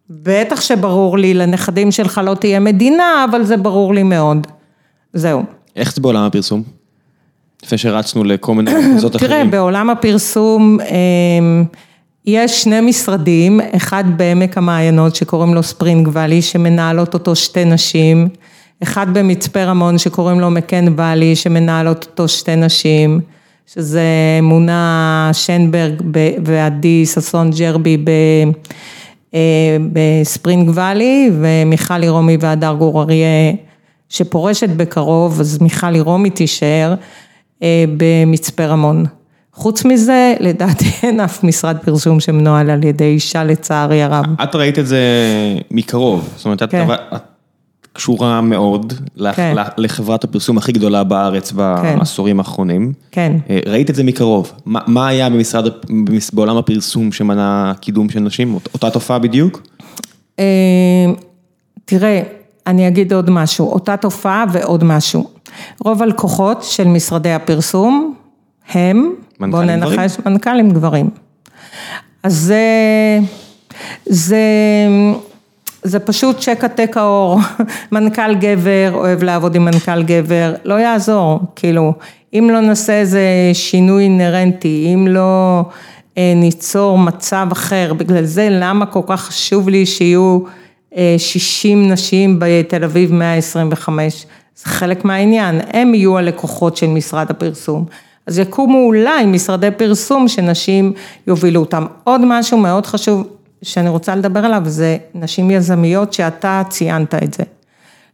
בטח 0.09 0.61
שברור 0.61 1.17
לי, 1.17 1.33
לנכדים 1.33 1.91
שלך 1.91 2.21
לא 2.23 2.33
תהיה 2.33 2.59
מדינה, 2.59 3.25
אבל 3.29 3.43
זה 3.43 3.57
ברור 3.57 3.93
לי 3.93 4.03
מאוד. 4.03 4.47
זהו. 5.13 5.43
איך 5.75 5.95
זה 5.95 6.01
בעולם 6.01 6.23
הפרסום? 6.23 6.63
לפני 7.63 7.77
שרצנו 7.77 8.23
לכל 8.23 8.55
מיני 8.55 8.71
מחוזות 8.91 9.13
תראה, 9.13 9.27
אחרים. 9.27 9.51
בעולם 9.51 9.89
הפרסום 9.89 10.77
אמ, 10.81 11.63
יש 12.25 12.63
שני 12.63 12.81
משרדים, 12.81 13.59
אחד 13.75 14.03
בעמק 14.17 14.57
המעיינות 14.57 15.15
שקוראים 15.15 15.53
לו 15.53 15.63
ספרינג 15.63 16.09
ואלי, 16.11 16.41
שמנהלות 16.41 17.13
אותו 17.13 17.35
שתי 17.35 17.65
נשים, 17.65 18.29
אחד 18.83 19.13
במצפה 19.13 19.63
רמון 19.63 19.97
שקוראים 19.97 20.39
לו 20.39 20.49
מקן 20.49 20.85
ואלי, 20.97 21.35
שמנהלות 21.35 22.05
אותו 22.05 22.27
שתי 22.27 22.55
נשים, 22.55 23.21
שזה 23.73 24.01
מונה 24.41 25.29
שנברג 25.33 26.01
ועדי 26.45 27.05
ששון 27.05 27.51
ג'רבי 27.51 27.97
ב... 27.97 28.09
אה, 29.33 29.77
בספרינג 29.93 30.71
ואלי, 30.73 31.31
ומיכל 31.41 32.03
ירומי 32.03 32.37
והדר 32.39 32.73
גור 32.73 33.01
אריה, 33.01 33.51
שפורשת 34.09 34.69
בקרוב, 34.69 35.39
אז 35.39 35.61
מיכל 35.61 35.95
ירומי 35.95 36.29
תישאר 36.29 36.95
אה, 37.63 37.85
במצפה 37.97 38.65
רמון. 38.65 39.05
חוץ 39.53 39.85
מזה, 39.85 40.33
לדעתי 40.39 40.85
אין 41.03 41.19
אף 41.19 41.43
משרד 41.43 41.77
פרסום 41.85 42.19
שמנוהל 42.19 42.69
על 42.69 42.83
ידי 42.83 43.03
אישה 43.03 43.43
לצערי 43.43 44.03
הרב. 44.03 44.25
את 44.43 44.55
ראית 44.55 44.79
את 44.79 44.87
זה 44.87 45.01
מקרוב, 45.71 46.29
זאת 46.35 46.45
אומרת, 46.45 46.63
כן. 46.63 46.87
את 47.15 47.21
קשורה 47.93 48.41
מאוד 48.41 48.93
כן. 49.35 49.55
לחברת 49.77 50.23
הפרסום 50.23 50.57
הכי 50.57 50.71
גדולה 50.71 51.03
בארץ 51.03 51.51
בעשורים 51.51 52.39
האחרונים. 52.39 52.93
כן. 53.11 53.33
אה, 53.49 53.59
ראית 53.65 53.89
את 53.89 53.95
זה 53.95 54.03
מקרוב, 54.03 54.51
מה 54.65 54.79
מה 54.87 55.07
היה 55.07 55.29
במשרד, 55.29 55.65
בעולם 56.33 56.57
הפרסום 56.57 57.11
שמנע 57.11 57.71
קידום 57.81 58.09
של 58.09 58.19
נשים, 58.19 58.53
אות- 58.53 58.69
אותה 58.73 58.89
תופעה 58.89 59.19
בדיוק? 59.19 59.61
אה, 60.39 60.45
תראה, 61.85 62.21
אני 62.67 62.87
אגיד 62.87 63.13
עוד 63.13 63.29
משהו, 63.29 63.67
אותה 63.71 63.97
תופעה 63.97 64.45
ועוד 64.51 64.83
משהו. 64.83 65.29
רוב 65.79 66.01
הלקוחות 66.03 66.63
של 66.63 66.87
משרדי 66.87 67.31
הפרסום 67.33 68.13
הם, 68.71 69.11
בואו 69.39 69.49
מנכ"לים 69.51 69.79
גברים? 69.79 69.99
ננחש, 69.99 70.17
מנכ"לים 70.25 70.69
גברים. 70.71 71.09
אז 72.23 72.33
זה, 72.37 73.19
זה, 74.05 74.37
זה 75.83 75.99
שפשוט 75.99 76.39
צ'ק 76.39 76.63
עתק 76.63 76.97
האור, 76.97 77.39
מנכ"ל 77.91 78.35
גבר, 78.35 78.91
אוהב 78.93 79.23
לעבוד 79.23 79.55
עם 79.55 79.65
מנכ"ל 79.65 80.03
גבר, 80.03 80.53
לא 80.63 80.73
יעזור, 80.73 81.39
כאילו, 81.55 81.93
אם 82.33 82.49
לא 82.53 82.59
נעשה 82.59 82.93
איזה 82.93 83.21
שינוי 83.53 84.03
אינהרנטי, 84.03 84.91
אם 84.93 85.07
לא 85.07 85.63
אה, 86.17 86.33
ניצור 86.35 86.97
מצב 86.97 87.47
אחר, 87.51 87.93
בגלל 87.93 88.23
זה 88.23 88.47
למה 88.51 88.85
כל 88.85 89.01
כך 89.07 89.21
חשוב 89.21 89.69
לי 89.69 89.85
שיהיו 89.85 90.39
אה, 90.97 91.15
60 91.17 91.91
נשים 91.91 92.37
בתל 92.39 92.83
אביב 92.83 93.13
125, 93.13 94.25
זה 94.55 94.69
חלק 94.69 95.05
מהעניין, 95.05 95.61
הם 95.73 95.93
יהיו 95.93 96.17
הלקוחות 96.17 96.77
של 96.77 96.87
משרד 96.87 97.29
הפרסום. 97.29 97.85
אז 98.27 98.39
יקומו 98.39 98.85
אולי 98.85 99.25
משרדי 99.25 99.69
פרסום 99.77 100.27
שנשים 100.27 100.93
יובילו 101.27 101.59
אותם. 101.59 101.85
עוד 102.03 102.21
משהו 102.25 102.57
מאוד 102.57 102.85
חשוב 102.85 103.27
שאני 103.63 103.89
רוצה 103.89 104.15
לדבר 104.15 104.39
עליו 104.39 104.61
זה 104.65 104.97
נשים 105.15 105.51
יזמיות 105.51 106.13
שאתה 106.13 106.63
ציינת 106.69 107.15
את 107.15 107.33
זה. 107.33 107.43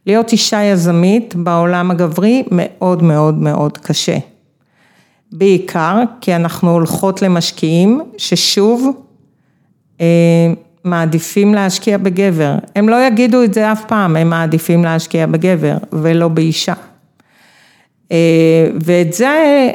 להיות 0.06 0.32
אישה 0.32 0.62
יזמית 0.62 1.34
בעולם 1.34 1.90
הגברי 1.90 2.42
מאוד 2.50 3.02
מאוד 3.02 3.34
מאוד 3.34 3.78
קשה. 3.78 4.18
בעיקר 5.32 6.02
כי 6.20 6.36
אנחנו 6.36 6.70
הולכות 6.70 7.22
למשקיעים 7.22 8.00
ששוב 8.18 8.90
אה, 10.00 10.06
מעדיפים 10.84 11.54
להשקיע 11.54 11.98
בגבר. 11.98 12.54
הם 12.76 12.88
לא 12.88 13.06
יגידו 13.06 13.42
את 13.42 13.54
זה 13.54 13.72
אף 13.72 13.84
פעם, 13.84 14.16
הם 14.16 14.30
מעדיפים 14.30 14.84
להשקיע 14.84 15.26
בגבר 15.26 15.76
ולא 15.92 16.28
באישה. 16.28 16.74
אה, 18.12 18.68
ואת 18.84 19.12
זה, 19.12 19.70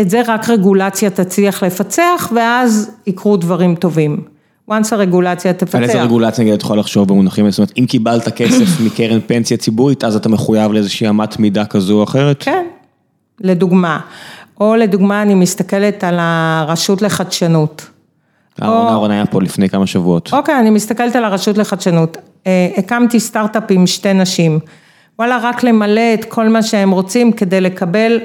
את 0.00 0.10
זה 0.10 0.22
רק 0.26 0.50
רגולציה 0.50 1.10
תצליח 1.10 1.62
לפצח 1.62 2.32
ואז 2.34 2.90
יקרו 3.06 3.36
דברים 3.36 3.74
טובים. 3.74 4.39
Once 4.72 4.88
הרגולציה 4.92 5.52
תפצח. 5.52 5.74
על 5.74 5.82
איזה 5.82 6.02
רגולציה 6.02 6.44
נגיד 6.44 6.54
את 6.54 6.62
יכולה 6.62 6.80
לחשוב 6.80 7.08
במונחים, 7.08 7.50
זאת 7.50 7.58
אומרת, 7.58 7.72
אם 7.78 7.86
קיבלת 7.86 8.28
כסף 8.28 8.80
מקרן 8.86 9.20
פנסיה 9.26 9.56
ציבורית, 9.56 10.04
אז 10.04 10.16
אתה 10.16 10.28
מחויב 10.28 10.72
לאיזושהי 10.72 11.08
אמת 11.08 11.38
מידה 11.38 11.64
כזו 11.64 11.98
או 11.98 12.04
אחרת? 12.04 12.36
כן, 12.40 12.66
לדוגמה. 13.40 14.00
או 14.60 14.76
לדוגמה, 14.76 15.22
אני 15.22 15.34
מסתכלת 15.34 16.04
על 16.04 16.16
הרשות 16.18 17.02
לחדשנות. 17.02 17.86
אהרון 18.62 18.86
אהרון 18.86 19.10
היה 19.10 19.26
פה 19.26 19.42
לפני 19.42 19.68
כמה 19.68 19.86
שבועות. 19.86 20.32
אוקיי, 20.32 20.58
אני 20.58 20.70
מסתכלת 20.70 21.16
על 21.16 21.24
הרשות 21.24 21.58
לחדשנות. 21.58 22.16
אה, 22.46 22.68
הקמתי 22.76 23.20
סטארט-אפ 23.20 23.64
עם 23.70 23.86
שתי 23.86 24.12
נשים. 24.12 24.58
וואלה, 25.18 25.38
רק 25.42 25.62
למלא 25.62 26.14
את 26.14 26.24
כל 26.24 26.48
מה 26.48 26.62
שהם 26.62 26.90
רוצים 26.90 27.32
כדי 27.32 27.60
לקבל, 27.60 28.18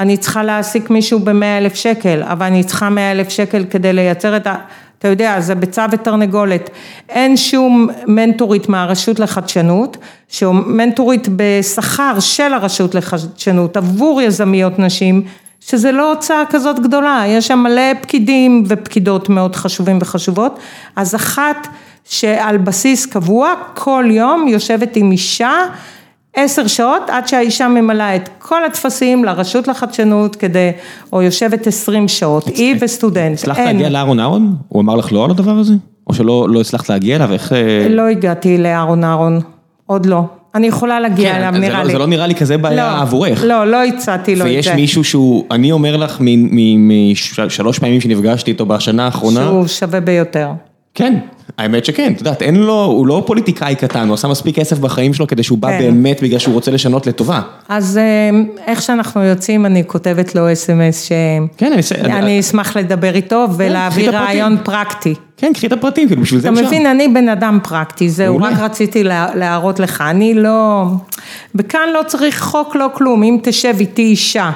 אני 0.00 0.16
צריכה 0.16 0.42
להעסיק 0.42 0.90
מישהו 0.90 1.18
במאה 1.18 1.58
אלף 1.58 1.74
שקל, 1.74 2.22
אבל 2.22 2.46
אני 2.46 2.64
צריכה 2.64 2.90
מאה 2.90 3.12
אלף 3.12 3.28
שקל 3.28 3.64
כדי 3.70 3.92
לייצר 3.92 4.36
את 4.36 4.46
ה... 4.46 4.54
אתה 5.00 5.08
יודע, 5.08 5.40
זה 5.40 5.54
ביצה 5.54 5.86
ותרנגולת. 5.90 6.70
אין 7.08 7.36
שום 7.36 7.88
מנטורית 8.06 8.68
מהרשות 8.68 9.20
לחדשנות, 9.20 9.96
שהוא 10.28 10.54
מנטורית 10.54 11.28
בשכר 11.36 12.20
של 12.20 12.52
הרשות 12.52 12.94
לחדשנות 12.94 13.76
עבור 13.76 14.22
יזמיות 14.22 14.78
נשים, 14.78 15.22
שזה 15.60 15.92
לא 15.92 16.12
הוצאה 16.12 16.42
כזאת 16.50 16.80
גדולה, 16.80 17.24
יש 17.26 17.46
שם 17.46 17.58
מלא 17.58 17.94
פקידים 18.02 18.64
ופקידות 18.66 19.28
מאוד 19.28 19.56
חשובים 19.56 19.98
וחשובות, 20.00 20.58
אז 20.96 21.14
אחת 21.14 21.68
שעל 22.04 22.56
בסיס 22.56 23.06
קבוע, 23.06 23.52
כל 23.74 24.04
יום 24.10 24.48
יושבת 24.48 24.96
עם 24.96 25.12
אישה 25.12 25.52
עשר 26.34 26.66
שעות 26.66 27.02
עד 27.08 27.28
שהאישה 27.28 27.68
ממלאה 27.68 28.16
את 28.16 28.28
כל 28.38 28.64
הטפסים 28.64 29.24
לרשות 29.24 29.68
לחדשנות 29.68 30.36
כדי, 30.36 30.70
או 31.12 31.22
יושבת 31.22 31.66
עשרים 31.66 32.08
שעות, 32.08 32.46
היא 32.46 32.76
וסטודנט. 32.80 33.38
הצלחת 33.38 33.60
להגיע 33.60 33.88
לאהרון 33.88 34.20
אהרון? 34.20 34.56
הוא 34.68 34.82
אמר 34.82 34.96
לך 34.96 35.12
לא 35.12 35.24
על 35.24 35.30
הדבר 35.30 35.50
הזה? 35.58 35.74
או 36.06 36.14
שלא 36.14 36.46
לא 36.50 36.60
הצלחת 36.60 36.88
להגיע 36.88 37.16
אליו? 37.16 37.32
איך... 37.32 37.52
אה, 37.52 37.86
לא 37.88 38.02
הגעתי 38.02 38.58
לאהרון 38.58 39.04
אהרון, 39.04 39.40
עוד 39.86 40.06
לא. 40.06 40.22
אני 40.54 40.66
יכולה 40.66 41.00
להגיע 41.00 41.32
כן, 41.32 41.36
אליו, 41.36 41.52
זה 41.52 41.58
נראה 41.58 41.78
לא- 41.78 41.84
לי. 41.84 41.92
זה 41.92 41.98
לא 41.98 42.06
נראה 42.06 42.26
לי 42.26 42.34
כזה 42.34 42.58
בעיה 42.58 42.94
לא, 42.94 43.00
עבורך. 43.02 43.44
לא, 43.44 43.66
לא 43.66 43.84
הצעתי 43.84 44.36
לו 44.36 44.40
את 44.40 44.46
זה. 44.46 44.54
ויש 44.54 44.68
מישהו 44.68 45.04
שהוא, 45.04 45.44
אני 45.50 45.72
אומר 45.72 45.96
לך, 45.96 46.18
משלוש 46.20 47.78
פעמים 47.78 48.00
שנפגשתי 48.00 48.50
איתו 48.50 48.66
בשנה 48.66 49.04
האחרונה, 49.04 49.40
שהוא 49.40 49.66
שווה 49.66 50.00
ביותר. 50.00 50.48
כן, 50.94 51.18
האמת 51.58 51.84
שכן, 51.84 52.12
את 52.12 52.18
יודעת, 52.18 52.42
אין 52.42 52.54
לו, 52.56 52.84
הוא 52.84 53.06
לא 53.06 53.22
פוליטיקאי 53.26 53.74
קטן, 53.74 54.06
הוא 54.08 54.14
עשה 54.14 54.28
מספיק 54.28 54.56
כסף 54.56 54.78
בחיים 54.78 55.14
שלו 55.14 55.26
כדי 55.26 55.42
שהוא 55.42 55.58
בא 55.58 55.68
כן. 55.68 55.78
באמת 55.78 56.22
בגלל 56.22 56.38
שהוא 56.38 56.54
רוצה 56.54 56.70
לשנות 56.70 57.06
לטובה. 57.06 57.40
אז 57.68 57.98
אה, 57.98 58.30
איך 58.66 58.82
שאנחנו 58.82 59.22
יוצאים, 59.24 59.66
אני 59.66 59.82
כותבת 59.86 60.34
לו 60.34 60.52
אס.אם.אס 60.52 61.04
ש... 61.04 61.12
כן, 61.56 61.66
אני 61.66 61.76
אעשה- 61.76 62.00
אני 62.00 62.40
אשמח 62.40 62.76
לדבר 62.76 63.14
איתו 63.14 63.44
קחי 63.48 63.54
ולהעביר. 63.68 64.16
רעיון 64.16 64.56
פרקטי. 64.64 65.14
כן, 65.36 65.52
קחי 65.54 65.66
את 65.66 65.72
הפרטים, 65.72 66.08
כאילו 66.08 66.22
בשביל 66.22 66.40
זה 66.40 66.48
אתה 66.48 66.56
הוא 66.56 66.62
שם. 66.62 66.66
מבין, 66.66 66.86
אני 66.86 67.08
בן 67.08 67.28
אדם 67.28 67.58
פרקטי, 67.62 68.08
זהו. 68.08 68.36
רק 68.36 68.52
רציתי 68.58 69.04
לה- 69.04 69.34
להראות 69.34 69.80
לך, 69.80 70.04
אני 70.10 70.34
לא... 70.34 70.84
וכאן 71.54 71.88
לא 71.94 72.00
צריך 72.06 72.42
חוק, 72.42 72.76
לא 72.76 72.86
כלום, 72.94 73.22
אם 73.22 73.38
תשב 73.42 73.74
איתי 73.80 74.02
אישה, 74.02 74.50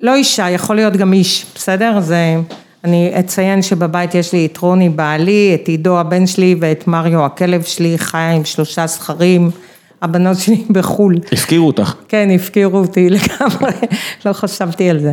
לא 0.00 0.14
אישה, 0.14 0.50
יכול 0.50 0.76
להיות 0.76 0.96
גם 0.96 1.12
איש, 1.12 1.46
בסדר? 1.54 2.00
זה... 2.00 2.36
אני 2.84 3.12
אציין 3.18 3.62
שבבית 3.62 4.14
יש 4.14 4.32
לי 4.32 4.46
את 4.46 4.58
רוני 4.58 4.88
בעלי, 4.88 5.52
את 5.54 5.68
עידו 5.68 5.98
הבן 5.98 6.26
שלי 6.26 6.56
ואת 6.60 6.86
מריו 6.86 7.24
הכלב 7.24 7.62
שלי, 7.62 7.98
חיה 7.98 8.30
עם 8.30 8.44
שלושה 8.44 8.86
זכרים, 8.86 9.50
הבנות 10.02 10.38
שלי 10.38 10.64
בחו"ל. 10.74 11.18
הפקירו 11.32 11.66
אותך. 11.66 11.94
כן, 12.08 12.28
הפקירו 12.34 12.78
אותי 12.78 13.10
לגמרי, 13.16 13.72
לא 14.26 14.32
חשבתי 14.32 14.90
על 14.90 14.98
זה. 14.98 15.12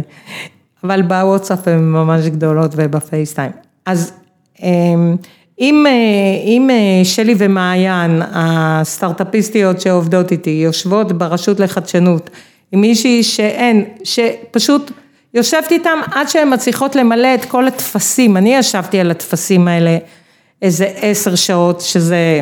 אבל 0.83 1.01
בוואטסאפ 1.01 1.67
הן 1.67 1.79
ממש 1.79 2.25
גדולות 2.25 2.71
ובפייסטיים. 2.75 3.51
אז 3.85 4.13
אמ, 4.63 5.15
אם, 5.59 5.85
אה, 5.87 5.91
אם 6.43 6.69
אה, 6.69 7.05
שלי 7.05 7.35
ומעיין, 7.37 8.21
הסטארט-אפיסטיות 8.31 9.81
שעובדות 9.81 10.31
איתי, 10.31 10.49
יושבות 10.49 11.11
ברשות 11.11 11.59
לחדשנות, 11.59 12.29
עם 12.71 12.81
מישהי 12.81 13.23
שאין, 13.23 13.85
שפשוט 14.03 14.91
יושבת 15.33 15.71
איתם 15.71 15.99
עד 16.11 16.29
שהן 16.29 16.53
מצליחות 16.53 16.95
למלא 16.95 17.35
את 17.35 17.45
כל 17.45 17.67
הטפסים, 17.67 18.37
אני 18.37 18.55
ישבתי 18.55 18.99
על 18.99 19.11
הטפסים 19.11 19.67
האלה 19.67 19.97
איזה 20.61 20.85
עשר 21.01 21.35
שעות, 21.35 21.81
שזה 21.81 22.41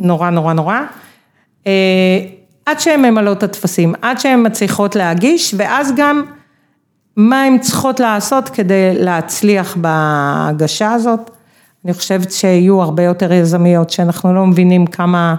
נורא 0.00 0.30
נורא 0.30 0.52
נורא. 0.52 0.80
אה, 1.66 2.20
עד 2.66 2.80
שהן 2.80 3.04
ממלאות 3.04 3.38
את 3.38 3.42
הטפסים, 3.42 3.94
עד 4.02 4.20
שהן 4.20 4.46
מצליחות 4.46 4.96
להגיש, 4.96 5.54
ואז 5.56 5.92
גם 5.96 6.24
מה 7.16 7.42
הן 7.42 7.58
צריכות 7.58 8.00
לעשות 8.00 8.48
כדי 8.48 8.94
להצליח 8.94 9.76
בהגשה 9.76 10.92
הזאת. 10.92 11.30
אני 11.84 11.94
חושבת 11.94 12.32
שיהיו 12.32 12.82
הרבה 12.82 13.02
יותר 13.02 13.32
יזמיות, 13.32 13.90
שאנחנו 13.90 14.34
לא 14.34 14.46
מבינים 14.46 14.86
כמה 14.86 15.34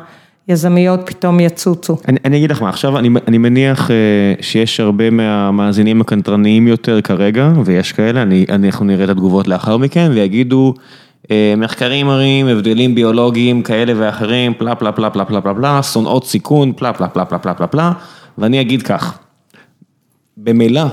יזמיות 0.48 1.00
פתאום 1.06 1.39
יצוצו. 1.39 1.98
אני, 2.08 2.18
אני 2.26 2.38
אגיד 2.38 2.52
לך 2.52 2.62
מה, 2.62 2.70
עכשיו 2.70 2.98
אני, 2.98 3.10
אני 3.28 3.38
מניח 3.38 3.91
אה, 3.91 3.96
שיש 4.41 4.80
הרבה 4.80 5.10
מהמאזינים 5.10 6.02
הקנטרניים 6.02 6.68
יותר 6.68 7.02
כרגע, 7.02 7.52
ויש 7.66 7.91
כאלה, 7.91 8.22
אני, 8.22 8.46
אנחנו 8.50 8.86
נראה 8.86 9.04
את 9.04 9.10
התגובות 9.10 9.48
לאחר 9.48 9.78
מכן, 9.78 10.12
ויגידו, 10.14 10.74
אה, 11.32 11.54
מחקרים 11.58 12.06
מראים, 12.06 12.48
הבדלים 12.48 12.96
ביולוגיים 12.96 13.62
כאלה 13.62 13.93
ואחרים, 13.96 14.54
פלה 14.54 14.76
פלה 14.76 14.91
פלה 14.91 15.10
פלה 15.10 15.26
פלה 15.26 15.41
פלה 15.41 15.54
פלה, 15.54 15.84
שונאות 15.84 16.26
סיכון, 16.26 16.74
פלה 16.76 16.93
פלה 16.93 17.08
פלה 17.08 17.26
פלה 17.26 17.39
פלה 17.39 17.54
פלה 17.54 17.68
פלה, 17.68 17.91
ואני 18.38 18.62
אגיד 18.62 18.82
כך, 18.82 19.18
במילא, 20.38 20.86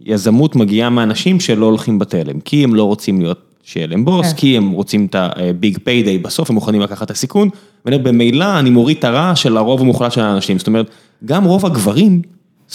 יזמות 0.00 0.56
מגיעה 0.56 0.90
מאנשים 0.90 1.40
שלא 1.40 1.66
הולכים 1.66 1.98
בתלם, 1.98 2.40
כי 2.40 2.64
הם 2.64 2.74
לא 2.74 2.84
רוצים 2.84 3.20
להיות, 3.20 3.53
שיהיה 3.64 3.86
להם 3.86 4.04
בוס, 4.04 4.32
כן. 4.32 4.36
כי 4.36 4.56
הם 4.56 4.70
רוצים 4.70 5.06
את 5.06 5.16
ה 5.18 5.33
big 5.33 5.78
payday, 5.84 6.18
בסוף 6.18 6.50
הם 6.50 6.54
מוכנים 6.54 6.80
לקחת 6.80 7.02
את 7.02 7.10
הסיכון, 7.10 7.48
ואני 7.84 7.96
אומר, 7.96 8.08
במילא 8.08 8.58
אני 8.58 8.70
מוריד 8.70 8.96
את 8.96 9.04
הרע 9.04 9.36
של 9.36 9.56
הרוב 9.56 9.80
המוחלט 9.80 10.12
של 10.12 10.20
האנשים, 10.20 10.58
זאת 10.58 10.66
אומרת, 10.66 10.90
גם 11.24 11.44
רוב 11.44 11.66
הגברים 11.66 12.22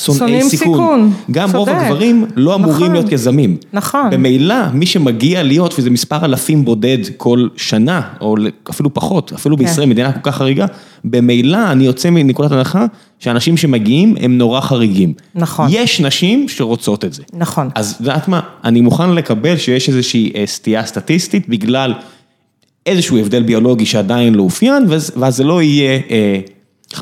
שונאי 0.05 0.41
סיכון, 0.41 0.49
סיכון, 0.49 1.13
גם 1.31 1.55
רוב. 1.55 1.69
הגברים 1.69 2.25
לא 2.35 2.55
אמורים 2.55 2.75
נכון. 2.75 2.91
להיות 2.91 3.11
יזמים. 3.11 3.57
נכון. 3.73 4.09
במילא, 4.09 4.55
מי 4.73 4.85
שמגיע 4.85 5.43
להיות, 5.43 5.79
וזה 5.79 5.89
מספר 5.89 6.25
אלפים 6.25 6.65
בודד 6.65 6.97
כל 7.17 7.47
שנה, 7.55 8.01
או 8.21 8.35
אפילו 8.69 8.93
פחות, 8.93 9.33
אפילו 9.33 9.57
כן. 9.57 9.63
בישראל, 9.63 9.89
מדינה 9.89 10.11
כל 10.11 10.19
כך 10.23 10.35
חריגה, 10.35 10.65
במילא 11.03 11.71
אני 11.71 11.85
יוצא 11.85 12.09
מנקודת 12.09 12.51
הנחה 12.51 12.85
שאנשים 13.19 13.57
שמגיעים 13.57 14.15
הם 14.19 14.37
נורא 14.37 14.61
חריגים. 14.61 15.13
נכון. 15.35 15.67
יש 15.69 16.01
נשים 16.01 16.49
שרוצות 16.49 17.05
את 17.05 17.13
זה. 17.13 17.23
נכון. 17.33 17.69
אז 17.75 17.97
יודעת 17.99 18.27
מה, 18.27 18.39
אני 18.63 18.81
מוכן 18.81 19.09
לקבל 19.09 19.57
שיש 19.57 19.89
איזושהי 19.89 20.31
אה, 20.35 20.43
סטייה 20.45 20.85
סטטיסטית 20.85 21.49
בגלל 21.49 21.93
איזשהו 22.85 23.17
הבדל 23.17 23.43
ביולוגי 23.43 23.85
שעדיין 23.85 24.35
לא 24.35 24.43
אופיין, 24.43 24.85
ואז 24.89 25.11
ואז 25.15 25.35
זה 25.35 25.43
לא 25.43 25.61
יהיה 25.61 25.99
אה, 26.09 26.39
50-50, 26.93 27.01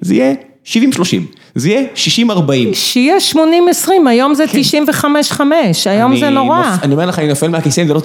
זה 0.00 0.14
יהיה 0.14 0.34
70-30, 0.64 0.68
זה 1.58 1.68
יהיה 1.68 1.82
60-40. 2.30 2.30
שיהיה 2.74 3.14
80-20, 3.32 3.36
היום 4.06 4.34
זה 4.34 4.44
95-5, 5.02 5.40
היום 5.86 6.16
זה 6.16 6.30
נורא. 6.30 6.76
אני 6.82 6.92
אומר 6.92 7.06
לך, 7.06 7.18
אני 7.18 7.28
נופל 7.28 7.48
מהכיסא, 7.48 7.84
זה 7.86 7.94
לא 7.94 8.00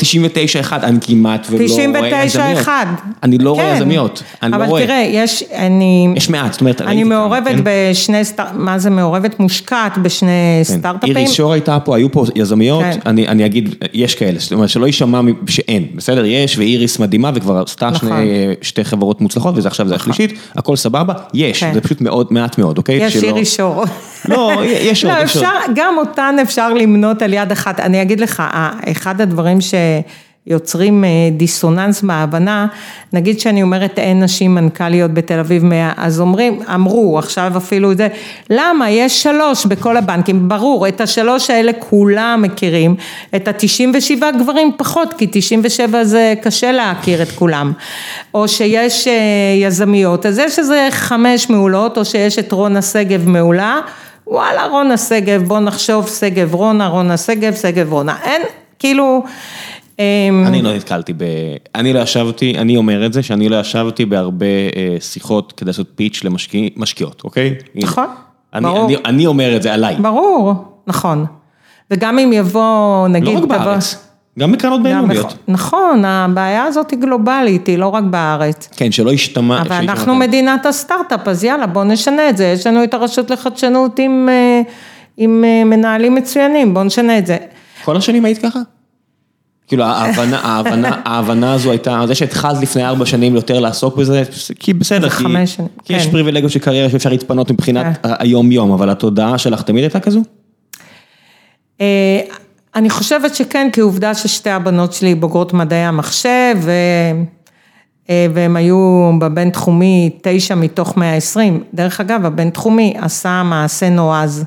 99-1, 0.65 0.73
אני 0.73 0.97
כמעט 1.01 1.47
ולא 1.49 1.65
רואה 1.73 2.23
יזמיות. 2.25 2.59
99-1. 2.65 2.69
אני 3.23 3.37
לא 3.37 3.51
רואה 3.51 3.69
כן. 3.69 3.75
יזמיות, 3.75 4.23
אני 4.43 4.51
לא 4.51 4.55
אבל 4.55 4.65
רואה. 4.65 4.85
תראה, 4.85 5.09
יש, 5.11 5.43
אני... 5.55 6.07
יש 6.15 6.29
מעט, 6.29 6.51
זאת 6.51 6.61
אומרת, 6.61 6.81
אני 6.81 7.03
מעורבת 7.03 7.47
כן? 7.47 7.61
בשני 7.63 8.25
סטארט... 8.25 8.49
מה 8.53 8.79
זה 8.79 8.89
מעורבת? 8.89 9.39
מושקעת 9.39 9.97
בשני 9.97 10.29
כן. 10.67 10.77
סטארט-אפים. 10.77 11.17
איריס 11.17 11.31
שור 11.31 11.53
הייתה 11.53 11.79
פה, 11.79 11.95
היו 11.95 12.11
פה 12.11 12.25
יזמיות, 12.35 12.83
כן. 12.83 12.99
אני, 13.05 13.27
אני 13.27 13.45
אגיד, 13.45 13.75
יש 13.93 14.15
כאלה, 14.15 14.39
זאת 14.39 14.51
אומרת 14.51 14.69
שלא 14.69 14.85
יישמע 14.85 15.19
שאין, 15.47 15.85
בסדר, 15.95 16.25
יש, 16.25 16.57
ואיריס 16.57 16.99
מדהימה 16.99 17.31
וכבר 17.35 17.63
עשתה 17.67 17.89
נכון. 17.89 18.09
שתי 18.61 18.83
חברות 18.83 19.21
מוצלחות, 19.21 19.57
וזה 19.57 19.67
עכשיו 19.67 19.87
זה 19.87 19.95
השלישית, 19.95 20.33
הכל 20.55 20.75
סבבה, 20.75 21.13
יש, 21.33 21.63
כן. 21.63 21.73
זה 21.73 21.81
פשוט 21.81 22.01
מאוד, 22.01 22.27
מעט 22.31 22.57
מאוד, 22.57 22.77
אוקיי? 22.77 22.95
יש 22.95 23.13
שלא- 23.13 23.42
אירי 23.43 23.51
שור. 23.51 23.83
לא, 24.29 24.51
יש 24.65 25.05
עוד, 25.05 25.13
לא, 25.13 25.23
יש 25.23 25.35
עוד. 25.35 25.45
אפשר, 25.45 25.71
גם 25.75 25.95
אותן 25.97 26.35
אפשר 26.41 26.73
למנות 26.73 27.21
על 27.21 27.33
יד 27.33 27.51
אחת. 27.51 27.79
אני 27.79 28.01
אגיד 28.01 28.19
לך, 28.19 28.39
ה- 28.39 28.71
אחד 28.91 29.21
הדברים 29.21 29.57
שיוצרים 29.61 30.03
אה, 30.51 31.29
דיסוננס 31.31 32.01
בהבנה, 32.01 32.67
נגיד 33.13 33.39
שאני 33.39 33.63
אומרת 33.63 33.99
אין 33.99 34.23
נשים 34.23 34.55
מנכ"ליות 34.55 35.13
בתל 35.13 35.39
אביב 35.39 35.65
100, 35.65 35.91
אז 35.97 36.19
אומרים, 36.19 36.59
אמרו 36.73 37.19
עכשיו 37.19 37.53
אפילו 37.57 37.91
את 37.91 37.97
זה, 37.97 38.07
למה? 38.49 38.89
יש 38.89 39.23
שלוש 39.23 39.65
בכל 39.65 39.97
הבנקים, 39.97 40.49
ברור, 40.49 40.87
את 40.87 41.01
השלוש 41.01 41.49
האלה 41.49 41.71
כולם 41.79 42.39
מכירים, 42.41 42.95
את 43.35 43.47
ה-97 43.47 44.23
גברים 44.39 44.71
פחות, 44.77 45.13
כי 45.17 45.27
97 45.31 46.03
זה 46.03 46.33
קשה 46.41 46.71
להכיר 46.71 47.21
את 47.21 47.31
כולם, 47.31 47.73
או 48.33 48.47
שיש 48.47 49.07
אה, 49.07 49.13
יזמיות, 49.57 50.25
אז 50.25 50.39
יש 50.39 50.59
איזה 50.59 50.87
חמש 50.91 51.49
מעולות, 51.49 51.97
או 51.97 52.05
שיש 52.05 52.39
את 52.39 52.51
רונה 52.51 52.81
שגב 52.81 53.29
מעולה, 53.29 53.79
וואלה 54.27 54.65
רונה 54.65 54.97
שגב, 54.97 55.43
בוא 55.43 55.59
נחשוב 55.59 56.07
שגב 56.07 56.53
רונה, 56.53 56.87
רונה 56.87 57.17
שגב, 57.17 57.55
שגב 57.55 57.93
רונה, 57.93 58.15
אין, 58.23 58.41
כאילו, 58.79 59.23
אני 59.99 60.61
לא 60.61 60.75
נתקלתי 60.75 61.13
ב... 61.13 61.23
אני 61.75 61.93
לא 61.93 61.99
ישבתי, 61.99 62.57
אני 62.57 62.77
אומר 62.77 63.05
את 63.05 63.13
זה, 63.13 63.23
שאני 63.23 63.49
לא 63.49 63.59
ישבתי 63.59 64.05
בהרבה 64.05 64.45
אה, 64.45 64.95
שיחות 64.99 65.51
כדי 65.51 65.67
לעשות 65.67 65.87
פיץ' 65.95 66.21
למשקיעות, 66.23 67.21
אוקיי? 67.23 67.55
נכון, 67.75 68.07
ברור. 68.53 68.89
אני, 69.05 69.25
אומר 69.25 69.55
את 69.55 69.61
זה 69.61 69.73
עליי, 69.73 69.95
ברור, 69.95 70.53
נכון, 70.87 71.25
וגם 71.91 72.19
אם 72.19 72.33
יבוא, 72.33 73.07
נגיד, 73.07 73.33
לא 73.33 73.39
רק 73.39 73.45
בארץ, 73.45 74.13
גם 74.39 74.51
בקרנות 74.51 74.83
בינלאומיות. 74.83 75.25
נכון, 75.25 75.37
נכון, 75.47 76.05
הבעיה 76.05 76.63
הזאת 76.63 76.91
היא 76.91 76.99
גלובלית, 76.99 77.67
היא 77.67 77.77
לא 77.77 77.87
רק 77.87 78.03
בארץ. 78.03 78.69
כן, 78.75 78.91
שלא 78.91 79.11
ישתמע... 79.11 79.61
אבל 79.61 79.75
אנחנו. 79.75 80.15
מדינת 80.15 80.65
הסטארט-אפ, 80.65 81.27
אז 81.27 81.43
יאללה, 81.43 81.67
בואו 81.67 81.85
נשנה 81.85 82.29
את 82.29 82.37
זה. 82.37 82.45
יש 82.45 82.67
לנו 82.67 82.83
את 82.83 82.93
הרשות 82.93 83.31
לחדשנות 83.31 83.99
עם, 83.99 84.29
אה, 84.29 84.61
עם 85.17 85.43
אה, 85.47 85.63
מנהלים 85.63 86.15
מצוינים, 86.15 86.73
בואו 86.73 86.85
נשנה 86.85 87.17
את 87.17 87.25
זה. 87.25 87.37
כל 87.85 87.97
השנים 87.97 88.25
היית 88.25 88.37
ככה? 88.37 88.59
כאילו 89.67 89.83
ההבנה, 89.83 90.39
ההבנה, 90.39 91.01
ההבנה 91.05 91.53
הזו 91.53 91.71
הייתה, 91.71 92.03
זה 92.07 92.15
שהתחלת 92.15 92.61
לפני 92.61 92.85
ארבע 92.85 93.05
שנים 93.05 93.35
יותר 93.35 93.59
לעסוק 93.59 93.97
בזה, 93.97 94.23
כי 94.59 94.73
בסדר, 94.73 95.09
כי, 95.09 95.15
חמש 95.15 95.55
שנים, 95.55 95.69
כי 95.85 95.93
יש 95.93 96.05
כן. 96.05 96.11
פריבילגיות 96.11 96.51
של 96.51 96.59
קריירה 96.59 96.89
שאפשר 96.89 97.09
להתפנות 97.09 97.51
מבחינת 97.51 97.99
היום 98.03 98.51
יום, 98.51 98.71
אבל 98.71 98.89
התודעה 98.89 99.37
שלך 99.37 99.61
תמיד 99.61 99.83
הייתה 99.83 99.99
כזו? 99.99 100.21
אה, 101.81 102.19
אני 102.75 102.89
חושבת 102.89 103.35
שכן, 103.35 103.69
כי 103.73 103.81
עובדה 103.81 104.13
ששתי 104.13 104.49
הבנות 104.49 104.93
שלי 104.93 105.15
בוגרות 105.15 105.53
מדעי 105.53 105.85
המחשב, 105.85 106.55
ו... 106.61 106.71
אה, 108.09 108.27
והם 108.33 108.55
היו 108.55 109.11
בבינתחומי 109.19 110.09
תשע 110.21 110.55
מתוך 110.55 110.97
120. 110.97 111.63
דרך 111.73 112.01
אגב, 112.01 112.25
הבינתחומי 112.25 112.93
עשה 112.97 113.43
מעשה 113.43 113.89
נועז. 113.89 114.45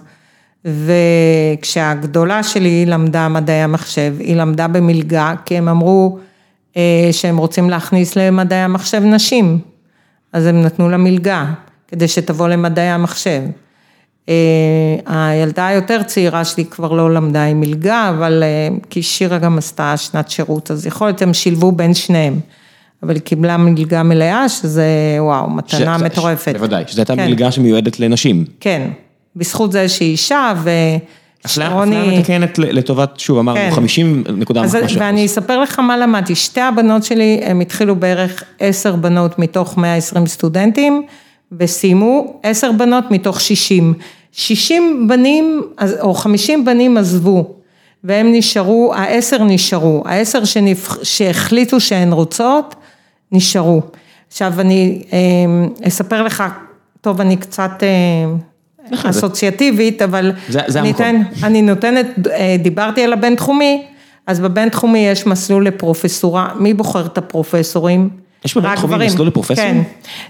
וכשהגדולה 0.66 2.42
שלי 2.42 2.86
למדה 2.86 3.28
מדעי 3.28 3.62
המחשב, 3.62 4.14
היא 4.18 4.36
למדה 4.36 4.68
במלגה, 4.68 5.34
כי 5.44 5.56
הם 5.58 5.68
אמרו 5.68 6.18
אה, 6.76 7.08
שהם 7.12 7.36
רוצים 7.36 7.70
להכניס 7.70 8.16
למדעי 8.16 8.58
המחשב 8.58 9.02
נשים, 9.04 9.58
אז 10.32 10.46
הם 10.46 10.62
נתנו 10.62 10.88
לה 10.88 10.96
מלגה, 10.96 11.44
כדי 11.88 12.08
שתבוא 12.08 12.48
למדעי 12.48 12.88
המחשב. 12.88 13.42
אה, 14.28 14.34
הילדה 15.06 15.66
היותר 15.66 16.02
צעירה 16.02 16.44
שלי 16.44 16.64
כבר 16.64 16.92
לא 16.92 17.14
למדה 17.14 17.44
עם 17.44 17.60
מלגה, 17.60 18.08
אבל 18.08 18.42
אה, 18.42 18.76
כי 18.90 19.02
שירה 19.02 19.38
גם 19.38 19.58
עשתה 19.58 19.96
שנת 19.96 20.30
שירות, 20.30 20.70
אז 20.70 20.86
יכול 20.86 21.06
להיות 21.08 21.22
הם 21.22 21.34
שילבו 21.34 21.72
בין 21.72 21.94
שניהם. 21.94 22.40
אבל 23.02 23.14
היא 23.14 23.22
קיבלה 23.22 23.56
מלגה 23.56 24.02
מלאה, 24.02 24.48
שזה 24.48 24.86
וואו, 25.18 25.50
מתנה 25.50 25.98
ש- 25.98 26.02
מטורפת. 26.02 26.52
בוודאי, 26.56 26.84
שזו 26.86 27.00
הייתה 27.00 27.16
כן. 27.16 27.26
מלגה 27.26 27.52
שמיועדת 27.52 28.00
לנשים. 28.00 28.44
כן, 28.60 28.88
בזכות 29.36 29.72
זה 29.72 29.88
שהיא 29.88 30.10
אישה 30.10 30.52
אפליה 30.52 30.98
ושרוני... 31.46 32.02
אפליה 32.02 32.18
מתקנת 32.18 32.58
לטובת, 32.58 33.20
שוב 33.20 33.38
אמרנו, 33.38 33.58
כן. 33.58 33.70
50 33.70 34.24
נקודה 34.36 34.62
משהו. 34.62 35.00
ואני 35.00 35.26
אספר 35.26 35.60
לך 35.60 35.78
מה 35.78 35.96
למדתי, 35.96 36.34
שתי 36.34 36.60
הבנות 36.60 37.04
שלי, 37.04 37.40
הם 37.42 37.60
התחילו 37.60 37.96
בערך 37.96 38.42
עשר 38.60 38.96
בנות 38.96 39.38
מתוך 39.38 39.78
120 39.78 40.26
סטודנטים, 40.26 41.02
וסיימו 41.52 42.40
עשר 42.42 42.72
בנות 42.72 43.10
מתוך 43.10 43.40
60. 43.40 43.94
60 44.32 45.08
בנים, 45.08 45.62
או 46.00 46.14
50 46.14 46.64
בנים 46.64 46.96
עזבו, 46.96 47.54
והם 48.04 48.32
נשארו, 48.32 48.92
העשר 48.94 49.44
נשארו, 49.44 50.02
העשר 50.06 50.44
שנבח, 50.44 51.04
שהחליטו 51.04 51.80
שהן 51.80 52.12
רוצות, 52.12 52.74
נשארו. 53.32 53.82
עכשיו 54.28 54.60
אני 54.60 55.02
אה, 55.12 55.88
אספר 55.88 56.22
לך, 56.22 56.44
טוב, 57.00 57.20
אני 57.20 57.36
קצת 57.36 57.70
אה, 57.82 58.34
אסוציאטיבית, 59.04 60.02
אבל 60.02 60.32
זה- 60.48 60.60
זה. 60.66 60.80
אתן, 60.90 61.22
אני 61.42 61.62
נותנת, 61.62 62.06
אה, 62.32 62.56
דיברתי 62.62 63.02
על 63.04 63.12
הבינתחומי, 63.12 63.82
אז 64.26 64.40
בבינתחומי 64.40 64.98
יש 64.98 65.26
מסלול 65.26 65.66
לפרופסורה, 65.66 66.48
מי 66.58 66.74
בוחר 66.74 67.06
את 67.06 67.18
הפרופסורים? 67.18 68.08
יש 68.44 68.56
בבינתחומי. 68.56 69.06
מסלול 69.06 69.26
לפרופסורים? 69.28 69.74
כן. 69.74 69.82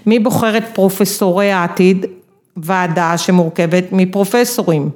מי 0.05 0.19
בוחר 0.19 0.57
את 0.57 0.63
פרופסורי 0.73 1.51
העתיד? 1.51 2.05
ועדה 2.63 3.17
שמורכבת 3.17 3.83
מפרופסורים. 3.91 4.89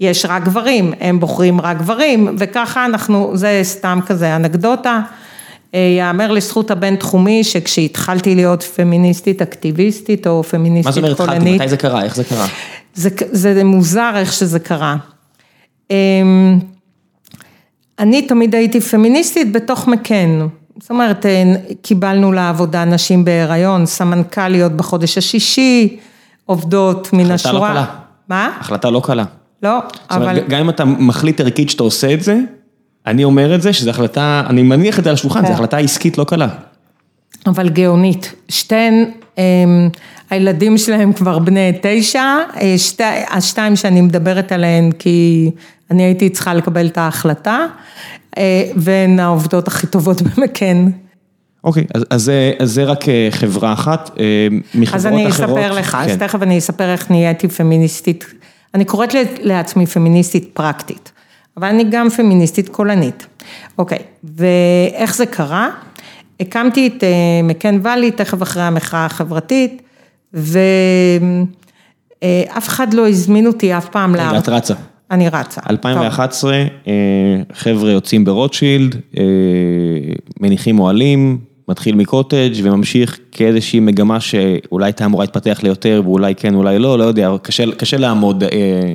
יש 0.00 0.24
רק 0.28 0.44
גברים, 0.44 0.92
הם 1.00 1.20
בוחרים 1.20 1.60
רק 1.60 1.78
גברים, 1.78 2.36
וככה 2.38 2.84
אנחנו, 2.86 3.30
זה 3.34 3.60
סתם 3.62 3.98
כזה 4.06 4.36
אנקדוטה. 4.36 5.00
אה, 5.74 5.94
יאמר 5.98 6.32
לזכות 6.32 6.70
הבינתחומי 6.70 7.44
שכשהתחלתי 7.44 8.34
להיות 8.34 8.62
פמיניסטית 8.62 9.42
אקטיביסטית 9.42 10.26
או 10.26 10.36
מה 10.36 10.42
פמיניסטית 10.42 10.94
זאת 10.94 11.02
אומרת 11.04 11.20
התחלתי? 11.20 11.38
קולנית, 11.38 11.60
מתי 11.60 11.68
זה 11.68 11.76
קרה? 11.76 12.02
איך 12.04 12.16
זה 12.16 12.24
קרה? 12.24 12.46
זה, 12.94 13.08
זה 13.32 13.64
מוזר 13.64 14.12
איך 14.16 14.32
שזה 14.32 14.58
קרה. 14.58 14.96
אמ, 15.90 16.58
אני 17.98 18.22
תמיד 18.22 18.54
הייתי 18.54 18.80
פמיניסטית 18.80 19.52
בתוך 19.52 19.88
מקן. 19.88 20.46
זאת 20.80 20.90
אומרת, 20.90 21.26
אה, 21.26 21.54
קיבלנו 21.82 22.32
לעבודה 22.32 22.84
נשים 22.84 23.24
בהיריון, 23.24 23.86
סמנכ"ליות 23.86 24.72
בחודש 24.72 25.18
השישי, 25.18 25.96
עובדות 26.46 27.12
מן 27.12 27.30
החלטה 27.30 27.52
לא 27.52 27.58
השורה. 27.58 27.72
קלה. 27.72 27.84
מה? 28.28 28.56
החלטה 28.60 28.90
לא 28.90 29.00
קלה. 29.04 29.24
לא, 29.62 29.78
זאת 29.90 30.12
אומרת, 30.12 30.28
אבל... 30.28 30.48
גם 30.48 30.60
אם 30.60 30.70
אתה 30.70 30.84
מחליט 30.84 31.40
ערכית 31.40 31.70
שאתה 31.70 31.82
עושה 31.82 32.14
את 32.14 32.22
זה, 32.22 32.38
אני 33.06 33.24
אומר 33.24 33.54
את 33.54 33.62
זה, 33.62 33.72
שזו 33.72 33.90
החלטה, 33.90 34.42
אני 34.46 34.62
מניח 34.62 34.98
את 34.98 35.04
זה 35.04 35.10
על 35.10 35.14
השולחן, 35.14 35.40
כן. 35.40 35.46
זו 35.46 35.52
החלטה 35.52 35.78
עסקית 35.78 36.18
לא 36.18 36.24
קלה. 36.24 36.48
אבל 37.46 37.68
גאונית. 37.68 38.34
שתיהן, 38.48 39.10
הילדים 40.30 40.78
שלהם 40.78 41.12
כבר 41.12 41.38
בני 41.38 41.72
תשע, 41.82 42.22
אה, 42.60 42.74
שתי, 42.78 43.02
השתיים 43.30 43.76
שאני 43.76 44.00
מדברת 44.00 44.52
עליהן 44.52 44.90
כי 44.92 45.50
אני 45.90 46.02
הייתי 46.02 46.30
צריכה 46.30 46.54
לקבל 46.54 46.86
את 46.86 46.98
ההחלטה, 46.98 47.66
אה, 48.38 48.64
והן 48.76 49.20
העובדות 49.20 49.68
הכי 49.68 49.86
טובות 49.86 50.22
במקן. 50.26 50.86
אוקיי, 51.64 51.84
אז, 51.94 52.04
אז, 52.10 52.22
זה- 52.22 52.52
אז 52.58 52.70
זה 52.72 52.84
רק 52.84 53.08
אה, 53.08 53.28
חברה 53.30 53.72
אחת, 53.72 54.10
מחברות 54.74 54.94
אז 54.94 55.06
אני 55.06 55.28
אחרות. 55.28 55.58
אספר 55.58 55.72
לך, 55.72 55.98
אז 56.00 56.10
כן. 56.10 56.16
תכף 56.26 56.42
אני 56.42 56.58
אספר 56.58 56.92
איך 56.92 57.10
נהייתי 57.10 57.48
פמיניסטית, 57.48 58.24
אני 58.74 58.84
קוראת 58.84 59.10
לעצמי 59.40 59.86
פמיניסטית 59.86 60.50
פרקטית, 60.54 61.12
אבל 61.56 61.68
אני 61.68 61.84
גם 61.90 62.10
פמיניסטית 62.10 62.68
קולנית. 62.68 63.26
אוקיי, 63.78 63.98
ואיך 64.24 65.14
זה 65.16 65.26
קרה? 65.26 65.68
הקמתי 66.40 66.86
את 66.86 67.04
אה, 67.04 67.08
מקן 67.44 67.78
ואלי 67.82 68.10
תכף 68.10 68.42
אחרי 68.42 68.62
המחאה 68.62 69.06
החברתית, 69.06 69.82
ואף 70.32 71.48
אחד 72.68 72.94
לא 72.94 73.08
הזמין 73.08 73.46
אותי 73.46 73.76
אף 73.76 73.88
פעם 73.88 74.14
רגע, 74.14 74.38
את 74.38 74.48
רצה. 74.48 74.74
אני 75.10 75.28
רצה. 75.28 75.60
2011, 75.70 76.52
אה, 76.86 76.92
חבר'ה 77.52 77.90
יוצאים 77.90 78.24
ברוטשילד, 78.24 78.96
אה, 79.18 79.22
מניחים 80.40 80.78
אוהלים, 80.78 81.38
מתחיל 81.68 81.94
מקוטג' 81.94 82.52
וממשיך 82.62 83.18
כאיזושהי 83.32 83.80
מגמה 83.80 84.20
שאולי 84.20 84.86
הייתה 84.86 85.04
אמורה 85.04 85.24
להתפתח 85.24 85.60
ליותר 85.62 86.02
ואולי 86.04 86.34
כן, 86.34 86.54
אולי 86.54 86.78
לא, 86.78 86.98
לא 86.98 87.04
יודע, 87.04 87.30
קשה, 87.42 87.64
קשה 87.76 87.96
לעמוד 87.96 88.42
אה, 88.44 88.94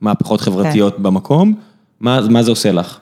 מהפכות 0.00 0.40
חברתיות 0.40 0.96
כן. 0.96 1.02
במקום. 1.02 1.54
מה, 2.00 2.20
מה 2.30 2.42
זה 2.42 2.50
עושה 2.50 2.72
לך? 2.72 2.98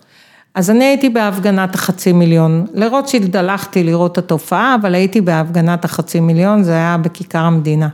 אז 0.54 0.70
אני 0.70 0.84
הייתי 0.84 1.08
בהפגנת 1.08 1.74
החצי 1.74 2.12
מיליון. 2.12 2.66
לרוטשילד 2.74 3.36
הלכתי 3.36 3.84
לראות 3.84 4.12
את 4.12 4.18
התופעה, 4.18 4.76
אבל 4.80 4.94
הייתי 4.94 5.20
בהפגנת 5.20 5.84
החצי 5.84 6.20
מיליון, 6.20 6.62
זה 6.62 6.72
היה 6.72 6.96
בכיכר 7.02 7.38
המדינה. 7.38 7.88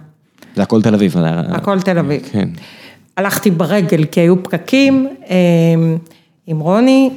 זה 0.56 0.62
הכל 0.62 0.82
תל 0.82 0.94
אביב. 0.94 1.16
הכל 1.48 1.80
תל 1.80 1.98
אביב. 1.98 2.28
כן. 2.32 2.48
הלכתי 3.16 3.50
ברגל 3.50 4.04
כי 4.04 4.20
היו 4.20 4.42
פקקים 4.42 5.08
אה, 5.30 5.36
עם 6.46 6.60
רוני, 6.60 7.10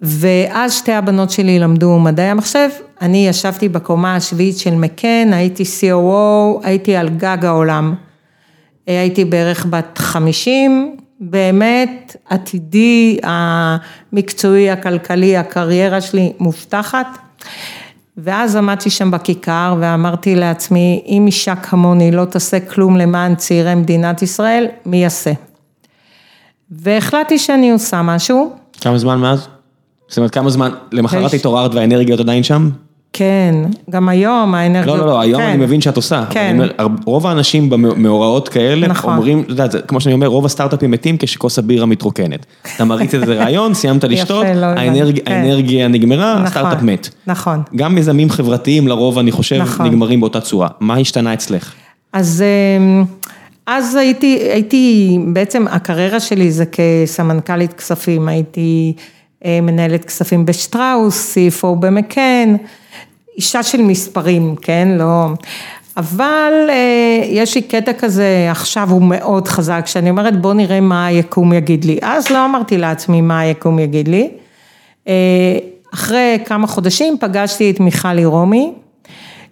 ואז 0.00 0.74
שתי 0.74 0.92
הבנות 0.92 1.30
שלי 1.30 1.58
למדו 1.58 1.98
מדעי 1.98 2.26
המחשב, 2.26 2.68
אני 3.00 3.28
ישבתי 3.28 3.68
בקומה 3.68 4.16
השביעית 4.16 4.58
של 4.58 4.74
מקן, 4.74 5.30
הייתי 5.32 5.62
COO, 5.62 6.66
הייתי 6.66 6.96
על 6.96 7.08
גג 7.08 7.44
העולם. 7.44 7.94
אה, 8.88 9.00
הייתי 9.00 9.24
בערך 9.24 9.66
בת 9.70 9.98
50, 9.98 10.96
באמת 11.20 12.16
עתידי, 12.28 13.18
המקצועי, 13.22 14.70
הכלכלי, 14.70 15.36
הקריירה 15.36 16.00
שלי 16.00 16.32
מובטחת. 16.38 17.06
ואז 18.16 18.56
עמדתי 18.56 18.90
שם 18.90 19.10
בכיכר 19.10 19.76
ואמרתי 19.80 20.36
לעצמי, 20.36 21.02
אם 21.06 21.26
אישה 21.26 21.56
כמוני 21.56 22.10
לא 22.10 22.24
תעשה 22.24 22.60
כלום 22.60 22.96
למען 22.96 23.34
צעירי 23.34 23.74
מדינת 23.74 24.22
ישראל, 24.22 24.66
מי 24.86 25.02
יעשה? 25.02 25.32
והחלטתי 26.70 27.38
שאני 27.38 27.70
עושה 27.70 28.02
משהו, 28.02 28.52
כמה 28.80 28.98
זמן 28.98 29.18
מאז? 29.18 29.48
זאת 30.08 30.18
אומרת, 30.18 30.30
כמה 30.30 30.50
זמן, 30.50 30.70
למחרת 30.92 31.34
התעוררת 31.34 31.74
והאנרגיות 31.74 32.20
עדיין 32.20 32.42
שם? 32.42 32.70
כן, 33.12 33.54
גם 33.90 34.08
היום 34.08 34.54
האנרגיות, 34.54 34.98
לא, 34.98 35.06
לא, 35.06 35.12
לא, 35.12 35.20
היום 35.20 35.40
כן. 35.42 35.48
אני 35.48 35.56
מבין 35.56 35.80
שאת 35.80 35.96
עושה. 35.96 36.24
כן. 36.30 36.52
אומר, 36.54 36.70
רוב 37.04 37.26
האנשים 37.26 37.70
במאורעות 37.70 38.48
כאלה 38.48 38.86
נכון. 38.88 39.14
אומרים, 39.14 39.40
אתה 39.40 39.52
יודע, 39.52 39.68
זה 39.68 39.80
כמו 39.82 40.00
שאני 40.00 40.12
אומר, 40.14 40.26
רוב 40.26 40.44
הסטארט-אפים 40.44 40.90
מתים 40.90 41.16
כשכוס 41.18 41.58
הבירה 41.58 41.86
מתרוקנת. 41.86 42.46
אתה 42.76 42.84
מריץ 42.84 43.14
איזה 43.14 43.34
רעיון, 43.34 43.74
סיימת 43.74 44.04
לשתות, 44.14 44.44
לא. 44.54 44.66
האנרג- 44.66 45.20
כן. 45.24 45.32
האנרגיה 45.32 45.88
נגמרה, 45.88 46.34
נכון, 46.34 46.46
הסטארט-אפ 46.46 46.82
מת. 46.82 47.08
נכון. 47.26 47.62
גם 47.76 47.94
מיזמים 47.94 48.30
חברתיים 48.30 48.88
לרוב, 48.88 49.18
אני 49.18 49.32
חושב, 49.32 49.56
נכון. 49.60 49.86
נגמרים 49.86 50.20
באותה 50.20 50.40
צורה. 50.40 50.68
מה 50.80 50.96
השתנה 50.96 51.34
אצלך? 51.34 51.72
אז, 52.12 52.44
אמ, 52.78 53.04
אז 53.66 53.94
הייתי, 53.96 54.38
הייתי, 54.52 55.18
בעצם 55.32 55.64
הקריירה 55.70 56.20
שלי 56.20 56.50
זה 56.50 56.64
כסמנכ"לית 56.66 57.72
כספים, 57.72 58.28
הייתי 58.28 58.92
אה, 59.44 59.58
מנהלת 59.62 60.04
כספים 60.04 60.46
בשטראוס, 60.46 61.36
CFO 61.38 61.66
במקן, 61.80 62.54
אישה 63.36 63.62
של 63.62 63.82
מספרים, 63.82 64.56
כן, 64.62 64.88
לא, 64.98 65.26
אבל 65.96 66.52
אה, 66.68 67.24
יש 67.28 67.54
לי 67.54 67.62
קטע 67.62 67.92
כזה, 67.92 68.48
עכשיו 68.50 68.90
הוא 68.90 69.02
מאוד 69.02 69.48
חזק, 69.48 69.82
שאני 69.86 70.10
אומרת 70.10 70.40
בוא 70.40 70.54
נראה 70.54 70.80
מה 70.80 71.06
היקום 71.06 71.52
יגיד 71.52 71.84
לי, 71.84 71.98
אז 72.02 72.30
לא 72.30 72.44
אמרתי 72.44 72.78
לעצמי 72.78 73.20
מה 73.20 73.40
היקום 73.40 73.78
יגיד 73.78 74.08
לי, 74.08 74.30
אה, 75.08 75.58
אחרי 75.94 76.38
כמה 76.44 76.66
חודשים 76.66 77.16
פגשתי 77.20 77.70
את 77.70 77.80
מיכלי 77.80 78.24
רומי, 78.24 78.72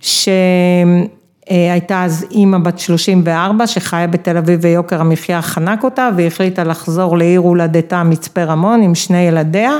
שהייתה 0.01 2.05
אז 2.05 2.27
אימא 2.31 2.59
בת 2.59 2.79
34 2.79 3.67
שחיה 3.67 4.07
בתל 4.07 4.37
אביב 4.37 4.61
ויוקר 4.63 5.01
המחיה 5.01 5.43
חנק 5.43 5.85
אותה 5.85 6.09
והחליטה 6.17 6.65
לחזור 6.65 7.19
לעיר 7.19 7.41
הולדתה 7.41 8.03
מצפה 8.03 8.45
רמון 8.45 8.83
עם 8.83 8.95
שני 8.95 9.21
ילדיה, 9.21 9.73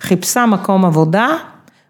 חיפשה 0.00 0.46
מקום 0.46 0.84
עבודה, 0.84 1.28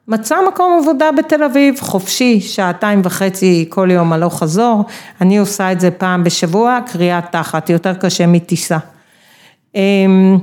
מצאה 0.08 0.38
מקום 0.48 0.78
עבודה 0.82 1.12
בתל 1.18 1.42
אביב, 1.42 1.80
חופשי, 1.80 2.40
שעתיים 2.40 3.00
וחצי 3.04 3.66
כל 3.68 3.88
יום 3.90 4.12
הלוך 4.12 4.38
חזור, 4.38 4.84
אני 5.20 5.38
עושה 5.38 5.72
את 5.72 5.80
זה 5.80 5.90
פעם 5.90 6.24
בשבוע, 6.24 6.78
קריאת 6.86 7.24
תחת, 7.30 7.70
יותר 7.70 7.94
קשה 7.94 8.26
מטיסה. 8.26 8.78
אמ, 9.74 10.38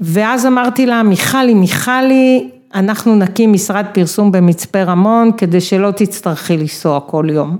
ואז 0.00 0.46
אמרתי 0.46 0.86
לה, 0.86 1.02
מיכלי, 1.02 1.54
מיכלי, 1.54 2.50
אנחנו 2.74 3.14
נקים 3.16 3.52
משרד 3.52 3.86
פרסום 3.92 4.32
במצפה 4.32 4.82
רמון, 4.82 5.30
כדי 5.36 5.60
שלא 5.60 5.90
תצטרכי 5.90 6.56
לנסוע 6.56 7.00
כל 7.00 7.26
יום. 7.32 7.56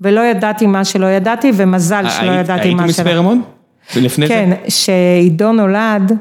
ולא 0.00 0.20
ידעתי 0.20 0.66
מה 0.66 0.84
שלא 0.84 1.06
ידעתי, 1.06 1.52
ומזל 1.54 2.04
שלא 2.08 2.30
היית- 2.30 2.44
ידעתי 2.44 2.62
היית 2.68 2.76
מה 2.76 2.82
במצפה 2.82 3.02
שלא... 3.10 3.18
רמון? 3.18 3.42
לפני 3.96 4.26
זה? 4.26 4.32
כן, 4.34 4.50
שעידו 4.68 5.52
נולד 5.52 6.12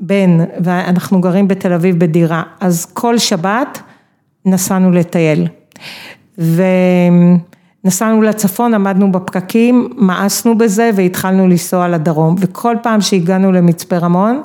בן, 0.00 0.38
ואנחנו 0.64 1.20
גרים 1.20 1.48
בתל 1.48 1.72
אביב 1.72 1.98
בדירה, 1.98 2.42
אז 2.60 2.84
כל 2.84 3.18
שבת 3.18 3.82
נסענו 4.46 4.90
לטייל. 4.90 5.48
ונסענו 7.84 8.22
לצפון, 8.22 8.74
עמדנו 8.74 9.12
בפקקים, 9.12 9.88
מאסנו 9.96 10.58
בזה 10.58 10.90
והתחלנו 10.94 11.48
לנסוע 11.48 11.88
לדרום. 11.88 12.34
וכל 12.38 12.76
פעם 12.82 13.00
שהגענו 13.00 13.52
למצפה 13.52 13.96
רמון, 13.96 14.42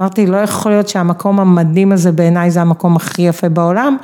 אמרתי, 0.00 0.26
לא 0.26 0.36
יכול 0.36 0.72
להיות 0.72 0.88
שהמקום 0.88 1.40
המדהים 1.40 1.92
הזה 1.92 2.12
בעיניי 2.12 2.50
זה 2.50 2.60
המקום 2.60 2.96
הכי 2.96 3.22
יפה 3.22 3.48
בעולם, 3.48 3.96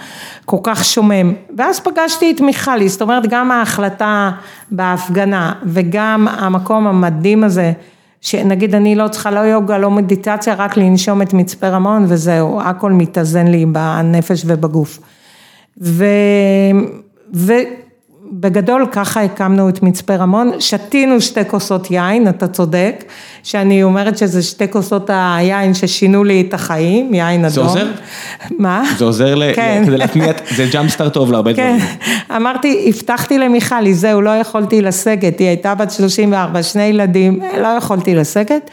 כל 0.45 0.57
כך 0.63 0.85
שומם. 0.85 1.33
ואז 1.59 1.81
פגשתי 1.81 2.31
את 2.31 2.41
מיכלי, 2.41 2.89
זאת 2.89 3.03
אומרת, 3.03 3.27
גם 3.29 3.51
ההחלטה 3.51 4.31
בהפגנה 4.71 5.53
וגם 5.65 6.29
המקום 6.31 6.87
המדהים 6.87 7.45
הזה, 7.45 7.73
שנגיד 8.23 8.75
אני 8.75 8.95
לא 8.95 9.09
צריכה 9.09 9.31
לא 9.31 9.41
יוגה, 9.41 9.79
לא 9.79 9.91
מדיטציה, 9.91 10.55
רק 10.55 10.77
לנשום 10.77 11.23
את 11.23 11.33
מצפה 11.33 11.69
רמון 11.69 12.05
וזהו, 12.09 12.61
הכל 12.61 12.93
מתאזן 12.93 13.47
לי 13.47 13.67
בנפש 13.67 14.43
ובגוף. 14.47 14.99
ו... 15.81 16.05
ו... 17.35 17.53
בגדול 18.35 18.87
ככה 18.93 19.23
הקמנו 19.23 19.69
את 19.69 19.83
מצפה 19.83 20.17
רמון, 20.17 20.53
שתינו 20.59 21.21
שתי 21.21 21.41
כוסות 21.47 21.91
יין, 21.91 22.29
אתה 22.29 22.49
צודק, 22.49 23.05
שאני 23.43 23.83
אומרת 23.83 24.19
שזה 24.19 24.43
שתי 24.43 24.71
כוסות 24.71 25.11
היין 25.13 25.75
ששינו 25.75 26.25
לי 26.25 26.45
את 26.49 26.55
החיים, 26.55 27.15
יין 27.15 27.45
אדום. 27.45 27.53
זה 27.53 27.61
עוזר? 27.61 27.87
מה? 28.59 28.83
זה 28.99 29.05
עוזר 29.05 29.35
ל... 29.35 29.55
כן. 29.55 29.83
כדי 29.87 29.97
להטמיע, 29.97 30.33
זה 30.57 30.67
ג'אמפ 30.73 30.91
סטארט 30.91 31.13
טוב 31.13 31.33
להרבה 31.33 31.55
כן, 31.55 31.79
דברים. 31.79 31.97
אמרתי, 32.37 32.85
הבטחתי 32.89 33.39
למיכלי, 33.39 33.95
זהו, 33.95 34.21
לא 34.21 34.31
יכולתי 34.31 34.83
לסגת, 34.83 35.39
היא 35.39 35.49
הייתה 35.49 35.75
בת 35.75 35.91
34, 35.91 36.63
שני 36.63 36.83
ילדים, 36.83 37.41
לא 37.61 37.69
יכולתי 37.69 38.15
לסגת, 38.15 38.71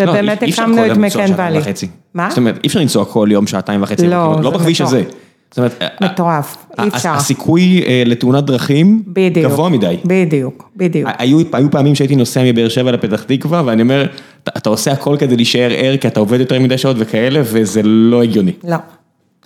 לא, 0.00 0.10
ובאמת 0.10 0.42
אפשר 0.42 0.62
הקמנו 0.62 0.92
את 0.92 0.96
מקן 0.96 1.32
ואלי. 1.36 1.60
מה? 2.14 2.28
זאת 2.28 2.38
אומרת, 2.38 2.58
אי 2.64 2.68
אפשר 2.68 2.80
לנסוע 2.80 3.04
כל 3.04 3.28
יום 3.30 3.46
שעתיים 3.46 3.82
וחצי. 3.82 4.06
לא, 4.06 4.36
לא 4.42 4.50
בכביש 4.50 4.80
מטורף. 4.80 4.94
הזה. 4.94 5.27
זאת 5.50 5.58
אומרת, 5.58 5.82
מטורף, 6.00 6.56
אי 6.78 6.88
אפשר. 6.88 7.12
הסיכוי 7.12 7.82
אה, 7.86 8.02
לתאונת 8.06 8.44
דרכים 8.44 9.02
בדיוק. 9.06 9.52
גבוה 9.52 9.68
מדי. 9.68 9.96
בדיוק, 10.04 10.70
בדיוק. 10.76 11.10
היו, 11.18 11.38
היו 11.52 11.70
פעמים 11.70 11.94
שהייתי 11.94 12.16
נוסע 12.16 12.42
מבאר 12.44 12.68
שבע 12.68 12.92
לפתח 12.92 13.22
תקווה, 13.22 13.62
ואני 13.66 13.82
אומר, 13.82 14.06
אתה, 14.42 14.50
אתה 14.56 14.68
עושה 14.68 14.92
הכל 14.92 15.16
כדי 15.18 15.36
להישאר 15.36 15.70
ער, 15.76 15.96
כי 15.96 16.08
אתה 16.08 16.20
עובד 16.20 16.40
יותר 16.40 16.60
מדי 16.60 16.78
שעות 16.78 16.96
וכאלה, 16.98 17.40
וזה 17.44 17.80
לא 17.84 18.22
הגיוני. 18.22 18.52
לא. 18.64 18.76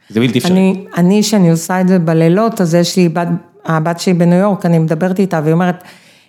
זה 0.09 0.21
בלתי 0.21 0.39
אפשרי. 0.39 0.53
אני, 0.53 0.85
אני, 0.97 1.23
שאני 1.23 1.51
עושה 1.51 1.81
את 1.81 1.89
זה 1.89 1.99
בלילות, 1.99 2.61
אז 2.61 2.75
יש 2.75 2.97
לי 2.97 3.09
בת, 3.09 3.29
הבת 3.67 4.01
שלי 4.01 4.15
בניו 4.15 4.39
יורק, 4.39 4.67
אני 4.67 4.79
מדברת 4.79 5.19
איתה, 5.19 5.41
והיא 5.43 5.53
אומרת, 5.53 5.85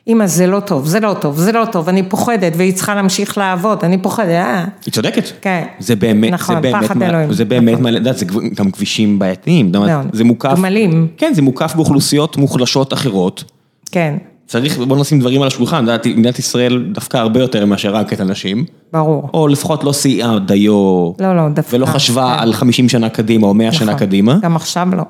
אמא, 0.08 0.28
זה 0.28 0.48
לא 0.48 0.60
טוב, 0.60 0.86
זה 0.88 1.00
לא 1.00 1.16
טוב, 1.22 1.38
זה 1.38 1.52
לא 1.52 1.66
טוב, 1.72 1.90
אני 1.90 2.04
פוחדת, 2.04 2.54
והיא 2.58 2.74
צריכה 2.74 2.96
להמשיך 2.96 3.38
לעבוד, 3.38 3.84
אני 3.84 3.98
פוחדת, 3.98 4.30
אה. 4.30 4.66
היא 4.86 4.94
צודקת. 4.94 5.24
כן. 5.42 5.64
זה 5.80 5.96
באמת, 5.96 6.32
נכון, 6.34 6.56
זה 6.56 6.62
באמת, 6.62 6.84
פחד 6.84 6.98
מה- 6.98 7.10
אלוהים. 7.10 7.34
זה 7.34 7.46
באמת, 7.46 7.74
נכון. 7.74 7.84
מה- 7.84 7.92
יודעת, 7.92 8.18
זה 8.18 8.26
גם 8.56 8.72
כבישים 8.72 9.20
בעייתיים, 9.20 9.72
מאוד. 9.72 9.90
זה 10.14 10.24
מוקף, 10.24 10.54
גמלים. 10.58 11.08
כן, 11.18 11.32
זה 11.36 11.42
מוקף 11.42 11.76
באוכלוסיות 11.76 12.38
מוחלשות 12.38 12.94
אחרות. 12.94 13.44
כן, 13.92 14.18
צריך, 14.48 14.78
בוא 14.78 14.98
נשים 14.98 15.20
דברים 15.20 15.42
על 15.42 15.48
השולחן, 15.48 15.86
מדינת 16.06 16.40
ישראל 16.40 16.86
דווקא 16.94 17.18
הרבה 17.18 17.40
יותר 17.40 17.66
מאשר 17.66 17.96
רק 17.96 18.14
את 18.14 18.20
הנשים, 18.20 18.66
ברור. 18.94 19.30
או 19.34 19.48
לפחות 19.48 19.84
לא 19.84 19.92
סייעה 19.92 20.40
דיו, 20.40 20.74
לא, 21.20 21.36
לא, 21.36 21.50
דווקא. 21.50 21.76
ולא 21.76 21.86
חשבה 21.86 22.34
כן. 22.38 22.44
על 22.44 22.54
50 22.54 22.90
שנה 22.90 23.10
קדימה 23.10 23.48
או 23.48 23.54
100 23.54 23.72
שנה 23.72 23.86
נכון. 23.86 24.00
קדימה, 24.00 24.38
גם 24.42 24.56
עכשיו 24.56 24.88
לא, 24.98 25.04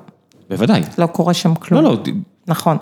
בוודאי. 0.50 0.82
לא 0.98 1.06
קורה 1.06 1.34
שם 1.34 1.56
כלום. 1.56 1.84
לא, 1.84 1.92
לא, 1.92 1.98
נכון. 2.48 2.78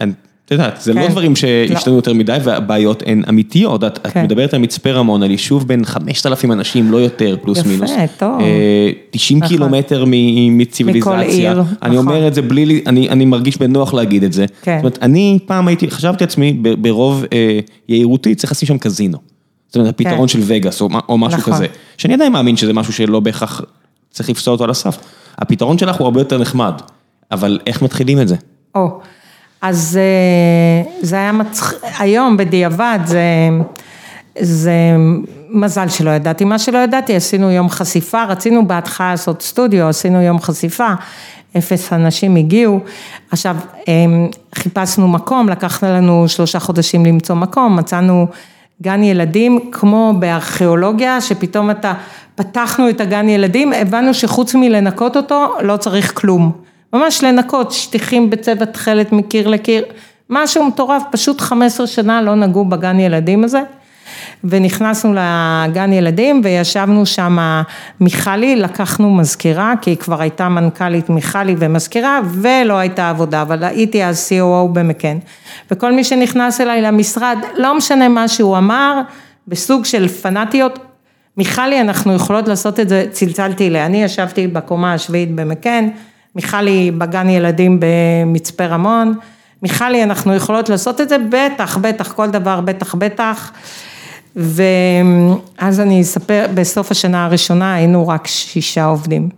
אני- 0.00 0.12
את 0.46 0.50
יודעת, 0.50 0.80
זה 0.80 0.92
לא 0.94 1.00
כן. 1.00 1.08
דברים 1.10 1.36
שהשתנו 1.36 1.94
יותר 1.96 2.14
מדי 2.14 2.36
והבעיות 2.44 3.02
הן 3.06 3.22
אמיתיות, 3.28 3.84
את 3.84 3.98
את 3.98 4.06
כן. 4.06 4.22
מדברת 4.22 4.54
על 4.54 4.60
מצפה 4.60 4.90
רמון, 4.90 5.22
על 5.22 5.30
יישוב 5.30 5.68
בין 5.68 5.84
5,000 5.84 6.52
אנשים, 6.52 6.92
לא 6.92 6.96
יותר, 6.96 7.36
פלוס 7.42 7.58
יפה, 7.58 7.68
מינוס. 7.68 7.90
טוב. 8.18 8.40
אה, 8.40 8.90
90 9.10 9.38
נכון. 9.38 9.48
קילומטר 9.48 10.04
מציוויליזציה. 10.50 11.12
מכל 11.14 11.30
עיר, 11.30 11.62
אני 11.82 11.94
נכון. 11.96 11.96
אומר 12.08 12.28
את 12.28 12.34
זה 12.34 12.42
בלי, 12.42 12.66
לי- 12.66 12.82
אני 12.86 13.08
אני 13.08 13.24
מרגיש 13.24 13.56
בנוח 13.58 13.94
להגיד 13.94 14.24
את 14.24 14.32
זה. 14.32 14.46
כן. 14.62 14.76
זאת 14.76 14.84
אומרת, 14.84 14.98
אני 15.02 15.38
פעם 15.46 15.68
הייתי, 15.68 15.90
חשבתי 15.90 16.24
לעצמי, 16.24 16.52
ב- 16.62 16.82
ברוב 16.82 17.24
אה, 17.32 17.58
יהירותי, 17.88 18.34
צריך 18.34 18.52
לשים 18.52 18.66
שם 18.68 18.78
קזינו. 18.78 19.18
זאת 19.68 19.76
אומרת, 19.76 20.00
הפתרון 20.00 20.28
של 20.28 20.40
וגאס 20.42 20.80
או 20.80 20.88
או 21.08 21.18
משהו 21.18 21.38
כן. 21.40 21.50
נכון. 21.50 21.54
כזה. 21.54 21.66
שאני 21.98 22.14
עדיין 22.14 22.32
מאמין 22.32 22.56
שזה 22.56 22.72
משהו 22.72 22.92
שלא 22.92 23.20
בהכרח 23.20 23.60
צריך 24.10 24.30
לפסול 24.30 24.52
אותו 24.52 24.64
על 24.64 24.70
הסף. 24.70 24.98
הפתרון 25.38 25.78
שלך 25.78 25.96
הוא 25.96 26.04
הרבה 26.04 26.20
יותר 26.20 26.38
נחמד, 26.38 26.72
אבל 27.32 27.58
איך 27.66 27.82
מתחילים 27.82 28.20
את 28.20 28.28
זה? 28.28 28.36
או, 28.74 29.00
אז 29.66 29.98
אה, 30.00 30.92
זה 31.00 31.16
היה 31.16 31.32
מצחיק, 31.32 31.78
היום 31.98 32.36
בדיעבד 32.36 32.98
זה, 33.04 33.22
זה 34.40 34.72
מזל 35.50 35.88
שלא 35.88 36.10
ידעתי, 36.10 36.44
מה 36.44 36.58
שלא 36.58 36.78
ידעתי, 36.78 37.16
עשינו 37.16 37.50
יום 37.50 37.68
חשיפה, 37.68 38.24
רצינו 38.24 38.66
בהתחלה 38.66 39.10
לעשות 39.10 39.42
סטודיו, 39.42 39.88
עשינו 39.88 40.22
יום 40.22 40.40
חשיפה, 40.40 40.88
אפס 41.58 41.92
אנשים 41.92 42.36
הגיעו, 42.36 42.80
עכשיו 43.30 43.56
אה, 43.88 43.94
חיפשנו 44.54 45.08
מקום, 45.08 45.48
לקח 45.48 45.84
לנו 45.84 46.28
שלושה 46.28 46.58
חודשים 46.58 47.06
למצוא 47.06 47.34
מקום, 47.34 47.76
מצאנו 47.76 48.26
גן 48.82 49.02
ילדים 49.02 49.70
כמו 49.72 50.12
בארכיאולוגיה, 50.18 51.20
שפתאום 51.20 51.70
אתה, 51.70 51.94
פתחנו 52.34 52.88
את 52.88 53.00
הגן 53.00 53.28
ילדים, 53.28 53.72
הבנו 53.72 54.14
שחוץ 54.14 54.54
מלנקות 54.54 55.16
אותו 55.16 55.54
לא 55.60 55.76
צריך 55.76 56.20
כלום. 56.20 56.73
ממש 56.94 57.24
לנקות 57.24 57.72
שטיחים 57.72 58.30
בצבע 58.30 58.64
תכלת 58.64 59.12
מקיר 59.12 59.48
לקיר, 59.48 59.84
משהו 60.30 60.64
מטורף, 60.64 61.02
פשוט 61.12 61.40
15 61.40 61.86
שנה 61.86 62.22
לא 62.22 62.34
נגעו 62.34 62.64
בגן 62.64 63.00
ילדים 63.00 63.44
הזה. 63.44 63.60
ונכנסנו 64.44 65.14
לגן 65.14 65.92
ילדים 65.92 66.40
וישבנו 66.44 67.06
שם 67.06 67.62
מיכלי, 68.00 68.56
לקחנו 68.56 69.10
מזכירה, 69.10 69.74
כי 69.80 69.90
היא 69.90 69.96
כבר 69.96 70.20
הייתה 70.20 70.48
מנכ"לית 70.48 71.10
מיכלי 71.10 71.54
ומזכירה, 71.58 72.20
ולא 72.32 72.74
הייתה 72.74 73.10
עבודה, 73.10 73.42
אבל 73.42 73.64
הייתי 73.64 74.04
אז 74.04 74.32
COO 74.32 74.68
במקן. 74.72 75.18
וכל 75.70 75.92
מי 75.92 76.04
שנכנס 76.04 76.60
אליי 76.60 76.82
למשרד, 76.82 77.38
לא 77.56 77.76
משנה 77.76 78.08
מה 78.08 78.28
שהוא 78.28 78.58
אמר, 78.58 79.00
בסוג 79.48 79.84
של 79.84 80.08
פנאטיות, 80.08 80.78
מיכלי, 81.36 81.80
אנחנו 81.80 82.14
יכולות 82.14 82.48
לעשות 82.48 82.80
את 82.80 82.88
זה, 82.88 83.06
צלצלתי 83.10 83.68
אליה, 83.68 83.86
אני 83.86 84.02
ישבתי 84.02 84.46
בקומה 84.46 84.92
השביעית 84.92 85.34
במקן, 85.34 85.88
מיכלי 86.36 86.90
בגן 86.90 87.28
ילדים 87.28 87.80
במצפה 87.80 88.66
רמון, 88.66 89.14
מיכלי, 89.62 90.02
אנחנו 90.02 90.34
יכולות 90.34 90.68
לעשות 90.68 91.00
את 91.00 91.08
זה, 91.08 91.16
בטח, 91.30 91.76
בטח, 91.76 92.12
כל 92.12 92.30
דבר, 92.30 92.60
בטח, 92.60 92.94
בטח. 92.94 93.52
ואז 94.36 95.80
אני 95.80 96.02
אספר, 96.02 96.46
בסוף 96.54 96.90
השנה 96.90 97.24
הראשונה 97.24 97.74
היינו 97.74 98.08
רק 98.08 98.26
שישה 98.26 98.84
עובדים. 98.84 99.28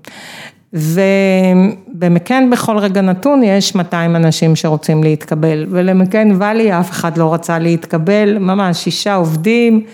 ובמקן 0.73 2.51
בכל 2.51 2.79
רגע 2.79 3.01
נתון 3.01 3.43
יש 3.43 3.75
200 3.75 4.17
אנשים 4.17 4.57
שרוצים 4.57 5.03
להתקבל, 5.03 5.67
ולמקן 5.71 6.29
ואלי 6.39 6.81
אף 6.81 6.91
אחד 6.91 7.19
לא 7.19 7.35
רצה 7.35 7.59
להתקבל, 7.59 8.39
ממש 8.39 8.85
שישה 8.85 9.15
עובדים. 9.15 9.85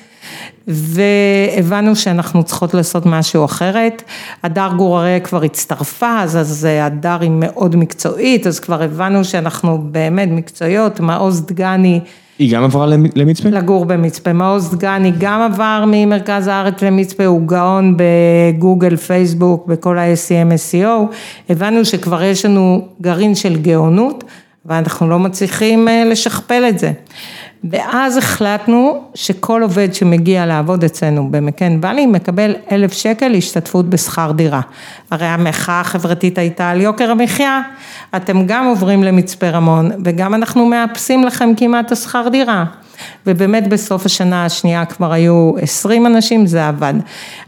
והבנו 0.68 1.96
שאנחנו 1.96 2.42
צריכות 2.42 2.74
לעשות 2.74 3.06
משהו 3.06 3.44
אחרת. 3.44 4.02
הדר 4.42 4.70
גוררה 4.76 5.18
כבר 5.20 5.42
הצטרפה, 5.42 6.20
אז, 6.20 6.36
אז 6.36 6.68
הדר 6.70 7.18
היא 7.20 7.30
מאוד 7.34 7.76
מקצועית, 7.76 8.46
אז 8.46 8.60
כבר 8.60 8.82
הבנו 8.82 9.24
שאנחנו 9.24 9.78
באמת 9.90 10.28
מקצועיות, 10.28 11.00
מעוז 11.00 11.46
דגני. 11.46 12.00
היא 12.38 12.56
גם 12.56 12.64
עברה 12.64 12.86
למצפה? 13.14 13.48
לגור 13.48 13.84
במצפה, 13.84 14.32
מעוז 14.32 14.74
דגני 14.74 15.12
גם 15.18 15.40
עבר 15.40 15.84
ממרכז 15.86 16.46
הארץ 16.46 16.82
למצפה, 16.82 17.26
הוא 17.26 17.40
גאון 17.46 17.96
בגוגל, 17.96 18.96
פייסבוק, 18.96 19.66
בכל 19.66 19.98
ה-SEM, 19.98 20.52
SEO, 20.72 21.14
הבנו 21.50 21.84
שכבר 21.84 22.22
יש 22.22 22.44
לנו 22.44 22.88
גרעין 23.00 23.34
של 23.34 23.56
גאונות, 23.56 24.24
ואנחנו 24.66 25.08
לא 25.08 25.18
מצליחים 25.18 25.88
לשכפל 26.06 26.64
את 26.68 26.78
זה. 26.78 26.92
ואז 27.70 28.16
החלטנו 28.16 29.04
שכל 29.14 29.62
עובד 29.62 29.94
שמגיע 29.94 30.46
לעבוד 30.46 30.84
אצלנו 30.84 31.28
במקן 31.30 31.78
ואלי 31.82 32.06
מקבל 32.06 32.54
אלף 32.72 32.92
שקל 32.92 33.34
השתתפות 33.34 33.90
בשכר 33.90 34.32
דירה. 34.32 34.60
הרי 35.10 35.26
המחאה 35.26 35.80
החברתית 35.80 36.38
הייתה 36.38 36.70
על 36.70 36.80
יוקר 36.80 37.10
המחיה, 37.10 37.60
אתם 38.16 38.46
גם 38.46 38.66
עוברים 38.66 39.04
למצפה 39.04 39.48
רמון 39.48 39.90
וגם 40.04 40.34
אנחנו 40.34 40.66
מאפסים 40.66 41.24
לכם 41.24 41.52
כמעט 41.56 41.92
השכר 41.92 42.28
דירה. 42.32 42.64
ובאמת 43.26 43.68
בסוף 43.68 44.06
השנה 44.06 44.44
השנייה 44.44 44.84
כבר 44.84 45.12
היו 45.12 45.52
20 45.60 46.06
אנשים, 46.06 46.46
זה 46.46 46.68
עבד. 46.68 46.94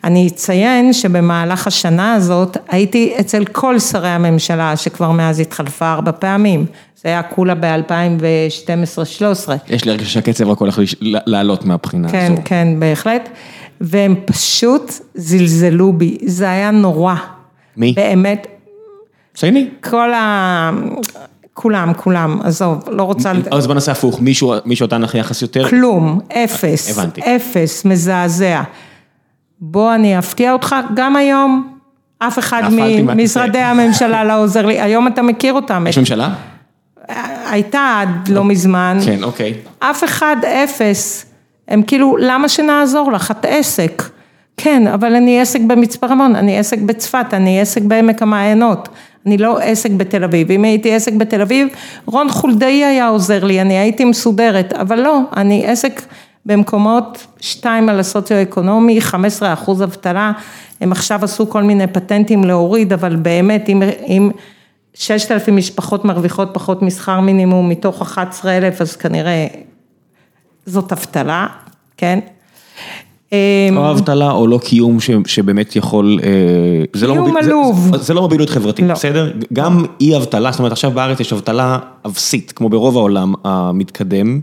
אני 0.05 0.29
אציין 0.29 0.93
שבמהלך 0.93 1.67
השנה 1.67 2.15
הזאת 2.15 2.57
הייתי 2.69 3.15
אצל 3.21 3.45
כל 3.45 3.79
שרי 3.79 4.09
הממשלה 4.09 4.77
שכבר 4.77 5.11
מאז 5.11 5.41
התחלפה 5.41 5.93
ארבע 5.93 6.13
פעמים. 6.19 6.67
זה 7.05 7.11
היה 7.11 7.23
כולה 7.23 7.55
ב-2012-2013. 7.55 9.51
יש 9.69 9.85
לי 9.85 9.91
הרגשה 9.91 10.09
שהקצב 10.09 10.49
רק 10.49 10.59
הולך 10.59 10.81
לעלות 11.01 11.65
מהבחינה 11.65 12.09
כן, 12.09 12.33
הזו. 12.33 12.37
כן, 12.37 12.43
כן, 12.45 12.81
בהחלט. 12.81 13.29
והם 13.81 14.15
פשוט 14.25 14.93
זלזלו 15.15 15.93
בי, 15.93 16.19
זה 16.25 16.51
היה 16.51 16.71
נורא. 16.71 17.15
מי? 17.77 17.93
באמת. 17.97 18.47
צייני. 19.35 19.69
כל 19.81 20.13
ה... 20.13 20.71
כולם, 21.55 21.93
כולם, 21.97 22.39
עזוב, 22.45 22.85
לא 22.89 23.03
רוצה... 23.03 23.33
אז 23.51 23.67
בוא 23.67 23.75
נעשה 23.75 23.93
הפוך, 23.93 24.21
מישהו 24.21 24.87
נתן 24.87 25.03
לך 25.03 25.15
יחס 25.15 25.43
יותר? 25.43 25.69
כלום, 25.69 26.21
אפס. 26.33 26.99
הבנתי. 26.99 27.21
אפס, 27.21 27.85
מזעזע. 27.85 28.63
בוא 29.61 29.95
אני 29.95 30.19
אפתיע 30.19 30.53
אותך, 30.53 30.77
גם 30.95 31.17
היום, 31.17 31.79
אף 32.19 32.39
אחד 32.39 32.63
ממשרדי. 33.07 33.59
הממשלה 33.71 34.25
לא 34.25 34.43
עוזר 34.43 34.67
לי, 34.67 34.81
היום 34.81 35.07
אתה 35.07 35.23
מכיר 35.23 35.53
אותם. 35.53 35.87
יש 35.89 35.99
ממשלה? 35.99 36.29
הייתה 37.51 38.01
עד 38.01 38.29
לא 38.29 38.45
מזמן. 38.45 38.99
כן, 39.05 39.23
אוקיי. 39.23 39.55
אף 39.79 40.05
אחד 40.05 40.37
אפס. 40.45 41.27
הם 41.69 41.83
כאילו, 41.83 42.17
למה 42.21 42.49
שנעזור 42.49 43.13
לך? 43.13 43.31
את 43.31 43.45
עסק. 43.49 44.03
כן, 44.57 44.87
אבל 44.87 45.15
אני 45.15 45.41
עסק 45.41 45.61
במצפה 45.61 46.07
רמון, 46.07 46.37
אני 46.37 46.59
עסק 46.59 46.79
בצפת, 46.79 47.27
אני 47.33 47.61
עסק 47.61 47.83
בעמק 47.83 48.23
המעיינות. 48.23 48.89
אני 49.27 49.39
לא 49.39 49.59
עסק 49.59 49.91
בתל 49.91 50.25
אביב. 50.25 50.51
אם 50.51 50.65
הייתי 50.65 50.95
עסק 50.95 51.13
בתל 51.13 51.41
אביב, 51.41 51.69
רון 52.07 52.29
חולדאי 52.29 52.85
היה 52.85 53.09
עוזר 53.09 53.45
לי, 53.45 53.61
אני 53.61 53.79
הייתי 53.79 54.05
מסודרת, 54.05 54.73
אבל 54.73 55.01
לא, 55.01 55.19
אני 55.37 55.67
עסק 55.67 56.03
במקומות 56.47 57.27
שתיים 57.41 57.89
על 57.89 58.01
הסוציו-אקונומי, 58.01 59.01
15 59.01 59.53
אחוז 59.53 59.83
אבטלה, 59.83 60.33
הם 60.81 60.93
עכשיו 60.93 61.25
עשו 61.25 61.51
כל 61.51 61.63
מיני 61.63 61.87
פטנטים 61.87 62.45
להוריד, 62.45 62.93
אבל 62.93 63.17
באמת, 63.17 63.69
אם, 63.69 63.83
אם 64.09 64.31
6,000 64.95 65.57
משפחות 65.57 66.05
מרוויחות 66.05 66.49
פחות 66.53 66.83
משכר 66.83 67.21
מינימום 67.21 67.69
מתוך 67.69 68.03
11,000, 68.03 68.81
אז 68.81 68.97
כנראה 68.97 69.47
זאת 70.67 70.93
אבטלה, 70.93 71.47
כן? 71.97 72.19
או 73.77 73.91
אבטלה 73.91 74.31
או 74.31 74.47
לא 74.47 74.59
קיום 74.65 75.01
ש, 75.01 75.11
שבאמת 75.27 75.77
יכול, 75.77 76.19
אה, 76.23 76.29
זה, 76.93 77.07
לא 77.07 77.15
מוביל, 77.15 77.37
עלוב. 77.39 77.91
זה, 77.97 78.03
זה 78.03 78.15
לא 78.15 78.21
מוביליות 78.23 78.51
חברתית, 78.51 78.85
לא. 78.89 78.95
בסדר? 78.95 79.33
גם 79.53 79.85
אי 80.01 80.17
אבטלה, 80.17 80.51
זאת 80.51 80.59
אומרת 80.59 80.73
עכשיו 80.73 80.91
בארץ 80.91 81.21
יש 81.21 81.33
אבטלה 81.33 81.79
אפסית, 82.07 82.53
כמו 82.57 82.69
ברוב 82.69 82.97
העולם 82.97 83.35
המתקדם, 83.45 84.41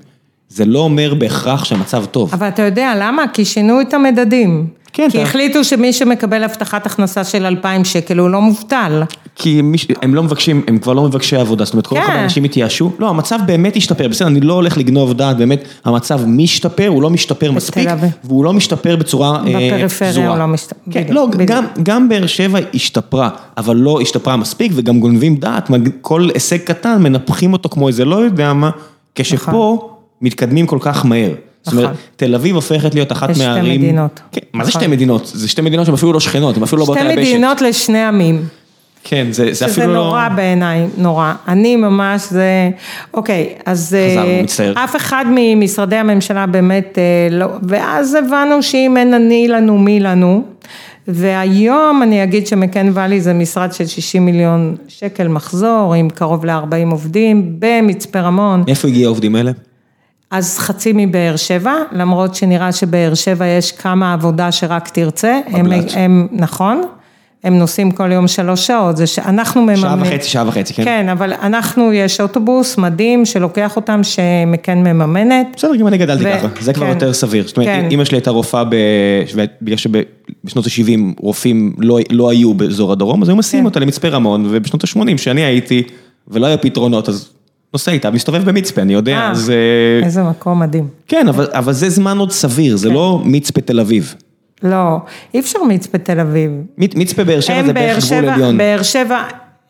זה 0.49 0.65
לא 0.65 0.79
אומר 0.79 1.13
בהכרח 1.13 1.63
שהמצב 1.63 2.05
טוב. 2.05 2.33
אבל 2.33 2.47
אתה 2.47 2.61
יודע 2.61 2.93
למה? 2.99 3.23
כי 3.33 3.45
שינו 3.45 3.81
את 3.81 3.93
המדדים. 3.93 4.67
כן, 4.93 5.07
כי 5.11 5.17
אתה- 5.17 5.27
החליטו 5.27 5.63
שמי 5.63 5.93
שמקבל 5.93 6.43
הבטחת 6.43 6.85
הכנסה 6.85 7.23
של 7.23 7.45
2,000 7.45 7.85
שקל 7.85 8.17
הוא 8.17 8.29
לא 8.29 8.41
מובטל. 8.41 9.03
כי 9.35 9.61
מי, 9.61 9.77
ש- 9.77 9.87
הם 10.01 10.15
לא 10.15 10.23
מבקשים, 10.23 10.61
הם 10.67 10.77
כבר 10.77 10.93
לא 10.93 11.03
מבקשי 11.03 11.35
עבודה, 11.35 11.65
זאת 11.65 11.73
אומרת 11.73 11.87
כל 11.87 11.95
כך 11.95 12.05
כן. 12.05 12.11
הרבה 12.11 12.23
אנשים 12.23 12.43
התייאשו, 12.43 12.91
לא, 12.99 13.09
המצב 13.09 13.39
באמת 13.45 13.75
השתפר, 13.75 14.07
בסדר, 14.07 14.27
אני 14.27 14.41
לא 14.41 14.53
הולך 14.53 14.77
לגנוב 14.77 15.13
דעת, 15.13 15.37
באמת, 15.37 15.63
המצב 15.85 16.21
משתפר, 16.27 16.87
הוא 16.87 17.01
לא 17.01 17.09
משתפר 17.09 17.51
מספיק. 17.51 17.89
והוא 18.23 18.45
לא 18.45 18.53
משתפר 18.53 18.95
בצורה 18.95 19.35
אה, 19.35 19.41
בפריפריה 19.41 19.89
פזורה. 19.89 20.27
הוא 20.27 20.37
לא 20.37 20.47
משתפר, 20.47 20.79
כן, 20.91 21.03
בדיוק, 21.03 21.35
לא. 21.35 21.45
גם, 21.45 21.65
גם 21.83 22.09
באר 22.09 22.27
שבע 22.27 22.59
השתפרה, 22.73 23.29
אבל 23.57 23.75
לא 23.75 24.01
השתפרה 24.01 24.37
מספיק, 24.37 24.71
וגם 24.75 24.99
גונבים 24.99 25.35
דעת, 25.35 25.69
כל 26.01 26.27
הישג 26.33 26.57
קטן 26.57 27.03
מנפחים 27.03 27.53
אותו 27.53 27.69
כמו 27.69 27.87
איזה 27.87 28.05
לא 28.05 28.15
יודע 28.15 28.53
מה, 28.53 28.69
כשפה 29.15 29.89
מתקדמים 30.21 30.67
כל 30.67 30.77
כך 30.81 31.05
מהר. 31.05 31.31
זאת 31.63 31.73
אומרת, 31.73 31.85
נכון. 31.85 31.97
תל 32.15 32.35
אביב 32.35 32.55
הופכת 32.55 32.93
להיות 32.93 33.11
אחת 33.11 33.29
יש 33.29 33.37
שתי 33.37 33.45
מהערים... 33.47 33.81
מדינות. 33.81 34.19
כן, 34.31 34.41
מה 34.53 34.63
זה 34.63 34.69
נכון. 34.69 34.81
שתי 34.81 34.91
מדינות? 34.91 35.31
זה 35.33 35.47
שתי 35.47 35.61
מדינות 35.61 35.85
שהן 35.85 35.95
אפילו 35.95 36.13
לא 36.13 36.19
שכנות, 36.19 36.57
הן 36.57 36.63
אפילו 36.63 36.79
לא 36.79 36.85
באותה 36.85 37.01
שתי 37.01 37.13
יבשת. 37.13 37.29
מדינות 37.29 37.61
לשני 37.61 38.03
עמים. 38.03 38.45
כן, 39.03 39.27
זה, 39.31 39.45
זה 39.45 39.55
שזה 39.55 39.65
אפילו 39.65 39.93
לא... 39.93 40.03
נורא 40.03 40.29
בעיניי, 40.35 40.87
נורא. 40.97 41.33
אני 41.47 41.75
ממש, 41.75 42.21
זה... 42.29 42.69
אוקיי, 43.13 43.53
אז... 43.65 43.95
חזרנו, 44.11 44.27
אה, 44.29 44.41
מצטער. 44.43 44.73
אף 44.83 44.95
אחד 44.95 45.25
ממשרדי 45.29 45.95
הממשלה 45.95 46.45
באמת 46.45 46.97
אה, 46.97 47.37
לא... 47.37 47.47
ואז 47.63 48.13
הבנו 48.15 48.63
שאם 48.63 48.97
אין 48.97 49.13
אני 49.13 49.47
לנו, 49.47 49.77
מי 49.77 49.99
לנו. 49.99 50.43
והיום 51.07 52.03
אני 52.03 52.23
אגיד 52.23 52.47
שמקן 52.47 52.91
ואלי 52.93 53.21
זה 53.21 53.33
משרד 53.33 53.73
של 53.73 53.85
60 53.85 54.25
מיליון 54.25 54.75
שקל 54.87 55.27
מחזור, 55.27 55.93
עם 55.93 56.09
קרוב 56.09 56.45
ל-40 56.45 56.91
עובדים, 56.91 57.55
במצפה 57.59 58.19
רמון. 58.19 58.63
מאיפה 58.67 58.87
הגיעו 58.87 59.05
העובדים 59.05 59.35
האלה? 59.35 59.51
אז 60.31 60.59
חצי 60.59 60.91
מבאר 60.95 61.35
שבע, 61.35 61.73
למרות 61.91 62.35
שנראה 62.35 62.71
שבאר 62.71 63.13
שבע 63.13 63.45
יש 63.45 63.71
כמה 63.71 64.13
עבודה 64.13 64.51
שרק 64.51 64.89
תרצה. 64.89 65.39
הם, 65.47 65.65
בבל"ת. 65.65 65.91
הם, 65.95 66.27
נכון, 66.31 66.81
הם 67.43 67.59
נוסעים 67.59 67.91
כל 67.91 68.11
יום 68.11 68.27
שלוש 68.27 68.67
שעות, 68.67 68.97
זה 68.97 69.07
שאנחנו 69.07 69.61
מממנים. 69.61 69.81
שעה 69.81 69.95
וחצי, 70.01 70.29
שעה 70.29 70.47
וחצי, 70.47 70.73
כן? 70.73 70.83
כן, 70.83 71.09
אבל 71.09 71.33
אנחנו, 71.33 71.93
יש 71.93 72.21
אוטובוס 72.21 72.77
מדהים 72.77 73.25
שלוקח 73.25 73.75
אותם, 73.75 74.01
שמקן 74.03 74.77
מממנת. 74.77 75.47
בסדר, 75.55 75.75
גם 75.75 75.87
אני 75.87 75.97
גדלתי 75.97 76.23
ו- 76.23 76.37
ככה, 76.37 76.47
זה 76.59 76.73
כבר 76.73 76.85
כן. 76.85 76.91
יותר 76.91 77.13
סביר. 77.13 77.47
זאת 77.47 77.57
אומרת, 77.57 77.69
כן. 77.69 77.87
אמא 77.91 78.05
שלי 78.05 78.17
הייתה 78.17 78.31
רופאה, 78.31 78.63
ב... 78.63 78.75
בגלל 79.61 79.77
שבשנות 79.77 80.65
ה-70 80.65 80.99
רופאים 81.19 81.73
לא, 81.77 81.99
לא 82.09 82.29
היו 82.29 82.53
באזור 82.53 82.91
הדרום, 82.91 83.21
אז 83.21 83.29
היו 83.29 83.35
מסיעים 83.35 83.63
כן. 83.63 83.65
אותה 83.65 83.79
למצפה 83.79 84.07
רמון, 84.07 84.45
ובשנות 84.49 84.83
ה-80, 84.83 85.17
שאני 85.17 85.41
הייתי, 85.41 85.83
ולא 86.27 86.47
היו 86.47 86.61
פתרונות, 86.61 87.09
אז 87.09 87.29
נוסע 87.73 87.91
איתה, 87.91 88.11
מסתובב 88.11 88.49
במצפה, 88.49 88.81
אני 88.81 88.93
יודע, 88.93 89.17
אה, 89.17 89.31
אז... 89.31 89.49
אה, 89.49 90.05
איזה 90.05 90.23
מקום 90.23 90.59
מדהים. 90.59 90.87
כן, 91.07 91.27
אבל, 91.27 91.47
אבל 91.51 91.73
זה 91.73 91.89
זמן 91.89 92.17
עוד 92.17 92.31
סביר, 92.31 92.75
זה 92.77 92.89
לא 92.89 93.21
מצפה 93.25 93.61
תל 93.61 93.79
אביב. 93.79 94.15
לא, 94.63 94.97
אי 95.33 95.39
אפשר 95.39 95.63
מצפה 95.63 95.97
תל 95.97 96.19
אביב. 96.19 96.51
מצ- 96.77 96.95
מצפה 96.95 97.23
באר 97.23 97.39
שבע 97.41 97.63
זה 97.65 97.73
בערך 97.73 98.05
גבול 98.05 98.29
עליון. 98.29 98.57
באר 98.57 98.83
שבע, 98.83 99.21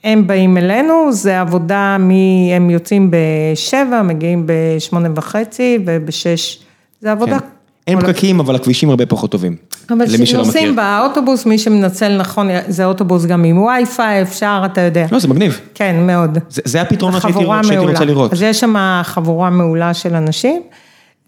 הם 0.03 0.27
באים 0.27 0.57
אלינו, 0.57 1.11
זה 1.13 1.41
עבודה 1.41 1.97
מ... 1.99 2.11
הם 2.55 2.69
יוצאים 2.69 3.11
בשבע, 3.11 4.01
מגיעים 4.01 4.43
בשמונה 4.45 5.09
וחצי 5.15 5.79
ובשש, 5.85 6.59
זה 7.01 7.11
עבודה. 7.11 7.39
כן. 7.39 7.45
אין 7.87 8.01
פקקים, 8.01 8.39
אבל 8.39 8.55
הכבישים 8.55 8.89
הרבה 8.89 9.05
פחות 9.05 9.31
טובים. 9.31 9.55
אבל. 9.89 10.05
כשנוסעים 10.23 10.75
באוטובוס, 10.75 11.45
מי 11.45 11.57
שמנצל 11.57 12.17
נכון, 12.17 12.47
זה 12.67 12.85
אוטובוס 12.85 13.25
גם 13.25 13.43
עם 13.43 13.57
וי-פיי, 13.57 14.21
אפשר, 14.21 14.61
אתה 14.65 14.81
יודע. 14.81 15.05
לא, 15.11 15.19
זה 15.19 15.27
מגניב. 15.27 15.59
כן, 15.73 15.95
מאוד. 16.07 16.37
זה, 16.49 16.61
זה 16.65 16.81
הפתרונות 16.81 17.21
שהייתי. 17.21 17.77
רוצה 17.77 18.05
לראות. 18.05 18.33
אז 18.33 18.41
יש 18.41 18.59
שם 18.59 18.75
חבורה 19.03 19.49
מעולה 19.49 19.93
של 19.93 20.15
אנשים. 20.15 20.61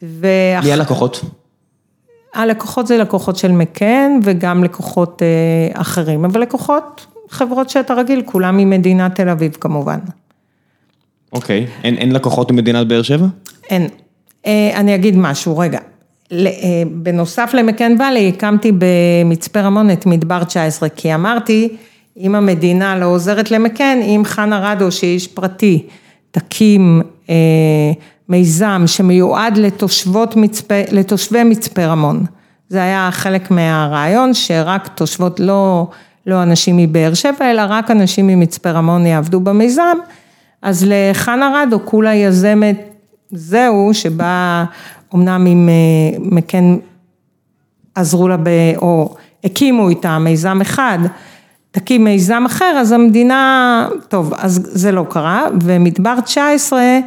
מי 0.01 0.71
הלקוחות? 0.71 1.21
הלקוחות 2.33 2.87
זה 2.87 2.97
לקוחות 2.97 3.35
של 3.37 3.51
מקן 3.51 4.19
וגם 4.23 4.63
לקוחות 4.63 5.21
אה, 5.21 5.81
אחרים, 5.81 6.25
אבל 6.25 6.41
לקוחות, 6.41 7.05
חברות 7.29 7.69
שאתה 7.69 7.93
רגיל, 7.93 8.21
כולם 8.25 8.57
ממדינת 8.57 9.15
תל 9.15 9.29
אביב 9.29 9.57
כמובן. 9.59 9.99
אוקיי. 11.33 11.67
אין, 11.83 11.97
אין 11.97 12.11
לקוחות 12.11 12.51
ממדינת 12.51 12.87
באר 12.87 13.01
שבע? 13.01 13.25
אין. 13.69 13.87
אה, 14.45 14.71
אני 14.75 14.95
אגיד 14.95 15.17
משהו, 15.17 15.57
רגע. 15.57 15.79
ל- 16.31 16.47
אה, 16.47 16.53
בנוסף 16.91 17.51
למקן 17.53 17.95
ואלי, 17.99 18.29
הקמתי 18.29 18.71
במצפה 18.77 19.61
רמון 19.61 19.91
את 19.91 20.05
מדבר 20.05 20.43
19, 20.43 20.89
כי 20.89 21.15
אמרתי, 21.15 21.75
אם 22.19 22.35
המדינה 22.35 22.97
לא 22.97 23.05
עוזרת 23.05 23.51
למקן, 23.51 23.99
אם 24.01 24.21
חנה 24.25 24.71
רדו, 24.71 24.91
שהיא 24.91 25.13
איש 25.13 25.27
פרטי, 25.27 25.83
תקים 26.31 27.01
אה, 27.29 27.35
מיזם 28.29 28.83
שמיועד 28.85 29.57
לתושבות 29.57 30.35
מצפה, 30.35 30.75
לתושבי 30.91 31.43
מצפה 31.43 31.85
רמון. 31.85 32.25
זה 32.69 32.83
היה 32.83 33.09
חלק 33.11 33.51
מהרעיון, 33.51 34.33
שרק 34.33 34.87
תושבות, 34.87 35.39
לא, 35.39 35.87
לא 36.27 36.43
אנשים 36.43 36.77
מבאר 36.77 37.13
שבע, 37.13 37.51
אלא 37.51 37.61
רק 37.69 37.91
אנשים 37.91 38.27
ממצפה 38.27 38.71
רמון 38.71 39.05
יעבדו 39.05 39.39
במיזם. 39.39 39.97
אז 40.61 40.85
לחנה 40.87 41.51
רדו, 41.55 41.79
כולה 41.85 42.13
יזמת 42.13 42.77
זהו, 43.31 43.93
שבה 43.93 44.65
אמנם 45.15 45.45
עם 45.45 45.69
אה, 45.69 46.19
מקן 46.19 46.77
עזרו 47.95 48.27
לה, 48.27 48.37
ב, 48.37 48.49
או 48.77 49.15
הקימו 49.43 49.89
איתה 49.89 50.19
מיזם 50.19 50.61
אחד, 50.61 50.99
תקים 51.71 52.03
מיזם 52.03 52.43
אחר, 52.45 52.77
אז 52.79 52.91
המדינה, 52.91 53.87
טוב, 54.07 54.33
אז 54.37 54.69
זה 54.71 54.91
לא 54.91 55.05
קרה, 55.09 55.47
ומדבר 55.61 56.19
19, 56.19 56.79
אה, 56.79 56.99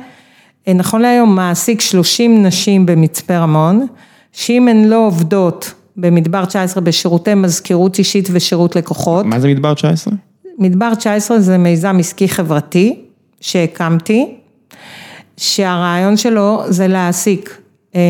נכון 0.74 1.02
להיום 1.02 1.36
מעסיק 1.36 1.80
30 1.80 2.46
נשים 2.46 2.86
במצפה 2.86 3.38
רמון, 3.38 3.86
שאם 4.32 4.68
הן 4.68 4.84
לא 4.84 5.06
עובדות 5.06 5.74
במדבר 5.96 6.44
19 6.44 6.82
בשירותי 6.82 7.34
מזכירות 7.34 7.98
אישית 7.98 8.28
ושירות 8.32 8.76
לקוחות, 8.76 9.26
מה 9.26 9.40
זה 9.40 9.48
מדבר 9.48 9.74
19? 9.74 10.14
מדבר 10.58 10.94
19 10.94 11.40
זה 11.40 11.58
מיזם 11.58 11.96
עסקי 12.00 12.28
חברתי 12.28 13.00
שהקמתי, 13.40 14.34
שהרעיון 15.36 16.16
שלו 16.16 16.62
זה 16.68 16.86
להעסיק 16.86 17.60
אה, 17.94 18.00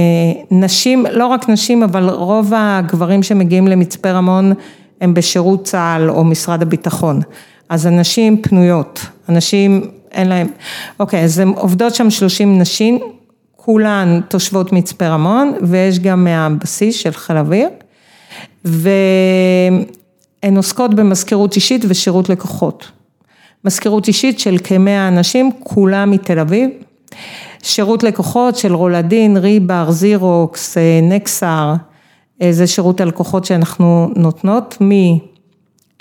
נשים, 0.51 1.07
לא 1.13 1.27
רק 1.27 1.49
נשים, 1.49 1.83
אבל 1.83 2.09
רוב 2.09 2.53
הגברים 2.57 3.23
שמגיעים 3.23 3.69
למצפה 3.69 4.11
רמון 4.11 4.53
הם 5.01 5.15
בשירות 5.15 5.65
צה"ל 5.65 6.11
או 6.11 6.25
משרד 6.25 6.63
הביטחון. 6.63 7.21
אז 7.69 7.87
הנשים 7.87 8.43
פנויות, 8.43 9.07
אנשים 9.29 9.91
אין 10.17 10.29
להם, 10.29 10.47
אוקיי, 11.01 11.25
אז 11.25 11.39
הן 11.39 11.49
עובדות 11.49 11.95
שם 11.95 12.11
30 12.11 12.59
נשים, 12.59 12.99
כולן 13.57 14.21
תושבות 14.29 14.73
מצפה 14.73 15.09
רמון, 15.09 15.53
ויש 15.63 15.99
גם 15.99 16.25
מהבסיס 16.25 16.97
של 16.97 17.13
חיל 17.13 17.37
אוויר. 17.37 17.69
והן 18.65 19.87
עוסקות 20.57 20.95
במזכירות 20.95 21.57
אישית 21.57 21.85
ושירות 21.89 22.29
לקוחות. 22.29 22.91
מזכירות 23.65 24.09
אישית 24.09 24.39
של 24.39 24.57
כמאה 24.65 25.09
אנשים, 25.09 25.51
כולם 25.61 26.11
מתל 26.11 26.39
אביב. 26.39 26.71
שירות 27.63 28.03
לקוחות 28.03 28.57
של 28.57 28.75
רולדין, 28.75 29.37
ריבר, 29.37 29.91
זירוקס, 29.91 30.79
אה, 30.79 31.01
נקסר, 31.03 31.75
אה, 32.43 32.53
זה 32.53 32.67
שירות 32.67 33.01
הלקוחות 33.01 33.45
שאנחנו 33.45 34.11
נותנות 34.17 34.79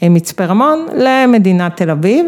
ממצפה 0.01 0.45
רמון 0.45 0.85
למדינת 0.97 1.77
תל 1.77 1.89
אביב. 1.89 2.25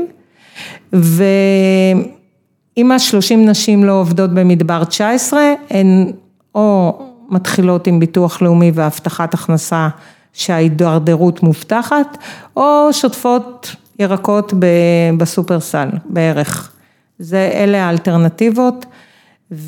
אם 2.77 2.91
השלושים 2.91 3.45
נשים 3.45 3.83
לא 3.83 3.91
עובדות 3.91 4.33
במדבר 4.33 4.83
19, 4.83 5.53
הן 5.69 6.11
או 6.55 6.99
מתחילות 7.29 7.87
עם 7.87 7.99
ביטוח 7.99 8.41
לאומי 8.41 8.71
והבטחת 8.73 9.33
הכנסה 9.33 9.87
שההידרדרות 10.33 11.43
מובטחת, 11.43 12.17
או 12.55 12.89
שוטפות 12.91 13.75
ירקות 13.99 14.53
בסופרסל 15.17 15.87
בערך. 16.05 16.71
זה, 17.19 17.51
אלה 17.53 17.85
האלטרנטיבות, 17.85 18.85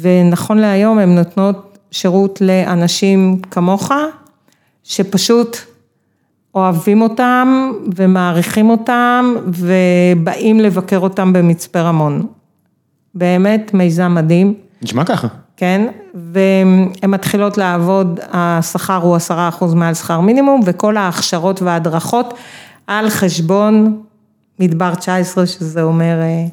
ונכון 0.01 0.57
להיום 0.57 0.99
הן 0.99 1.15
נותנות 1.15 1.77
שירות 1.91 2.41
לאנשים 2.41 3.41
כמוך, 3.51 3.91
שפשוט 4.83 5.57
אוהבים 6.56 7.02
אותם 7.02 7.72
ומעריכים 7.95 8.70
אותם 8.70 9.36
ובאים 9.47 10.60
לבקר 10.60 11.00
אותם 11.00 11.34
במצפה 11.34 11.82
רמון. 11.82 12.28
באמת 13.16 13.74
מיזם 13.74 14.16
מדהים. 14.16 14.54
נשמע 14.82 15.06
ככה. 15.06 15.28
כן, 15.58 15.88
והן 16.14 17.10
מתחילות 17.12 17.58
לעבוד, 17.58 18.20
השכר 18.32 18.95
הוא 18.95 19.16
עשרה 19.16 19.50
אחוז 19.50 19.74
מעל 19.74 19.93
שכר 19.93 20.20
מינימום 20.20 20.62
וכל 20.66 20.97
ההכשרות 20.97 21.62
וההדרכות 21.62 22.34
על 22.88 23.10
חשבון 23.10 24.02
מדבר 24.60 24.95
19, 24.95 25.45
שזה 25.45 25.82
אומר 25.82 26.20
אה, 26.22 26.45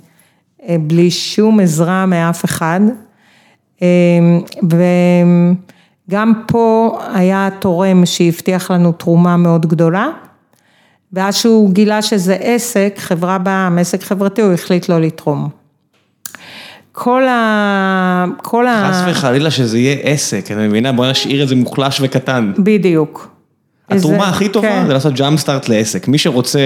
אה, 0.68 0.76
בלי 0.80 1.10
שום 1.10 1.60
עזרה 1.60 2.06
מאף 2.06 2.44
אחד. 2.44 2.80
אה, 3.82 3.88
וגם 6.08 6.32
פה 6.46 6.98
היה 7.14 7.48
תורם 7.58 8.06
שהבטיח 8.06 8.70
לנו 8.70 8.92
תרומה 8.92 9.36
מאוד 9.36 9.66
גדולה, 9.66 10.08
ואז 11.12 11.36
שהוא 11.36 11.70
גילה 11.70 12.02
שזה 12.02 12.34
עסק, 12.40 12.94
חברה 12.98 13.38
בעם, 13.38 13.78
עסק 13.78 14.02
חברתי, 14.02 14.42
הוא 14.42 14.52
החליט 14.52 14.88
לא 14.88 15.00
לתרום. 15.00 15.48
כל 16.92 17.28
ה... 17.28 18.24
כל 18.42 18.66
ה... 18.66 18.90
חס 18.90 19.10
וחלילה 19.10 19.50
שזה 19.50 19.78
יהיה 19.78 19.96
עסק, 20.02 20.50
אני 20.50 20.68
מבינה? 20.68 20.92
בוא 20.92 21.06
נשאיר 21.06 21.42
את 21.42 21.48
זה 21.48 21.56
מוחלש 21.56 22.00
וקטן. 22.00 22.52
בדיוק. 22.58 23.28
התרומה 23.90 24.16
איזה... 24.16 24.28
הכי 24.28 24.48
טובה 24.48 24.68
כן. 24.68 24.86
זה 24.86 24.92
לעשות 24.92 25.14
ג'אמפ 25.14 25.40
סטארט 25.40 25.68
לעסק. 25.68 26.08
מי 26.08 26.18
שרוצה, 26.18 26.60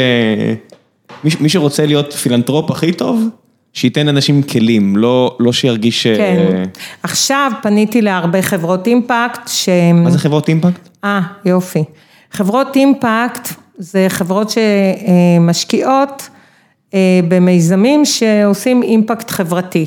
מי, 1.25 1.31
מי 1.41 1.49
שרוצה 1.49 1.87
להיות 1.87 2.13
פילנטרופ 2.13 2.71
הכי 2.71 2.93
טוב, 2.93 3.29
שייתן 3.73 4.09
לאנשים 4.09 4.43
כלים, 4.43 4.97
לא, 4.97 5.37
לא 5.41 5.53
שירגיש... 5.53 6.07
כן. 6.07 6.65
עכשיו 7.03 7.53
פניתי 7.63 8.03
להרבה 8.03 8.43
חברות 8.43 8.87
אימפקט 8.87 9.49
ש... 9.49 9.69
מה 9.95 10.11
זה 10.11 10.19
חברות 10.19 10.49
אימפקט? 10.49 10.89
אה, 11.05 11.21
יופי. 11.45 11.85
חברות 12.33 12.77
אימפקט 12.77 13.49
זה 13.79 14.07
חברות 14.09 14.51
שמשקיעות 14.51 16.29
אה, 16.95 17.21
במיזמים 17.29 18.05
שעושים 18.05 18.83
אימפקט 18.83 19.31
חברתי. 19.31 19.87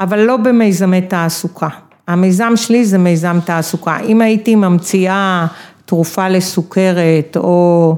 אבל 0.00 0.18
לא 0.18 0.36
במיזמי 0.36 1.00
תעסוקה. 1.00 1.68
המיזם 2.08 2.52
שלי 2.56 2.84
זה 2.84 2.98
מיזם 2.98 3.38
תעסוקה. 3.44 3.98
אם 4.00 4.20
הייתי 4.20 4.54
ממציאה 4.54 5.46
תרופה 5.84 6.28
לסוכרת 6.28 7.36
או 7.36 7.96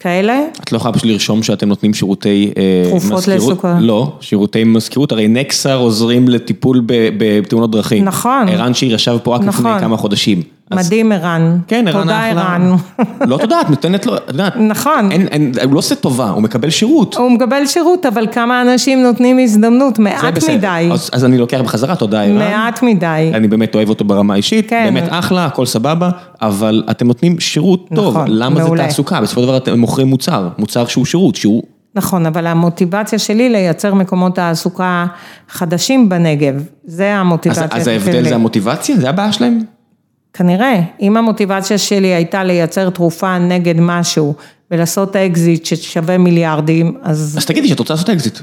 כאלה. 0.00 0.40
את 0.62 0.72
לא 0.72 0.76
יכולה 0.76 0.94
פשוט 0.94 1.06
לרשום 1.06 1.42
שאתם 1.42 1.68
נותנים 1.68 1.94
שירותי 1.94 2.52
אה, 2.56 2.90
תרופות 2.90 3.12
מזכירות? 3.12 3.40
תרופות 3.40 3.50
לסוכרת. 3.50 3.76
לא, 3.80 4.12
שירותי 4.20 4.64
מזכירות, 4.64 5.12
הרי 5.12 5.28
נקסר 5.28 5.78
עוזרים 5.78 6.28
לטיפול 6.28 6.82
בתאונות 7.18 7.70
דרכים. 7.70 8.04
נכון. 8.04 8.48
ערן 8.48 8.74
שיר 8.74 8.94
ישב 8.94 9.18
פה 9.22 9.34
רק 9.34 9.40
נכון. 9.40 9.66
לפני 9.66 9.80
כמה 9.80 9.96
חודשים. 9.96 10.42
מדהים 10.74 11.12
ערן. 11.12 11.58
כן, 11.66 11.92
תודה 11.92 12.26
ערן. 12.26 12.76
לא 13.30 13.38
תודה, 13.38 13.60
את 13.60 13.70
נותנת 13.70 14.06
לו, 14.06 14.16
את 14.16 14.28
יודעת. 14.28 14.56
נכון. 14.56 15.12
אין, 15.12 15.26
אין, 15.26 15.52
הוא 15.64 15.74
לא 15.74 15.78
עושה 15.78 15.94
טובה, 15.94 16.30
הוא 16.30 16.42
מקבל 16.42 16.70
שירות. 16.70 17.16
הוא 17.16 17.30
מקבל 17.30 17.66
שירות, 17.66 18.06
אבל 18.06 18.26
כמה 18.32 18.62
אנשים 18.62 19.02
נותנים 19.02 19.38
הזדמנות, 19.38 19.98
מעט 19.98 20.44
מדי. 20.50 20.88
אז, 20.92 21.10
אז 21.12 21.24
אני 21.24 21.38
לוקח 21.38 21.60
בחזרה, 21.60 21.96
תודה 21.96 22.22
ערן. 22.22 22.38
מעט 22.38 22.82
מדי. 22.82 23.30
אני 23.34 23.48
באמת 23.48 23.74
אוהב 23.74 23.88
אותו 23.88 24.04
ברמה 24.04 24.34
האישית, 24.34 24.70
כן. 24.70 24.84
באמת 24.84 25.08
אחלה, 25.10 25.46
הכל 25.46 25.66
סבבה, 25.66 26.10
אבל 26.42 26.82
אתם 26.90 27.06
נותנים 27.06 27.40
שירות 27.40 27.88
טוב. 27.94 28.16
נכון, 28.16 28.28
למה 28.30 28.60
מעולה. 28.60 28.82
זה 28.82 28.88
תעסוקה? 28.88 29.20
בסופו 29.20 29.40
של 29.40 29.46
דבר 29.46 29.56
אתם 29.56 29.78
מוכרים 29.78 30.06
מוצר, 30.06 30.48
מוצר 30.58 30.86
שהוא 30.86 31.04
שירות, 31.04 31.36
שהוא... 31.36 31.62
נכון, 31.94 32.26
אבל 32.26 32.46
המוטיבציה 32.46 33.18
שלי 33.18 33.48
לייצר 33.48 33.94
מקומות 33.94 34.34
תעסוקה 34.34 35.06
חדשים 35.48 36.08
בנגב, 36.08 36.64
זה 36.84 37.14
המוטיבציה 37.14 37.68
שלי. 37.70 37.80
אז 37.80 37.88
ההבדל 37.88 38.28
זה 38.28 38.34
המוטיבציה? 38.34 38.96
זה 38.96 39.08
הבעיה 39.08 39.32
שלהם? 39.32 39.60
כנראה, 40.32 40.80
אם 41.00 41.16
המוטיבציה 41.16 41.78
שלי 41.78 42.08
הייתה 42.08 42.44
לייצר 42.44 42.90
תרופה 42.90 43.38
נגד 43.38 43.74
משהו 43.80 44.34
ולעשות 44.70 45.16
אקזיט 45.16 45.64
ששווה 45.64 46.18
מיליארדים, 46.18 46.96
אז... 47.02 47.34
אז 47.38 47.46
תגידי 47.46 47.68
שאת 47.68 47.78
רוצה 47.78 47.94
לעשות 47.94 48.10
אקזיט. 48.10 48.38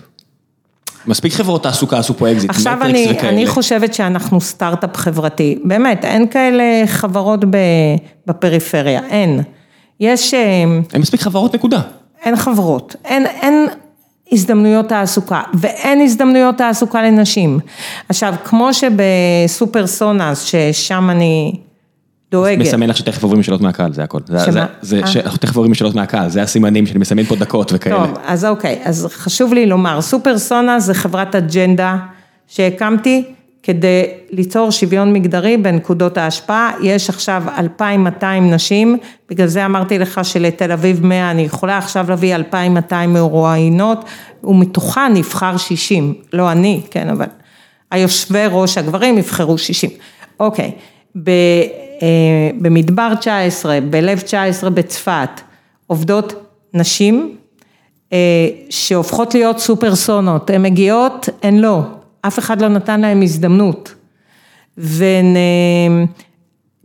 מספיק 1.08 1.34
חברות 1.34 1.64
תעסוקה 1.64 2.00
עשו 2.00 2.18
פה 2.18 2.32
אקזיט, 2.32 2.50
עכשיו 2.50 2.78
אני, 2.82 3.20
אני 3.20 3.48
חושבת 3.48 3.94
שאנחנו 3.94 4.42
סטארט-אפ 4.42 4.98
חברתי, 4.98 5.60
באמת, 5.64 6.06
אין 6.06 6.28
כאלה 6.28 6.64
חברות 6.88 7.40
בפריפריה, 8.28 9.02
אין. 9.10 9.42
יש... 10.00 10.34
אה, 10.34 10.40
אין 10.94 11.02
מספיק 11.02 11.22
חברות 11.22 11.56
נקודה. 11.56 11.82
אין 12.24 12.36
חברות, 12.36 12.96
אין, 13.06 13.26
אין 13.26 13.68
הזדמנויות 14.32 14.90
תעסוקה, 14.90 15.42
ואין 15.54 16.02
הזדמנויות 16.02 16.58
תעסוקה 16.58 17.02
לנשים. 17.02 17.60
עכשיו, 18.10 18.34
כמו 18.44 18.70
שבסופר 18.74 19.88
סונאס, 19.88 20.44
ששם 20.44 21.10
אני 21.10 21.54
דואגת. 22.32 22.62
מסמן 22.62 22.90
לך 22.90 22.98
שתכף 22.98 23.24
עוברים 23.24 23.44
שאלות 23.44 23.62
מהקהל, 23.62 23.94
זה 23.94 24.04
הכל. 24.04 24.20
שמה? 24.46 24.66
אה. 25.02 25.08
שאנחנו 25.08 25.38
תכף 25.38 25.56
עוברים 25.56 25.74
שאלות 25.74 25.96
מהקהל, 25.96 26.30
זה 26.30 26.42
הסימנים 26.42 26.86
שאני 26.86 27.00
מסמן 27.00 27.24
פה 27.24 27.36
דקות 27.36 27.72
וכאלה. 27.76 27.96
טוב, 27.96 28.18
אז 28.26 28.46
אוקיי, 28.46 28.80
אז 28.84 29.08
חשוב 29.12 29.54
לי 29.54 29.66
לומר, 29.66 30.02
סופרסונה 30.02 30.80
זה 30.80 30.94
חברת 30.94 31.36
אג'נדה 31.36 31.98
שהקמתי 32.48 33.24
כדי 33.64 34.04
ליצור 34.32 34.72
שוויון 34.72 35.14
מגדרי 35.14 35.58
בנקודות 35.58 36.18
ההשפעה, 36.18 36.72
יש 36.84 37.10
עכשיו 37.10 37.44
2,200 37.58 38.54
נשים, 38.54 38.98
בגלל 39.30 39.48
זה 39.48 39.66
אמרתי 39.66 40.00
לך 40.00 40.20
שלתל 40.24 40.72
אביב 40.72 41.06
100, 41.06 41.32
אני 41.32 41.42
יכולה 41.42 41.78
עכשיו 41.78 42.06
להביא 42.10 42.36
2,200 42.36 43.14
מרואיינות, 43.14 44.06
ומתוכה 44.44 45.08
נבחר 45.14 45.58
60, 45.58 46.14
לא 46.34 46.52
אני, 46.52 46.82
כן, 46.92 47.10
אבל 47.10 47.26
היושבי 47.92 48.46
ראש 48.52 48.78
הגברים 48.78 49.18
יבחרו 49.18 49.58
60. 49.58 49.90
אוקיי, 50.40 50.72
אה, 51.28 51.87
במדבר 52.62 53.14
19, 53.20 53.80
בלב 53.90 54.20
19 54.20 54.70
בצפת, 54.70 55.30
עובדות 55.88 56.34
נשים 56.74 57.36
אה, 58.14 58.48
שהופכות 58.70 59.34
להיות 59.34 59.60
סופרסונות, 59.60 60.50
הן 60.50 60.62
מגיעות, 60.62 61.30
הן 61.44 61.58
לא, 61.58 61.82
אף 62.22 62.40
אחד 62.40 62.62
לא 62.62 62.68
נתן 62.68 63.02
להן 63.02 63.24
הזדמנות. 63.24 63.94
והן 64.78 65.36
אה, 65.36 66.06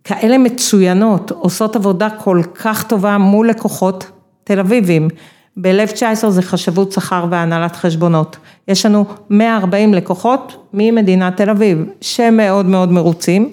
כאלה 0.05 0.39
מצוינות, 0.39 1.31
עושות 1.31 1.77
עבודה 1.77 2.11
כל 2.11 2.43
כך 2.55 2.83
טובה 2.83 3.19
מול 3.19 3.49
לקוחות 3.49 4.07
תל 4.45 4.61
אביבים. 4.61 5.09
בלב 5.57 5.89
19 5.89 6.31
זה 6.31 6.43
חשבות 6.43 6.93
שכר 6.93 7.27
והנהלת 7.31 7.77
חשבונות. 7.77 8.37
יש 8.69 8.87
לנו 8.87 9.05
140 9.31 9.95
לקוחות 9.95 10.69
ממדינת 10.75 11.37
תל 11.37 11.51
אביב, 11.51 11.85
שמאוד 12.01 12.67
מאוד 12.67 12.93
מרוצים. 12.93 13.53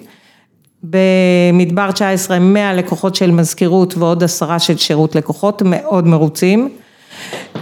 במדבר 0.82 1.90
19 1.90 2.38
100 2.38 2.74
לקוחות 2.74 3.14
של 3.14 3.30
מזכירות 3.30 3.94
ועוד 3.96 4.24
עשרה 4.24 4.58
של 4.58 4.76
שירות 4.76 5.14
לקוחות, 5.14 5.62
מאוד 5.64 6.06
מרוצים, 6.06 6.68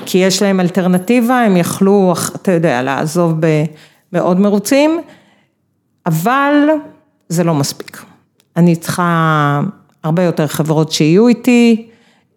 כי 0.06 0.18
יש 0.18 0.42
להם 0.42 0.60
אלטרנטיבה, 0.60 1.40
הם 1.40 1.56
יכלו, 1.56 2.14
אתה 2.36 2.52
יודע, 2.52 2.82
לעזוב 2.82 3.34
במאוד 4.12 4.40
מרוצים, 4.40 5.00
אבל 6.06 6.68
זה 7.28 7.44
לא 7.44 7.54
מספיק. 7.54 8.02
אני 8.56 8.76
צריכה 8.76 9.60
הרבה 10.04 10.22
יותר 10.22 10.46
חברות 10.46 10.92
שיהיו 10.92 11.28
איתי, 11.28 11.86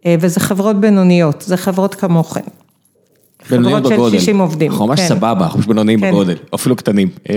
אה, 0.06 0.16
וזה 0.20 0.40
חברות 0.40 0.76
בינוניות, 0.80 1.42
זה 1.42 1.58
חברות 1.58 1.96
כמוכן. 1.96 2.42
בינוניים 3.50 3.78
בגודל. 3.78 3.96
חברות 3.96 4.12
של 4.12 4.20
60 4.20 4.40
עובדים. 4.40 4.72
אנחנו 4.72 4.88
ממש 4.88 5.00
כן. 5.00 5.08
סבבה, 5.08 5.46
אנחנו 5.46 5.62
בינוניים 5.62 6.00
כן. 6.00 6.12
בגודל, 6.12 6.36
אפילו 6.56 6.76
קטנים. 6.76 7.10
אה, 7.30 7.36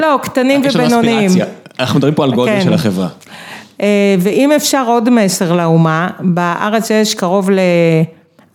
לא, 0.00 0.18
קטנים 0.22 0.62
ובינוניים. 0.64 1.30
אנחנו 1.82 1.98
מדברים 1.98 2.14
פה 2.14 2.24
על 2.24 2.34
גודל 2.34 2.52
כן. 2.52 2.62
של 2.64 2.72
החברה. 2.72 3.08
אה, 3.80 4.16
ואם 4.18 4.52
אפשר 4.52 4.84
עוד 4.86 5.10
מסר 5.10 5.52
לאומה, 5.52 6.08
בארץ 6.20 6.90
יש 6.90 7.14
קרוב 7.14 7.50
ל... 7.50 7.58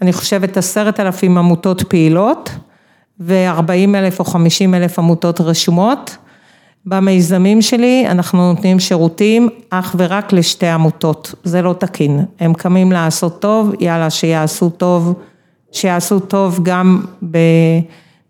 אני 0.02 0.14
חושבת 0.14 0.58
עשרת 0.58 1.00
אלפים 1.00 1.38
עמותות 1.38 1.84
פעילות 1.84 2.50
ו-40 3.20 3.96
אלף 3.96 4.20
או 4.20 4.26
50 4.26 4.74
אלף 4.74 5.00
עמותות 5.00 5.42
רשומות. 5.42 6.18
במיזמים 6.86 7.62
שלי 7.62 8.06
אנחנו 8.08 8.54
נותנים 8.54 8.80
שירותים 8.80 9.50
אך 9.70 9.96
ורק 9.98 10.34
לשתי 10.34 10.68
עמותות, 10.68 11.36
זה 11.44 11.62
לא 11.62 11.74
תקין. 11.74 12.26
הם 12.40 12.54
קמים 12.54 12.92
לעשות 12.92 13.42
טוב, 13.42 13.74
יאללה 13.80 14.10
שיעשו 14.10 14.70
טוב, 14.70 15.14
שיעשו 15.72 16.20
טוב 16.20 16.60
גם 16.64 17.02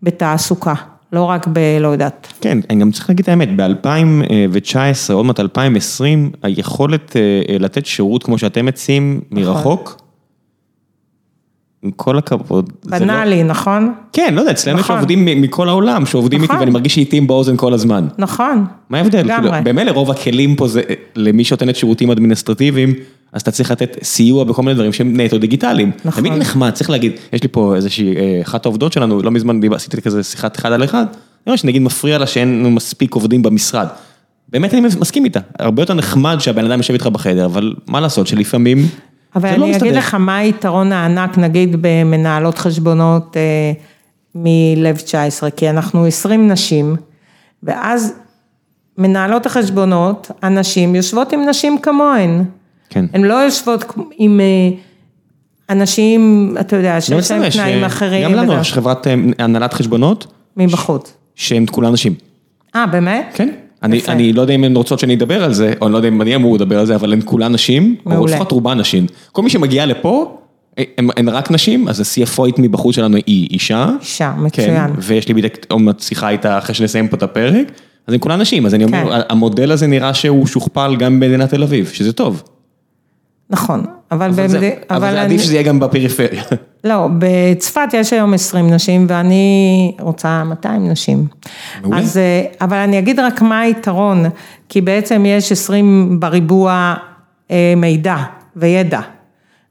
בתעסוקה. 0.02 0.74
לא 1.12 1.22
רק 1.24 1.46
ב... 1.52 1.58
לא 1.80 1.88
יודעת. 1.88 2.32
כן, 2.40 2.58
אני 2.70 2.80
גם 2.80 2.90
צריך 2.90 3.08
להגיד 3.08 3.22
את 3.22 3.28
האמת, 3.28 3.48
ב-2019, 3.56 4.76
עוד 5.12 5.26
מעט 5.26 5.40
2020, 5.40 6.30
היכולת 6.42 7.16
אה, 7.16 7.56
לתת 7.58 7.86
שירות 7.86 8.22
כמו 8.22 8.38
שאתם 8.38 8.66
מציעים 8.66 9.20
מרחוק, 9.30 10.00
עם 11.82 11.90
כל 11.90 12.18
הכבוד. 12.18 12.72
זה 12.82 12.90
לא- 12.90 12.98
בנאלי, 12.98 13.42
נכון? 13.42 13.92
כן, 14.12 14.34
לא 14.34 14.40
יודע, 14.40 14.52
אצלנו 14.52 14.78
יש 14.78 14.84
נכון. 14.84 14.96
עובדים 14.98 15.24
מ- 15.24 15.42
מכל 15.42 15.68
העולם 15.68 16.06
שעובדים 16.06 16.40
איתי 16.42 16.52
נכון. 16.52 16.60
ואני 16.60 16.70
מרגיש 16.70 16.94
שאיטים 16.94 17.26
באוזן 17.26 17.56
כל 17.56 17.72
הזמן. 17.74 18.06
נכון. 18.18 18.64
מה 18.90 18.98
ההבדל? 18.98 19.18
לגמרי. 19.18 19.50
כאילו, 19.50 19.64
במילא 19.64 19.90
רוב 19.90 20.10
הכלים 20.10 20.56
פה 20.56 20.68
זה 20.68 20.82
למי 21.16 21.44
שנותנת 21.44 21.76
שירותים 21.76 22.10
אדמיניסטרטיביים, 22.10 22.94
אז 23.32 23.42
אתה 23.42 23.50
צריך 23.50 23.70
לתת 23.70 23.96
סיוע 24.02 24.44
בכל 24.44 24.62
מיני 24.62 24.74
דברים 24.74 24.92
שהם 24.92 25.20
נטו 25.20 25.38
דיגיטליים. 25.38 25.90
נכון. 26.04 26.22
תמיד 26.22 26.32
נחמד, 26.32 26.70
צריך 26.70 26.90
להגיד, 26.90 27.12
יש 27.32 27.42
לי 27.42 27.48
פה 27.48 27.76
איזושהי, 27.76 28.16
אה, 28.16 28.42
אחת 28.42 28.66
העובדות 28.66 28.92
שלנו, 28.92 29.22
לא 29.22 29.30
מזמן 29.30 29.60
עשיתי 29.74 30.02
כזה 30.02 30.22
שיחת 30.22 30.56
אחד 30.56 30.72
על 30.72 30.84
אחד, 30.84 31.04
אני 31.08 31.44
רואה 31.46 31.56
שנגיד 31.56 31.82
מפריע 31.82 32.18
לה 32.18 32.26
שאין 32.26 32.58
לנו 32.58 32.70
מספיק 32.70 33.14
עובדים 33.14 33.42
במשרד. 33.42 33.86
באמת 34.48 34.74
אני 34.74 34.80
מסכים 34.80 35.24
איתה, 35.24 35.40
הרבה 35.58 35.82
יותר 35.82 35.94
נחמד 35.94 36.36
שהבן 36.38 36.64
אדם 36.64 36.78
יושב 36.78 36.92
איתך 36.92 37.06
בחדר, 37.06 37.44
אבל 37.44 37.74
מה 37.86 38.00
לעשות 38.00 38.26
שלפעמים 38.26 38.88
אבל 39.36 39.50
זה 39.50 39.56
לא 39.56 39.66
אני 39.66 39.76
אגיד. 39.76 39.94
לך 39.94 40.14
מה 40.14 40.36
היתרון 40.36 40.92
הענק, 40.92 41.38
נגיד 41.38 41.76
במנהלות 41.80 42.58
חשבונות 42.58 43.36
אה, 43.36 43.72
מלב 44.34 44.96
19, 44.96 45.50
כי 45.50 45.70
אנחנו 45.70 46.06
20 46.06 46.48
נשים, 46.48 46.96
ואז 47.62 48.14
מנהלות 48.98 49.46
החשבונות, 49.46 50.30
הנשים, 50.42 50.94
יושבות 50.94 51.32
עם 51.32 51.48
נשים 51.48 51.78
כמוהן. 51.78 52.44
כן. 52.90 53.04
הן 53.12 53.24
לא 53.24 53.34
יושבות 53.34 53.84
עם 54.18 54.40
אה, 54.40 54.78
אנשים, 55.70 56.54
אתה 56.60 56.76
יודע, 56.76 57.00
שיש 57.00 57.30
להם 57.30 57.50
תנאים 57.50 57.82
אה, 57.82 57.86
אחרים. 57.86 58.24
גם 58.24 58.34
לנו 58.34 58.52
יש 58.60 58.72
חברת 58.72 59.06
אה, 59.06 59.14
הנהלת 59.38 59.74
חשבונות, 59.74 60.26
מבחוץ. 60.56 61.12
שהן 61.34 61.66
כולן 61.70 61.92
נשים. 61.92 62.14
אה, 62.74 62.86
באמת? 62.86 63.30
כן. 63.34 63.48
אני. 63.82 64.00
אני 64.08 64.32
לא 64.32 64.40
יודע 64.40 64.54
אם 64.54 64.64
הן 64.64 64.76
רוצות 64.76 64.98
שאני 64.98 65.14
אדבר 65.14 65.44
על 65.44 65.52
זה, 65.52 65.72
או 65.80 65.86
אני 65.86 65.92
לא 65.92 65.98
יודע 65.98 66.08
אם 66.08 66.22
אני 66.22 66.34
אמור 66.34 66.54
לדבר 66.54 66.78
על 66.78 66.86
זה, 66.86 66.94
אבל 66.94 67.12
הן 67.12 67.20
כולן 67.24 67.52
נשים, 67.52 67.96
או 68.06 68.10
מעולה. 68.10 68.32
לפחות 68.32 68.52
רובן 68.52 68.80
נשים. 68.80 69.06
כל 69.32 69.42
מי 69.42 69.50
שמגיע 69.50 69.86
לפה, 69.86 70.38
הן 70.76 71.08
הן 71.16 71.28
רק 71.28 71.50
נשים, 71.50 71.88
אז 71.88 72.00
ה-CFOית 72.00 72.54
מבחוץ 72.58 72.96
שלנו 72.96 73.16
היא 73.26 73.48
אישה. 73.50 73.88
אישה, 74.00 74.32
כן, 74.36 74.44
מצוין. 74.44 74.90
ויש 74.98 75.28
לי 75.28 75.34
בדיוק 75.34 75.54
שיחה 75.98 76.28
איתה 76.28 76.58
אחרי 76.58 76.74
שנסיים 76.74 77.08
פה 77.08 77.16
את 77.16 77.22
הפרק, 77.22 77.72
אז 78.06 78.14
הן 78.14 78.20
כולן 78.20 78.40
נשים, 78.40 78.66
אז 78.66 78.74
אני 78.74 78.84
אומר, 78.84 79.10
כן. 79.10 79.20
המודל 79.28 79.72
הזה 79.72 79.86
נראה 79.86 80.14
שהוא 80.14 80.46
שוכפל 80.46 80.96
גם 80.98 81.20
במדינת 81.20 81.50
תל 81.50 81.62
אביב, 81.62 81.90
שזה 81.94 82.12
טוב. 82.12 82.42
נכון, 83.50 83.80
אבל, 84.10 84.26
אבל 84.30 84.48
זה, 84.48 84.58
במד... 84.58 84.70
אבל 84.90 85.00
זה 85.00 85.08
אני- 85.10 85.20
עדיף 85.20 85.42
שזה 85.42 85.54
יהיה 85.54 85.62
גם 85.62 85.80
בפריפריה. 85.80 86.42
לא, 86.84 87.08
בצפת 87.18 87.88
יש 87.92 88.12
היום 88.12 88.34
20 88.34 88.70
נשים 88.74 89.06
ואני 89.08 89.92
רוצה 90.00 90.44
200 90.44 90.88
נשים. 90.90 91.26
מעולה. 91.82 91.98
אז, 91.98 92.16
אה, 92.16 92.42
אבל 92.60 92.76
אני 92.76 92.98
אגיד 92.98 93.20
רק 93.20 93.42
מה 93.42 93.60
היתרון, 93.60 94.24
כי 94.68 94.80
בעצם 94.80 95.24
יש 95.26 95.52
20 95.52 96.16
בריבוע 96.20 96.94
אה, 97.50 97.74
מידע 97.76 98.16
וידע. 98.56 99.00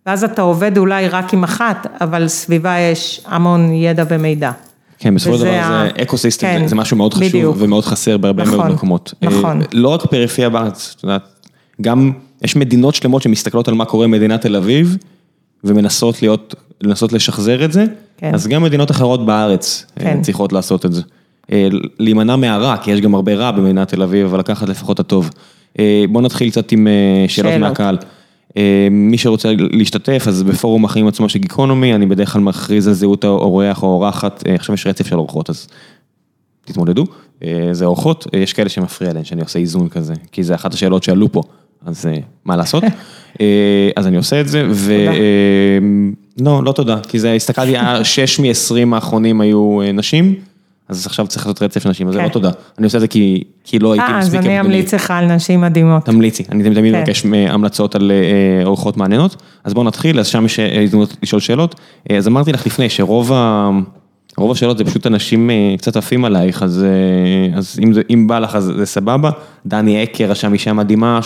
ואז 0.05 0.23
אתה 0.23 0.41
עובד 0.41 0.77
אולי 0.77 1.07
רק 1.09 1.33
עם 1.33 1.43
אחת, 1.43 1.87
אבל 2.01 2.27
סביבה 2.27 2.79
יש 2.79 3.21
המון 3.25 3.73
ידע 3.73 4.03
ומידע. 4.09 4.51
כן, 4.99 5.15
בסופו 5.15 5.37
של 5.37 5.43
דבר 5.43 5.51
זה 5.95 6.01
אקו 6.03 6.17
סיסטם, 6.17 6.47
כן, 6.47 6.59
זה- 6.61 6.67
זה 6.67 6.75
משהו 6.75 6.97
מאוד 6.97 7.13
חשוב 7.13 7.27
בדיוק. 7.27 7.55
ומאוד 7.59 7.85
חסר 7.85 8.17
בהרבה 8.17 8.43
נכון, 8.43 8.57
מאוד 8.57 8.71
מקומות. 8.71 9.13
נכון. 9.21 9.61
אה, 9.61 9.65
לא 9.73 9.89
רק 9.89 10.05
פריפריה 10.05 10.49
בארץ, 10.49 10.93
את 10.97 11.03
יודעת, 11.03 11.21
גם 11.81 12.11
יש 12.43 12.55
מדינות 12.55 12.95
שלמות 12.95 13.21
שמסתכלות 13.21 13.67
על 13.67 13.73
מה 13.73 13.85
קורה 13.85 14.07
במדינת 14.07 14.41
תל 14.41 14.55
אביב, 14.55 14.97
ומנסות 15.63 16.21
להיות, 16.21 16.55
לנסות 16.81 17.13
לשחזר 17.13 17.65
את 17.65 17.71
זה, 17.71 17.85
כן. 18.17 18.33
אז 18.33 18.47
גם 18.47 18.63
מדינות 18.63 18.91
אחרות 18.91 19.25
בארץ 19.25 19.85
אה, 19.99 20.03
כן. 20.03 20.21
צריכות 20.21 20.53
לעשות 20.53 20.85
את 20.85 20.93
זה. 20.93 21.01
אה, 21.51 21.67
להימנע 21.99 22.35
מהרע, 22.35 22.77
כי 22.77 22.91
יש 22.91 23.01
גם 23.01 23.15
הרבה 23.15 23.35
רע 23.35 23.51
במדינת 23.51 23.87
תל 23.87 24.01
אביב, 24.01 24.25
אבל 24.25 24.39
לקחת 24.39 24.69
לפחות 24.69 24.95
את 24.95 24.99
הטוב. 24.99 25.29
אה, 25.79 26.05
בואו 26.09 26.23
נתחיל 26.23 26.49
קצת 26.49 26.71
עם 26.71 26.87
שאלות 27.27 27.51
שאלות. 27.51 27.69
מהקהל. 27.69 27.97
מי 28.91 29.17
שרוצה 29.17 29.53
להשתתף, 29.57 30.23
אז 30.27 30.43
בפורום 30.43 30.85
החיים 30.85 31.07
עצמו 31.07 31.29
של 31.29 31.39
גיקונומי, 31.39 31.95
אני 31.95 32.05
בדרך 32.05 32.33
כלל 32.33 32.41
מכריז 32.41 32.87
על 32.87 32.93
זהות 32.93 33.23
האורח 33.23 33.83
או 33.83 33.87
האורחת, 33.87 34.43
עכשיו 34.55 34.75
יש 34.75 34.87
רצף 34.87 35.07
של 35.07 35.15
אורחות, 35.15 35.49
אז 35.49 35.67
תתמודדו. 36.65 37.05
זה 37.71 37.85
אורחות, 37.85 38.27
יש 38.33 38.53
כאלה 38.53 38.69
שמפריע 38.69 39.13
להן, 39.13 39.23
שאני 39.23 39.41
עושה 39.41 39.59
איזון 39.59 39.89
כזה, 39.89 40.13
כי 40.31 40.43
זה 40.43 40.55
אחת 40.55 40.73
השאלות 40.73 41.03
שעלו 41.03 41.31
פה, 41.31 41.41
אז 41.87 42.05
אה, 42.05 42.19
מה 42.45 42.55
לעשות? 42.55 42.83
אה, 43.41 43.89
אז 43.95 44.07
אני 44.07 44.17
עושה 44.17 44.41
את 44.41 44.47
זה, 44.47 44.67
ו... 44.69 44.91
אה, 44.91 45.77
לא, 46.39 46.63
לא 46.63 46.71
תודה, 46.71 46.99
כי 47.07 47.19
זה, 47.19 47.33
הסתכלתי, 47.33 47.73
שש 48.03 48.39
מ-20 48.39 48.95
האחרונים 48.95 49.41
היו 49.41 49.79
נשים, 49.93 50.35
אז 50.89 51.05
עכשיו 51.05 51.27
צריך 51.27 51.45
לעשות 51.47 51.61
רצף 51.61 51.85
נשים, 51.85 52.07
אז 52.07 52.13
זה 52.13 52.19
כן. 52.19 52.25
לא 52.25 52.29
תודה. 52.29 52.51
אני 52.77 52.85
עושה 52.85 52.97
את 52.97 53.01
זה 53.01 53.07
כי 53.07 53.79
לא 53.79 53.93
הייתי 53.93 54.11
אה, 54.11 54.19
אז 54.19 54.25
מספיק 54.25 54.45
אני. 54.45 54.59
אמליץ 54.59 54.93
לך 54.93 55.11
על 55.11 55.25
נשים 55.25 55.61
מדהימות. 55.61 56.05
תמליצי, 56.05 56.43
אני 56.51 56.63
תמיד 56.63 56.93
כן. 56.93 56.99
מבקש 56.99 57.25
המלצות 57.25 57.95
על 57.95 58.11
אורחות 58.65 58.97
מעניינות, 58.97 59.35
אז 59.63 59.73
בואו 59.73 59.85
נתחיל, 59.85 60.19
אז 60.19 60.27
שם 60.27 60.45
יש 60.45 60.59
הזדמנות 60.59 61.17
לשאול 61.23 61.41
שאלות. 61.41 61.75
אז 62.17 62.27
אמרתי 62.27 62.51
לך 62.51 62.65
לפני 62.65 62.89
שרוב 62.89 63.33
ה... 63.33 63.69
רוב 64.37 64.51
השאלות 64.51 64.77
זה 64.77 64.85
פשוט 64.85 65.07
אנשים 65.07 65.49
אה, 65.49 65.75
קצת 65.77 65.95
עפים 65.95 66.25
עלייך, 66.25 66.63
אז, 66.63 66.83
אה, 66.83 67.57
אז 67.57 67.79
אם, 68.09 68.27
בא 68.27 68.39
לך 68.39 68.55
אז 68.55 68.71
זה 68.77 68.85
סבבה. 68.85 69.29
דני 69.65 70.03
אקר 70.03 70.25
רשם 70.25 70.53
אישה 70.53 70.73
מדהימה, 70.73 71.19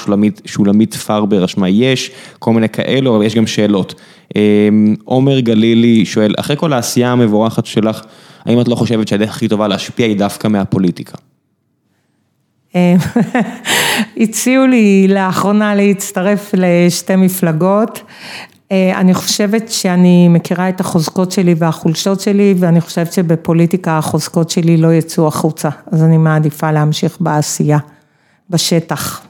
שולמית, 0.46 0.94
פרבר 0.94 1.44
רשמה 1.44 1.70
יש, 1.70 2.12
כל 2.40 2.54
מיני 2.54 2.70
כאלו, 2.70 3.16
אבל 3.16 3.26
יש 3.26 3.36
גם 3.36 3.48
שאלות. 3.48 4.02
אה, 4.36 4.70
עומר 5.06 5.40
גלילי 5.40 6.06
שואל, 6.06 6.34
אחרי 6.38 6.56
כל 6.58 6.74
העשייה 6.74 7.12
המבורכת 7.12 7.66
שלך, 7.66 8.02
האם 8.46 8.62
את 8.62 8.68
לא 8.68 8.76
חושבת 8.76 9.08
שהדרך 9.08 9.30
הכי 9.30 9.48
טובה 9.48 9.68
להשפיע 9.68 10.06
היא 10.06 10.18
דווקא 10.18 10.48
מהפוליטיקה? 10.48 11.18
הציעו 14.22 14.68
לי 14.68 15.08
לאחרונה 15.10 15.76
להצטרף 15.76 16.52
לשתי 16.54 17.16
מפלגות. 17.16 18.02
אה, 18.72 19.00
אני 19.00 19.14
חושבת 19.14 19.72
שאני 19.72 20.28
מכירה 20.28 20.70
את 20.70 20.80
החוזקות 20.80 21.32
שלי 21.32 21.56
והחולשות 21.58 22.22
שלי, 22.22 22.56
ואני 22.60 22.82
חושבת 22.82 23.14
שבפוליטיקה 23.14 23.98
החוזקות 23.98 24.50
שלי 24.50 24.78
לא 24.78 24.94
יצאו 24.94 25.28
החוצה, 25.28 25.70
אז 25.92 26.04
אני 26.04 26.18
מעדיפה 26.18 26.72
להמשיך 26.72 27.18
בעשייה, 27.20 27.78
בשטח. 28.50 29.22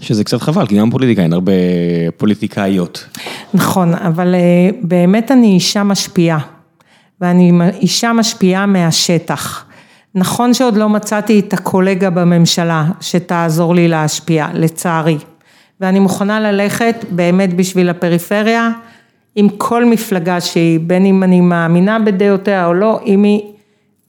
שזה 0.00 0.24
קצת 0.24 0.40
חבל, 0.40 0.66
כי 0.66 0.76
גם 0.76 0.90
פוליטיקה 0.90 1.22
אין 1.22 1.32
הרבה 1.32 1.52
פוליטיקאיות. 2.16 3.06
נכון, 3.54 3.94
אבל 3.94 4.34
אה, 4.34 4.70
באמת 4.82 5.30
אני 5.30 5.46
אישה 5.46 5.82
משפיעה, 5.82 6.38
ואני 7.20 7.52
אישה 7.80 8.12
משפיעה 8.12 8.66
מהשטח. 8.66 9.64
נכון 10.14 10.54
שעוד 10.54 10.76
לא 10.76 10.88
מצאתי 10.88 11.40
את 11.40 11.52
הקולגה 11.52 12.10
בממשלה 12.10 12.84
שתעזור 13.00 13.74
לי 13.74 13.88
להשפיע, 13.88 14.46
לצערי. 14.54 15.18
ואני 15.80 15.98
מוכנה 15.98 16.40
ללכת 16.40 17.04
באמת 17.10 17.54
בשביל 17.54 17.88
הפריפריה, 17.88 18.70
עם 19.34 19.48
כל 19.48 19.84
מפלגה 19.84 20.40
שהיא, 20.40 20.80
בין 20.80 21.06
אם 21.06 21.22
אני 21.22 21.40
מאמינה 21.40 21.98
בדעותיה 21.98 22.66
או 22.66 22.74
לא, 22.74 23.00
אם 23.06 23.22
היא 23.22 23.40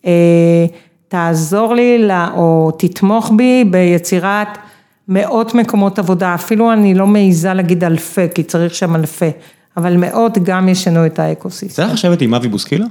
אה, 0.05 0.65
תעזור 1.07 1.73
לי 1.73 1.97
לה, 1.97 2.29
או 2.35 2.71
תתמוך 2.79 3.31
בי 3.35 3.63
ביצירת 3.63 4.57
מאות 5.07 5.53
מקומות 5.53 5.99
עבודה, 5.99 6.35
אפילו 6.35 6.73
אני 6.73 6.93
לא 6.93 7.07
מעיזה 7.07 7.53
להגיד 7.53 7.83
אלפי, 7.83 8.27
כי 8.35 8.43
צריך 8.43 8.75
שם 8.75 8.95
אלפי, 8.95 9.29
אבל 9.77 9.97
מאות 9.97 10.37
גם 10.37 10.69
ישנו 10.69 11.05
את 11.05 11.19
האקוסיסטם. 11.19 11.83
צריך 11.83 11.93
לשבת 11.93 12.21
עם 12.21 12.33
אבי 12.33 12.47
בוסקילה? 12.47 12.85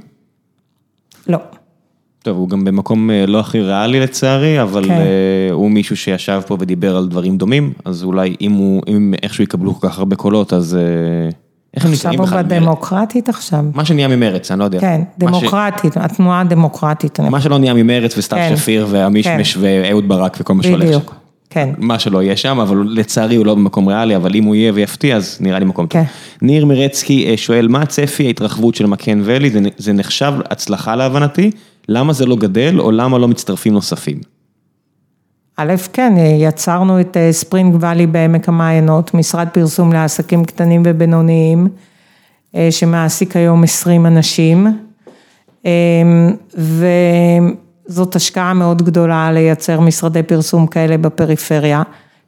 לא. 1.27 1.37
טוב, 2.23 2.37
הוא 2.37 2.49
גם 2.49 2.65
במקום 2.65 3.11
אה, 3.11 3.25
לא 3.25 3.39
הכי 3.39 3.61
ריאלי 3.61 3.99
לצערי, 3.99 4.61
אבל 4.61 4.83
כן. 4.85 4.91
אה, 4.91 4.97
הוא 5.51 5.71
מישהו 5.71 5.97
שישב 5.97 6.41
פה 6.47 6.57
ודיבר 6.59 6.97
על 6.97 7.07
דברים 7.07 7.37
דומים, 7.37 7.73
אז 7.85 8.03
אולי 8.03 8.35
אם 8.41 8.51
הוא, 8.51 8.81
אם 8.87 9.13
איכשהו 9.23 9.43
יקבלו 9.43 9.79
כל 9.79 9.87
כך 9.87 9.99
הרבה 9.99 10.15
קולות, 10.15 10.53
אז 10.53 10.75
אה, 10.75 11.29
איך 11.75 11.85
הם 11.85 11.91
עכשיו 11.91 12.11
נקראים 12.11 12.19
הוא 12.19 12.27
בכלל? 12.27 12.43
בדמוקרטית 12.43 13.29
עכשיו. 13.29 13.65
מה 13.73 13.85
שנהיה 13.85 14.07
ממרץ, 14.07 14.51
אני 14.51 14.59
לא 14.59 14.63
יודע. 14.63 14.79
כן, 14.79 15.01
מה 15.01 15.27
ש- 15.27 15.41
דמוקרטית, 15.41 15.97
התנועה 15.97 16.41
הדמוקרטית. 16.41 17.19
מה 17.19 17.41
שלא 17.41 17.57
נהיה 17.57 17.73
ממרץ 17.73 18.17
וסתיו 18.17 18.37
כן. 18.37 18.57
שפיר 18.57 18.87
והמישמש 18.89 19.57
ואהוד 19.59 20.07
ברק 20.07 20.37
וכל 20.39 20.53
מה 20.53 20.63
שהולך 20.63 20.93
שם. 20.93 20.99
כן. 21.49 21.69
מה 21.77 21.99
שלא 21.99 22.23
יהיה 22.23 22.37
שם, 22.37 22.59
אבל 22.59 22.83
לצערי 22.89 23.35
הוא 23.35 23.45
לא 23.45 23.55
במקום 23.55 23.87
ריאלי, 23.87 24.15
אבל 24.15 24.35
אם 24.35 24.43
הוא 24.43 24.55
יהיה 24.55 24.71
ויפתיע, 24.75 25.15
אז 25.15 25.37
נראה 25.39 25.59
לי 25.59 25.65
מקום 25.65 25.87
טוב. 25.87 26.01
כן. 26.01 26.07
ניר 26.41 26.65
מרצקי 26.65 27.37
שואל, 27.37 27.67
מה 27.67 27.81
הצפי 27.81 28.25
ההתרחבות 28.25 28.75
של 28.75 28.85
מקן 28.85 29.21
ואלי? 29.23 29.49
זה, 29.49 29.59
זה 29.77 29.93
נחשב 29.93 30.33
הצלחה 30.49 30.95
להבנתי, 30.95 31.51
למה 31.89 32.13
זה 32.13 32.25
לא 32.25 32.35
גדל, 32.35 32.79
או 32.79 32.91
למה 32.91 33.17
לא 33.17 33.27
מצטרפים 33.27 33.73
נוספים? 33.73 34.19
א', 35.57 35.75
כן, 35.93 36.13
יצרנו 36.17 37.01
את 37.01 37.17
אה, 37.17 37.33
ספרינג 37.33 37.75
ואלי 37.79 38.07
בעמק 38.07 38.49
המעיינות, 38.49 39.13
משרד 39.13 39.47
פרסום 39.53 39.93
לעסקים 39.93 40.45
קטנים 40.45 40.83
ובינוניים, 40.85 41.67
אה, 42.55 42.67
שמעסיק 42.71 43.35
היום 43.35 43.63
20 43.63 44.05
אנשים, 44.05 44.67
אה, 45.65 45.71
וזאת 47.87 48.15
השקעה 48.15 48.53
מאוד 48.53 48.81
גדולה 48.81 49.31
לייצר 49.31 49.79
משרדי 49.79 50.23
פרסום 50.23 50.67
כאלה 50.67 50.97
בפריפריה. 50.97 51.83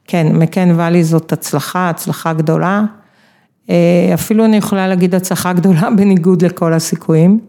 כן, 0.06 0.26
מקן 0.32 0.72
ואלי 0.76 1.04
זאת 1.04 1.32
הצלחה, 1.32 1.90
הצלחה 1.90 2.32
גדולה. 2.32 2.82
אה, 3.70 4.10
אפילו 4.14 4.44
אני 4.44 4.56
יכולה 4.56 4.88
להגיד 4.88 5.14
הצלחה 5.14 5.52
גדולה 5.52 5.88
בניגוד 5.96 6.44
לכל 6.44 6.72
הסיכויים. 6.72 7.40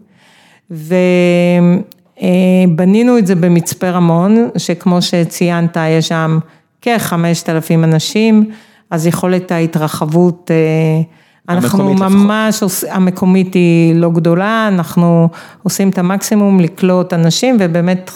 ובנינו 2.22 3.18
את 3.18 3.26
זה 3.26 3.34
במצפה 3.34 3.90
רמון, 3.90 4.48
שכמו 4.56 5.02
שציינת, 5.02 5.76
יש 5.88 6.08
שם 6.08 6.38
כ-5,000 6.82 7.74
אנשים, 7.74 8.50
אז 8.90 9.06
יכולת 9.06 9.52
ההתרחבות 9.52 10.50
אה, 10.50 11.02
אנחנו 11.48 11.94
לפחות. 11.94 12.10
ממש, 12.10 12.62
עוש- 12.62 12.84
המקומית 12.84 13.54
היא 13.54 13.94
לא 13.94 14.10
גדולה, 14.10 14.68
אנחנו 14.68 15.28
עושים 15.62 15.88
את 15.88 15.98
המקסימום 15.98 16.60
לקלוט 16.60 17.12
אנשים, 17.12 17.56
ובאמת 17.60 18.10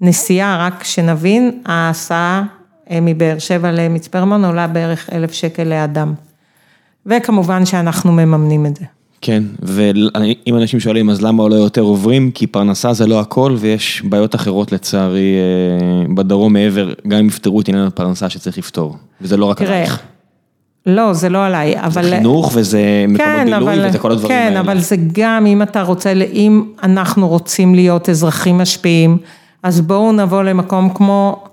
נסיעה, 0.00 0.66
רק 0.66 0.84
שנבין, 0.84 1.60
ההסעה 1.66 2.42
אה, 2.90 2.98
מבאר 3.02 3.38
שבע 3.38 3.72
למצפה 3.72 4.18
רמון 4.18 4.44
עולה 4.44 4.66
בערך 4.66 5.10
אלף 5.12 5.32
שקל 5.32 5.64
לאדם. 5.64 6.14
וכמובן 7.06 7.66
שאנחנו 7.66 8.12
מממנים 8.12 8.66
את 8.66 8.76
זה. 8.76 8.84
כן, 9.26 9.42
ואם 9.62 10.56
אנשים 10.56 10.80
שואלים 10.80 11.10
אז 11.10 11.22
למה 11.22 11.48
לא 11.48 11.54
יותר 11.54 11.80
עוברים, 11.80 12.30
כי 12.30 12.46
פרנסה 12.46 12.92
זה 12.92 13.06
לא 13.06 13.20
הכל 13.20 13.56
ויש 13.58 14.02
בעיות 14.04 14.34
אחרות 14.34 14.72
לצערי 14.72 15.34
אה, 15.36 16.14
בדרום 16.14 16.52
מעבר, 16.52 16.92
גם 17.08 17.18
אם 17.18 17.26
יפתרו 17.26 17.60
את 17.60 17.68
עניין 17.68 17.86
הפרנסה 17.86 18.30
שצריך 18.30 18.58
לפתור, 18.58 18.96
וזה 19.20 19.36
לא 19.36 19.46
רק 19.46 19.62
עלייך. 19.62 20.00
לא, 20.86 21.12
זה 21.12 21.28
לא 21.28 21.46
עליי, 21.46 21.80
אבל... 21.80 22.02
זה 22.02 22.16
חינוך 22.16 22.52
וזה 22.54 23.04
מקומות 23.08 23.30
כן, 23.30 23.44
בילוי 23.44 23.74
אבל, 23.74 23.88
וזה 23.88 23.98
כל 23.98 24.12
הדברים 24.12 24.28
כן, 24.28 24.46
האלה. 24.46 24.60
אבל 24.60 24.78
זה 24.78 24.96
גם 25.12 25.46
אם 25.46 25.62
אתה 25.62 25.82
רוצה, 25.82 26.12
אם 26.32 26.64
אנחנו 26.82 27.28
רוצים 27.28 27.74
להיות 27.74 28.08
אזרחים 28.08 28.58
משפיעים, 28.58 29.18
אז 29.62 29.80
בואו 29.80 30.12
נבוא 30.12 30.42
למקום 30.42 30.94
כמו 30.94 31.44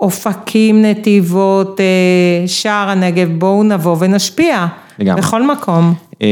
אופקים, 0.00 0.82
נתיבות, 0.82 1.80
אה, 1.80 2.48
שער 2.48 2.90
הנגב, 2.90 3.28
בואו 3.38 3.62
נבוא 3.62 3.96
ונשפיע. 3.98 4.66
לגמרי. 4.98 5.20
בכל 5.20 5.42
מקום. 5.42 5.94
אה, 6.22 6.28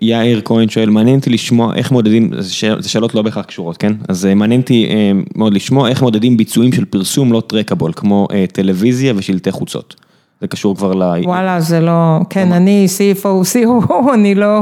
יאיר 0.00 0.40
כהן 0.44 0.68
שואל, 0.68 0.90
מעניין 0.90 1.18
אותי 1.18 1.30
לשמוע 1.30 1.74
איך 1.74 1.92
מודדים, 1.92 2.30
זה 2.78 2.88
שאלות 2.88 3.14
לא 3.14 3.22
בהכרח 3.22 3.44
קשורות, 3.44 3.76
כן? 3.76 3.92
אז 4.08 4.26
אה, 4.26 4.34
מעניין 4.34 4.60
אותי 4.60 4.86
אה, 4.90 5.10
מאוד 5.36 5.54
לשמוע 5.54 5.88
איך 5.88 6.02
מודדים 6.02 6.36
ביצועים 6.36 6.72
של 6.72 6.84
פרסום 6.84 7.32
לא 7.32 7.42
טרקאבול, 7.46 7.92
כמו 7.96 8.28
טלוויזיה 8.52 9.12
ושלטי 9.16 9.50
חוצות. 9.52 9.94
זה 10.40 10.46
קשור 10.46 10.76
כבר 10.76 10.92
ל... 10.94 11.02
וואלה, 11.24 11.60
זה 11.60 11.80
לא, 11.80 12.18
כן, 12.30 12.52
אני 12.52 12.86
CFO, 12.98 13.26
COO, 13.54 13.92
אני 14.14 14.34
לא, 14.34 14.60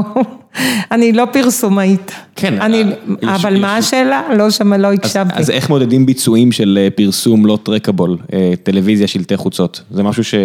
אני 0.91 1.11
לא 1.11 1.23
פרסומאית. 1.33 2.11
כן, 2.35 2.61
אני, 2.61 2.77
יש- 2.77 2.85
אבל 3.23 3.55
יש- 3.55 3.61
מה 3.61 3.77
השאלה? 3.77 4.21
לא 4.37 4.49
שמע, 4.51 4.77
לא 4.77 4.87
אז, 4.87 4.93
הקשבתי. 4.93 5.33
אז 5.39 5.49
איך 5.49 5.69
מודדים 5.69 6.05
ביצועים 6.05 6.51
של 6.51 6.87
פרסום 6.95 7.45
לא 7.45 7.57
טרקאבול, 7.63 8.17
טלוויזיה, 8.63 9.07
שלטי 9.07 9.37
חוצות? 9.37 9.81
זה 9.91 10.03
משהו 10.03 10.23
ש... 10.23 10.35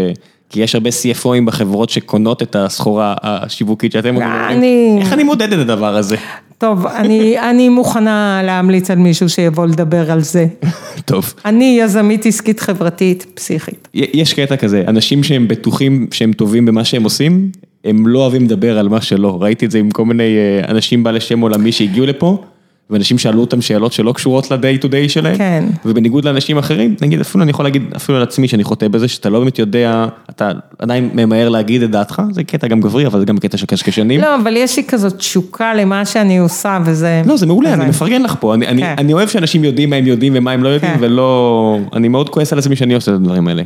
כי 0.53 0.61
יש 0.63 0.75
הרבה 0.75 0.91
CFOים 0.91 1.45
בחברות 1.47 1.91
שקונות 1.91 2.43
את 2.43 2.57
הסחורה 2.57 3.15
השיווקית 3.23 3.93
שאתם 3.93 4.09
אומרים, 4.09 4.29
אני- 4.49 4.99
איך 5.01 5.13
אני 5.13 5.23
מודד 5.23 5.53
את 5.53 5.59
הדבר 5.59 5.97
הזה? 5.97 6.17
טוב, 6.59 6.87
אני, 6.87 7.41
אני 7.51 7.69
מוכנה 7.69 8.41
להמליץ 8.45 8.91
על 8.91 8.99
מישהו 8.99 9.29
שיבוא 9.29 9.67
לדבר 9.67 10.11
על 10.13 10.21
זה. 10.21 10.47
טוב. 11.05 11.35
אני 11.45 11.79
יזמית 11.81 12.27
עסקית 12.27 12.61
חברתית 12.61 13.27
פסיכית. 13.35 13.89
יש 13.95 14.33
קטע 14.33 14.57
כזה, 14.57 14.85
אנשים 14.89 15.23
שהם 15.23 15.49
בטוחים 15.49 16.07
שהם 16.11 16.33
טובים 16.33 16.67
במה 16.67 16.85
שהם 16.85 17.03
עושים, 17.05 17.51
הם 17.85 18.07
לא 18.07 18.19
אוהבים 18.19 18.45
לדבר 18.45 18.79
על 18.79 18.89
מה 18.89 19.01
שלא. 19.01 19.39
ראיתי 19.43 19.67
את 19.67 19.71
זה 19.71 19.79
עם 19.79 19.91
כל 19.91 20.05
מיני 20.05 20.23
אה, 20.37 20.71
אנשים 20.71 21.05
בעלי 21.05 21.21
שם 21.21 21.41
עולמי 21.41 21.73
שהגיעו 21.73 22.07
לפה, 22.07 22.43
ואנשים 22.91 23.19
שאלו 23.19 23.41
אותם 23.41 23.61
שאלות 23.61 23.93
שלא 23.93 24.13
קשורות 24.13 24.51
ל-day 24.51 24.83
to 24.83 24.87
day 24.87 25.09
שלהם. 25.09 25.37
כן. 25.37 25.65
ובניגוד 25.85 26.25
לאנשים 26.25 26.59
אחרים, 26.59 26.95
נגיד 27.03 27.21
אפילו 27.21 27.43
אני 27.43 27.51
יכול 27.51 27.65
להגיד 27.65 27.83
אפילו 27.97 28.17
על 28.19 28.23
עצמי 28.23 28.49
שאני 28.49 28.65
חוטא 28.65 28.89
בזה, 28.89 29.09
שאתה 29.09 29.31
לא 29.31 29.39
באמת 29.39 29.59
יודע, 29.59 30.07
אתה 30.31 30.51
עדיין 30.79 31.11
ממהר 31.15 31.49
להגיד 31.49 31.83
את 31.83 31.91
דעתך, 31.91 32.23
זה 32.31 32.45
קטע 32.45 32.69
גם 32.69 32.81
גברי, 32.81 33.07
אבל 33.07 33.19
זה 33.21 33.25
גם 33.27 33.39
קטע 33.39 33.57
של 33.57 33.67
קשקשנים. 33.67 34.21
לא, 34.21 34.37
אבל 34.43 34.57
יש 34.57 34.77
לי 34.77 34.85
כזאת 34.85 35.17
תשוקה 35.17 35.75
למה 35.75 36.05
שאני 36.05 36.39
עושה, 36.39 36.79
וזה... 36.87 37.23
לא, 37.27 37.37
זה 37.37 37.47
מעולה, 37.47 37.73
וזה- 37.73 37.83
אני 37.83 37.91
מפרגן 37.91 38.23
לך 38.23 38.35
פה, 38.41 38.55
אני, 38.55 38.67
אני, 38.67 38.83
כן. 38.83 38.95
אני 38.99 39.13
אוהב 39.13 39.29
שאנשים 39.29 39.65
יודעים 39.65 39.91
מה 39.91 39.97
הם 39.97 40.07
יודעים 40.07 40.33
ומה 40.37 40.51
הם 40.53 40.63
לא 40.63 40.69
יודעים, 40.69 40.93
כן. 40.95 40.99
ולא, 41.01 41.79
אני 41.93 42.09
מאוד 42.09 42.29
כועס 42.29 42.53
על 42.53 42.59
עצמי 42.59 42.77
שאני 42.77 42.95
עושה 42.95 43.11
את 43.11 43.17
הדברים 43.17 43.49
האלה. 43.49 43.63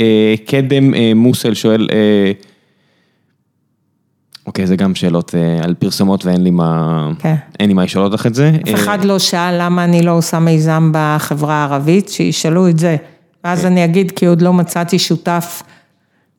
אה, 0.00 0.34
קדם 0.46 0.94
אה, 0.94 1.12
מוסל 1.14 1.54
שואל, 1.54 1.88
אה, 1.92 2.32
אוקיי, 4.50 4.66
זה 4.66 4.76
גם 4.76 4.94
שאלות 4.94 5.34
אה, 5.34 5.64
על 5.64 5.74
פרסומות 5.74 6.26
ואין 6.26 6.44
לי 6.44 6.50
מה, 6.50 7.10
כן. 7.18 7.34
אין 7.60 7.68
לי 7.68 7.74
מה 7.74 7.84
לשאול 7.84 8.04
אותך 8.04 8.26
את 8.26 8.34
זה. 8.34 8.52
אף 8.62 8.74
אחד 8.74 9.04
לא 9.04 9.18
שאל 9.18 9.54
למה 9.64 9.84
אני 9.84 10.02
לא 10.02 10.10
עושה 10.10 10.38
מיזם 10.38 10.90
בחברה 10.94 11.54
הערבית, 11.54 12.08
שישאלו 12.08 12.68
את 12.68 12.78
זה. 12.78 12.96
ואז 13.44 13.66
אני 13.66 13.84
אגיד, 13.84 14.10
כי 14.10 14.26
עוד 14.26 14.42
לא 14.42 14.52
מצאתי 14.52 14.98
שותף 14.98 15.62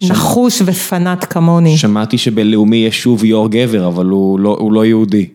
נחוש 0.04 0.62
ופנאט 0.66 1.34
כמוני. 1.34 1.78
שמעתי 1.78 2.18
שבלאומי 2.18 2.76
יש 2.76 3.02
שוב 3.02 3.24
יו"ר 3.24 3.50
גבר, 3.50 3.88
אבל 3.88 4.06
הוא 4.06 4.40
לא, 4.40 4.58
הוא 4.60 4.74
לא 4.74 4.86
יהודי. 4.86 5.28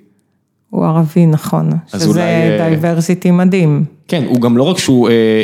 הוא 0.71 0.85
ערבי, 0.85 1.27
נכון. 1.27 1.71
אז 1.93 2.03
שזה 2.03 2.11
אולי, 2.11 2.21
אה, 2.23 2.57
diversity 2.59 3.31
מדהים. 3.31 3.85
כן. 4.09 4.21
כן, 4.23 4.29
הוא 4.29 4.41
גם 4.41 4.57
לא 4.57 4.63
רק 4.63 4.79
שהוא 4.79 5.09
אה, 5.09 5.43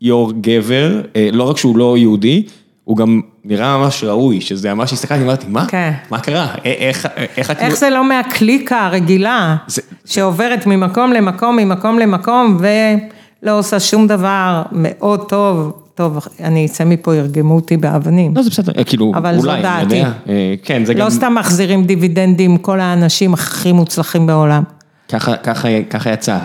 יו"ר 0.00 0.32
גבר, 0.40 1.00
אה, 1.16 1.28
לא 1.32 1.42
רק 1.50 1.56
שהוא 1.56 1.78
לא 1.78 1.98
יהודי, 1.98 2.42
הוא 2.88 2.96
גם 2.96 3.20
נראה 3.44 3.78
ממש 3.78 4.04
ראוי, 4.04 4.40
שזה 4.40 4.74
ממש 4.74 4.92
הסתכלתי, 4.92 5.22
אמרתי, 5.24 5.46
מה? 5.48 5.66
כן. 5.66 5.92
מה 6.10 6.20
קרה? 6.20 6.44
א- 6.44 6.58
איך, 6.64 7.06
איך 7.36 7.50
את... 7.50 7.58
איך 7.58 7.76
זה 7.76 7.90
לא 7.90 8.08
מהקליקה 8.08 8.86
הרגילה, 8.86 9.56
זה- 9.66 9.82
שעוברת 10.04 10.66
ממקום 10.66 11.12
למקום, 11.12 11.56
ממקום 11.56 11.98
למקום, 11.98 12.58
ולא 12.60 13.58
עושה 13.58 13.80
שום 13.80 14.06
דבר 14.06 14.62
מאוד 14.72 15.28
טוב. 15.28 15.72
טוב, 15.94 16.18
אני 16.44 16.66
אצא 16.66 16.84
מפה, 16.84 17.16
ירגמו 17.16 17.54
אותי 17.54 17.76
באבנים. 17.76 18.32
לא, 18.36 18.42
זה 18.42 18.50
בסדר, 18.50 18.72
אה, 18.78 18.84
כאילו, 18.84 19.12
אבל 19.16 19.38
זו 19.38 19.48
אולי, 19.50 19.54
אני 19.54 19.62
דעתי. 19.62 19.96
יודע. 19.96 20.10
אה, 20.28 20.54
כן, 20.62 20.84
זה 20.84 20.94
גם... 20.94 21.04
לא 21.06 21.10
סתם 21.10 21.34
מחזירים 21.34 21.84
דיבידנדים 21.84 22.56
כל 22.58 22.80
האנשים 22.80 23.34
הכי 23.34 23.72
מוצלחים 23.72 24.26
בעולם. 24.26 24.62
ככה, 25.08 25.36
ככה, 25.36 25.68
ככה 25.90 26.10
יצא. 26.12 26.38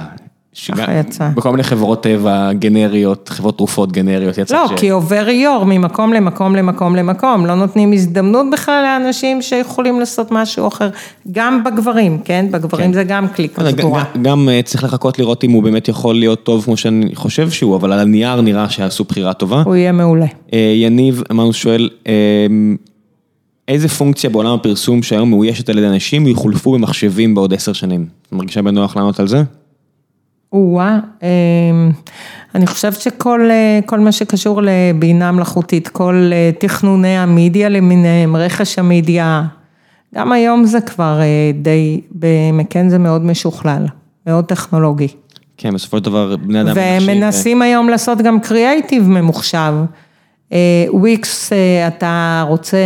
שגם- 0.53 0.77
ככה 0.77 0.93
יצא. 0.93 1.29
בכל 1.35 1.51
מיני 1.51 1.63
חברות 1.63 2.03
טבע 2.03 2.53
גנריות, 2.53 3.29
חברות 3.29 3.57
תרופות 3.57 3.91
גנריות, 3.91 4.37
יצא 4.37 4.55
לא, 4.55 4.67
ש... 4.67 4.71
כי 4.79 4.89
עובר 4.89 5.29
יו"ר 5.29 5.63
ממקום 5.63 6.13
למקום 6.13 6.55
למקום 6.55 6.95
למקום, 6.95 7.45
לא 7.45 7.55
נותנים 7.55 7.91
הזדמנות 7.91 8.45
בכלל 8.53 8.83
לאנשים 8.83 9.41
שיכולים 9.41 9.99
לעשות 9.99 10.27
משהו 10.31 10.67
אחר, 10.67 10.89
גם 11.31 11.63
בגברים, 11.63 12.17
כן? 12.25 12.45
בגברים 12.51 12.87
כן. 12.87 12.93
זה 12.93 13.03
גם 13.03 13.27
קליקה 13.27 13.63
גם- 13.63 13.71
סגורה. 13.71 14.03
גם- 14.15 14.23
גם 14.23 14.49
אה, 14.49 14.61
צריך 14.61 14.83
לחכות 14.83 15.19
לראות 15.19 15.43
אם 15.43 15.51
הוא 15.51 15.63
באמת 15.63 15.87
יכול 15.87 16.15
להיות 16.15 16.43
טוב 16.43 16.63
כמו 16.63 16.77
שאני 16.77 17.15
חושב 17.15 17.49
שהוא, 17.49 17.75
אבל 17.75 17.93
על 17.93 17.99
הנייר 17.99 18.41
נראה 18.41 18.69
שעשו 18.69 19.03
בחירה 19.03 19.33
טובה. 19.33 19.61
הוא 19.65 19.75
יהיה 19.75 19.91
מעולה. 19.91 20.25
אה, 20.53 20.73
יניב, 20.75 21.21
אמרנו 21.31 21.53
שואל, 21.53 21.89
אה, 22.07 22.13
איזה 23.67 23.89
פונקציה 23.89 24.29
בעולם 24.29 24.53
הפרסום 24.53 25.03
שהיום 25.03 25.29
מאוישת 25.29 25.69
על 25.69 25.77
ידי 25.77 25.87
אנשים 25.87 26.27
יחולפו 26.27 26.71
במחשבים 26.73 27.35
בעוד 27.35 27.53
עשר 27.53 27.73
שנים? 27.73 28.05
את 28.27 28.33
מרגישה 28.33 28.61
בנוח 28.61 28.95
לענות 28.97 29.19
על 29.19 29.27
זה? 29.27 29.43
או-אה, 30.53 30.99
אמ, 31.23 31.91
אני 32.55 32.67
חושבת 32.67 33.01
שכל 33.01 33.49
אה, 33.51 33.79
כל 33.85 33.99
מה 33.99 34.11
שקשור 34.11 34.61
לבינה 34.63 35.31
מלאכותית, 35.31 35.87
כל 35.87 36.29
אה, 36.33 36.51
תכנוני 36.59 37.17
המדיה 37.17 37.69
למיניהם, 37.69 38.35
רכש 38.35 38.79
המדיה, 38.79 39.43
גם 40.15 40.31
היום 40.31 40.65
זה 40.65 40.81
כבר 40.81 41.19
אה, 41.21 41.51
די, 41.53 42.01
במקן 42.11 42.89
זה 42.89 42.97
מאוד 42.97 43.25
משוכלל, 43.25 43.85
מאוד 44.27 44.45
טכנולוגי. 44.45 45.07
כן, 45.57 45.73
בסופו 45.73 45.97
של 45.97 46.03
דבר 46.03 46.35
בני 46.35 46.61
אדם... 46.61 46.73
ומנסים 47.01 47.61
היום 47.61 47.89
לעשות 47.89 48.17
גם 48.21 48.39
קריאייטיב 48.39 49.09
ממוחשב. 49.09 49.73
וויקס, 50.89 51.53
אתה 51.87 52.45
רוצה 52.47 52.77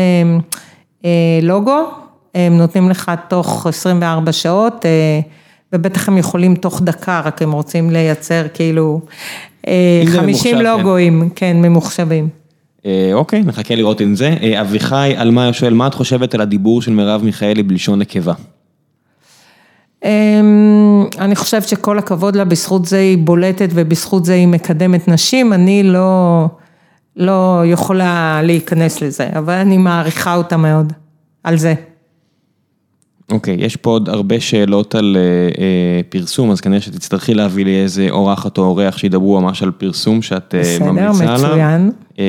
לוגו, 1.41 1.89
הם 2.35 2.57
נותנים 2.57 2.89
לך 2.89 3.11
תוך 3.27 3.67
24 3.67 4.31
שעות, 4.31 4.85
ובטח 5.73 6.07
הם 6.07 6.17
יכולים 6.17 6.55
תוך 6.55 6.81
דקה, 6.81 7.21
רק 7.25 7.41
הם 7.41 7.51
רוצים 7.51 7.89
לייצר 7.89 8.45
כאילו 8.53 9.01
אה, 9.67 10.01
אם 10.03 10.09
זה 10.09 10.17
50 10.17 10.55
ממוחשב, 10.55 10.57
כן. 10.57 10.63
לוגוים, 10.63 11.29
כן, 11.35 11.57
ממוחשבים. 11.61 12.29
אה, 12.85 13.09
אוקיי, 13.13 13.43
נחכה 13.43 13.75
לראות 13.75 14.01
עם 14.01 14.15
זה. 14.15 14.35
אה, 14.43 14.61
אביחי 14.61 15.13
אלמאיו 15.17 15.53
שואל, 15.53 15.73
מה 15.73 15.87
את 15.87 15.93
חושבת 15.93 16.35
על 16.35 16.41
הדיבור 16.41 16.81
של 16.81 16.91
מרב 16.91 17.23
מיכאלי 17.23 17.63
בלשון 17.63 17.99
נקבה? 17.99 18.33
אמ, 20.05 21.05
אני 21.19 21.35
חושבת 21.35 21.67
שכל 21.67 21.97
הכבוד 21.97 22.35
לה, 22.35 22.45
בזכות 22.45 22.85
זה 22.85 22.97
היא 22.99 23.17
בולטת 23.17 23.69
ובזכות 23.73 24.25
זה 24.25 24.33
היא 24.33 24.47
מקדמת 24.47 25.07
נשים, 25.07 25.53
אני 25.53 25.83
לא, 25.83 26.45
לא 27.15 27.61
יכולה 27.65 28.41
להיכנס 28.43 29.01
לזה, 29.01 29.29
אבל 29.37 29.53
אני 29.53 29.77
מעריכה 29.77 30.35
אותה 30.35 30.57
מאוד, 30.57 30.93
על 31.43 31.57
זה. 31.57 31.73
אוקיי, 33.31 33.55
יש 33.59 33.75
פה 33.75 33.89
עוד 33.89 34.09
הרבה 34.09 34.39
שאלות 34.39 34.95
על 34.95 35.17
אה, 35.19 36.01
פרסום, 36.09 36.51
אז 36.51 36.61
כנראה 36.61 36.81
שתצטרכי 36.81 37.33
להביא 37.33 37.65
לי 37.65 37.83
איזה 37.83 38.07
אורחת 38.09 38.57
או 38.57 38.63
אורח 38.63 38.97
שידברו 38.97 39.41
ממש 39.41 39.63
על 39.63 39.71
פרסום 39.71 40.21
שאת 40.21 40.55
בסדר, 40.59 40.91
ממליצה 40.91 41.33
עליו. 41.35 41.49
מצוין. 41.49 41.91
אה, 42.19 42.25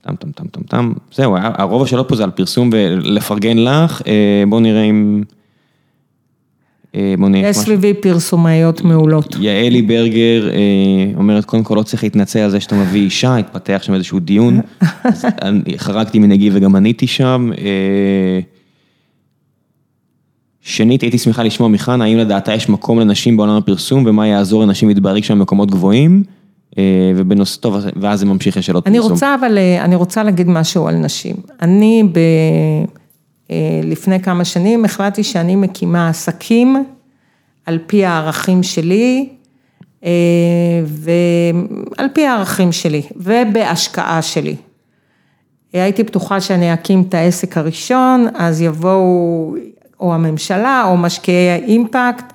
טם 0.00 0.14
טם 0.16 0.30
טם 0.30 0.46
טם 0.46 0.62
טם, 0.62 0.92
זהו, 1.14 1.36
הרוב 1.36 1.82
השאלות 1.82 2.08
פה 2.08 2.16
זה 2.16 2.24
על 2.24 2.30
פרסום 2.30 2.70
ולפרגן 2.72 3.58
לך, 3.58 4.02
אה, 4.06 4.44
בואו 4.48 4.60
נראה 4.60 4.82
אם... 4.82 5.22
נראה 7.28 7.48
יש. 7.48 7.56
סביבי 7.56 7.94
פרסומאיות 7.94 8.82
מעולות. 8.82 9.36
יעלי 9.40 9.82
ברגר 9.82 10.50
אומרת, 11.16 11.44
קודם 11.44 11.64
כל 11.64 11.74
לא 11.74 11.82
צריך 11.82 12.02
להתנצל 12.02 12.38
על 12.38 12.50
זה 12.50 12.60
שאתה 12.60 12.76
מביא 12.76 13.00
אישה, 13.00 13.36
התפתח 13.36 13.80
שם 13.82 13.94
איזשהו 13.94 14.18
דיון, 14.18 14.60
חרגתי 15.76 16.18
מנהגי 16.18 16.50
וגם 16.52 16.76
עניתי 16.76 17.06
שם. 17.06 17.50
אה, 20.68 20.72
שנית, 20.72 21.02
הייתי 21.02 21.18
שמחה 21.18 21.42
לשמוע 21.42 21.68
מחנה, 21.68 22.04
האם 22.04 22.18
לדעתה 22.18 22.54
יש 22.54 22.68
מקום 22.68 23.00
לנשים 23.00 23.36
בעולם 23.36 23.56
הפרסום 23.56 24.04
ומה 24.06 24.26
יעזור 24.26 24.62
לנשים 24.62 24.88
להתברג 24.88 25.22
שם 25.22 25.38
במקומות 25.38 25.70
גבוהים? 25.70 26.22
ובנושא, 27.16 27.60
טוב, 27.60 27.76
ואז 27.96 28.20
זה 28.20 28.26
ממשיך 28.26 28.56
לשאלות 28.56 28.84
פרסום. 28.84 29.00
אני 29.02 29.12
רוצה 29.12 29.34
אבל, 29.34 29.58
אני 29.80 29.94
רוצה 29.94 30.22
להגיד 30.22 30.48
משהו 30.48 30.88
על 30.88 30.94
נשים. 30.94 31.36
אני 31.62 32.02
ב... 32.12 32.18
לפני 33.82 34.20
כמה 34.20 34.44
שנים 34.44 34.84
החלטתי 34.84 35.24
שאני 35.24 35.56
מקימה 35.56 36.08
עסקים 36.08 36.84
על 37.66 37.78
פי 37.86 38.04
הערכים 38.04 38.62
שלי, 38.62 39.28
ועל 40.86 42.08
פי 42.12 42.26
הערכים 42.26 42.72
שלי, 42.72 43.02
ובהשקעה 43.16 44.22
שלי. 44.22 44.56
הייתי 45.72 46.02
בטוחה 46.02 46.40
שאני 46.40 46.74
אקים 46.74 47.04
את 47.08 47.14
העסק 47.14 47.56
הראשון, 47.56 48.26
אז 48.34 48.60
יבואו 48.60 49.54
או 50.00 50.14
הממשלה 50.14 50.84
או 50.86 50.96
משקיעי 50.96 51.50
האימפקט 51.50 52.32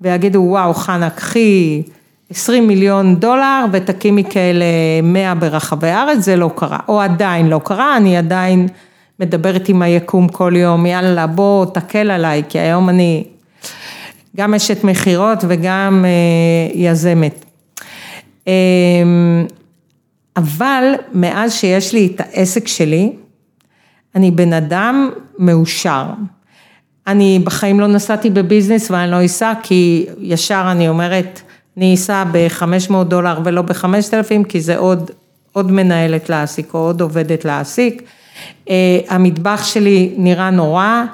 ויגידו 0.00 0.38
וואו 0.38 0.74
חנה 0.74 1.10
קחי 1.10 1.82
20 2.30 2.68
מיליון 2.68 3.16
דולר 3.16 3.64
ותקימי 3.72 4.24
כאלה 4.24 4.64
100 5.02 5.34
ברחבי 5.34 5.88
הארץ, 5.88 6.18
זה 6.18 6.36
לא 6.36 6.50
קרה, 6.56 6.78
או 6.88 7.00
עדיין 7.00 7.48
לא 7.48 7.60
קרה, 7.64 7.96
אני 7.96 8.16
עדיין 8.16 8.68
מדברת 9.20 9.68
עם 9.68 9.82
היקום 9.82 10.28
כל 10.28 10.52
יום, 10.56 10.86
יאללה 10.86 11.26
בוא 11.26 11.66
תקל 11.66 12.10
עליי, 12.10 12.42
כי 12.48 12.58
היום 12.58 12.88
אני 12.88 13.24
גם 14.36 14.54
אשת 14.54 14.84
מכירות 14.84 15.38
וגם 15.48 16.04
יזמת. 16.74 17.44
אבל 20.36 20.94
מאז 21.12 21.52
שיש 21.54 21.92
לי 21.92 22.12
את 22.14 22.20
העסק 22.20 22.68
שלי, 22.68 23.12
אני 24.14 24.30
בן 24.30 24.52
אדם 24.52 25.10
מאושר. 25.38 26.04
אני 27.06 27.40
בחיים 27.44 27.80
לא 27.80 27.86
נסעתי 27.86 28.30
בביזנס 28.30 28.90
ואני 28.90 29.10
לא 29.10 29.24
אסע, 29.24 29.52
כי 29.62 30.06
ישר 30.20 30.68
אני 30.70 30.88
אומרת, 30.88 31.40
אני 31.76 31.94
אסע 31.94 32.24
ב-500 32.32 33.04
דולר 33.04 33.40
ולא 33.44 33.62
ב-5,000, 33.62 34.44
כי 34.48 34.60
זה 34.60 34.76
עוד, 34.76 35.10
עוד 35.52 35.72
מנהלת 35.72 36.28
להעסיק 36.28 36.74
או 36.74 36.78
עוד 36.78 37.00
עובדת 37.00 37.44
להעסיק. 37.44 38.02
המטבח 39.08 39.64
שלי 39.64 40.14
נראה 40.16 40.50
נורא, 40.50 41.04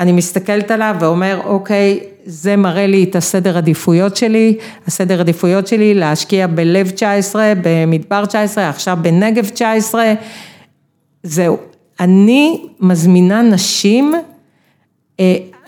אני 0.00 0.12
מסתכלת 0.12 0.70
עליו 0.70 0.96
ואומר, 1.00 1.40
אוקיי, 1.44 2.00
זה 2.24 2.56
מראה 2.56 2.86
לי 2.86 3.04
את 3.04 3.16
הסדר 3.16 3.56
עדיפויות 3.56 4.16
שלי, 4.16 4.56
הסדר 4.86 5.20
עדיפויות 5.20 5.66
שלי 5.66 5.94
להשקיע 5.94 6.46
בלב 6.46 6.90
19, 6.90 7.52
במדבר 7.62 8.24
19, 8.24 8.68
עכשיו 8.68 8.98
בנגב 9.02 9.48
19, 9.48 10.12
זהו. 11.22 11.56
אני 12.00 12.62
מזמינה 12.80 13.42
נשים, 13.42 14.14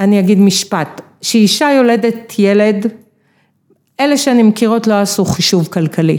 אני 0.01 0.20
אגיד 0.20 0.39
משפט, 0.39 1.01
שאישה 1.23 1.70
יולדת 1.77 2.39
ילד, 2.39 2.87
אלה 4.01 4.16
שאני 4.16 4.43
מכירות 4.43 4.87
לא 4.87 5.01
עשו 5.01 5.25
חישוב 5.25 5.69
כלכלי. 5.69 6.19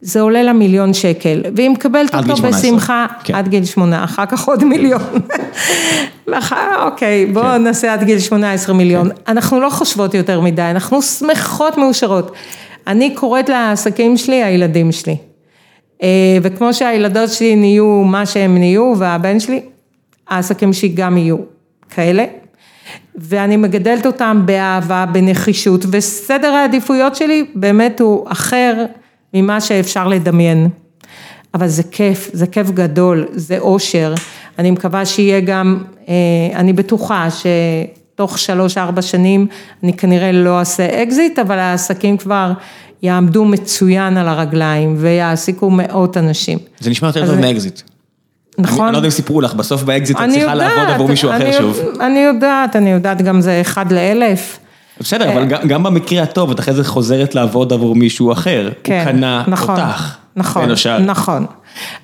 זה 0.00 0.20
עולה 0.20 0.42
לה 0.42 0.52
מיליון 0.52 0.94
שקל, 0.94 1.42
והיא 1.56 1.70
מקבלת 1.70 2.14
אותו 2.14 2.34
בשמחה, 2.34 3.06
עד 3.32 3.48
גיל 3.48 3.64
שמונה, 3.64 4.04
אחר 4.04 4.26
כך 4.26 4.48
עוד 4.48 4.64
מיליון. 4.64 5.02
אוקיי, 6.86 7.26
בואו 7.26 7.58
נעשה 7.58 7.92
עד 7.92 8.04
גיל 8.04 8.18
שמונה 8.18 8.52
עשרה 8.52 8.74
מיליון. 8.74 9.08
אנחנו 9.28 9.60
לא 9.60 9.70
חושבות 9.70 10.14
יותר 10.14 10.40
מדי, 10.40 10.62
אנחנו 10.62 11.02
שמחות 11.02 11.78
מאושרות. 11.78 12.32
אני 12.86 13.14
קוראת 13.14 13.48
לעסקים 13.48 14.16
שלי, 14.16 14.42
הילדים 14.44 14.92
שלי. 14.92 15.16
וכמו 16.42 16.74
שהילדות 16.74 17.30
שלי 17.30 17.56
נהיו 17.56 18.02
מה 18.04 18.26
שהם 18.26 18.58
נהיו, 18.58 18.94
והבן 18.98 19.40
שלי, 19.40 19.60
העסקים 20.28 20.72
שלי 20.72 20.88
גם 20.88 21.18
יהיו 21.18 21.36
כאלה. 21.90 22.24
ואני 23.16 23.56
מגדלת 23.56 24.06
אותם 24.06 24.42
באהבה, 24.44 25.06
בנחישות, 25.12 25.84
וסדר 25.90 26.52
העדיפויות 26.52 27.16
שלי 27.16 27.44
באמת 27.54 28.00
הוא 28.00 28.26
אחר. 28.32 28.84
ממה 29.34 29.60
שאפשר 29.60 30.08
לדמיין. 30.08 30.68
אבל 31.54 31.68
זה 31.68 31.82
כיף, 31.82 32.30
זה 32.32 32.46
כיף 32.46 32.70
גדול, 32.70 33.26
זה 33.32 33.58
אושר. 33.58 34.14
אני 34.58 34.70
מקווה 34.70 35.06
שיהיה 35.06 35.40
גם, 35.40 35.82
אני 36.54 36.72
בטוחה 36.72 37.28
שתוך 37.30 38.38
שלוש-ארבע 38.38 39.02
שנים 39.02 39.46
אני 39.82 39.92
כנראה 39.92 40.32
לא 40.32 40.58
אעשה 40.58 41.02
אקזיט, 41.02 41.38
אבל 41.38 41.58
העסקים 41.58 42.16
כבר 42.16 42.52
יעמדו 43.02 43.44
מצוין 43.44 44.16
על 44.16 44.28
הרגליים 44.28 44.96
ויעסיקו 44.98 45.70
מאות 45.70 46.16
אנשים. 46.16 46.58
זה 46.80 46.90
נשמע 46.90 47.08
יותר 47.08 47.26
טוב 47.26 47.40
מאקזיט. 47.40 47.80
נכון. 48.58 48.84
אני 48.84 48.92
לא 48.92 48.98
יודע 48.98 49.06
אם 49.06 49.10
סיפרו 49.10 49.40
לך, 49.40 49.54
בסוף 49.54 49.82
באקזיט 49.82 50.16
את 50.16 50.30
צריכה 50.30 50.54
לעבוד 50.54 50.88
עבור 50.88 51.08
מישהו 51.08 51.30
אחר 51.30 51.52
שוב. 51.52 51.80
אני 52.00 52.18
יודעת, 52.18 52.76
אני 52.76 52.90
יודעת, 52.90 53.22
גם 53.22 53.40
זה 53.40 53.60
אחד 53.60 53.92
לאלף. 53.92 54.58
בסדר, 55.00 55.32
אבל 55.32 55.44
גם 55.44 55.82
במקרה 55.82 56.22
הטוב, 56.22 56.50
את 56.50 56.60
אחרי 56.60 56.74
זה 56.74 56.84
חוזרת 56.84 57.34
לעבוד 57.34 57.72
עבור 57.72 57.94
מישהו 57.94 58.32
אחר, 58.32 58.70
הוא 58.76 59.04
קנה 59.04 59.44
אותך. 59.62 60.16
נכון, 60.36 60.68
נכון. 61.06 61.46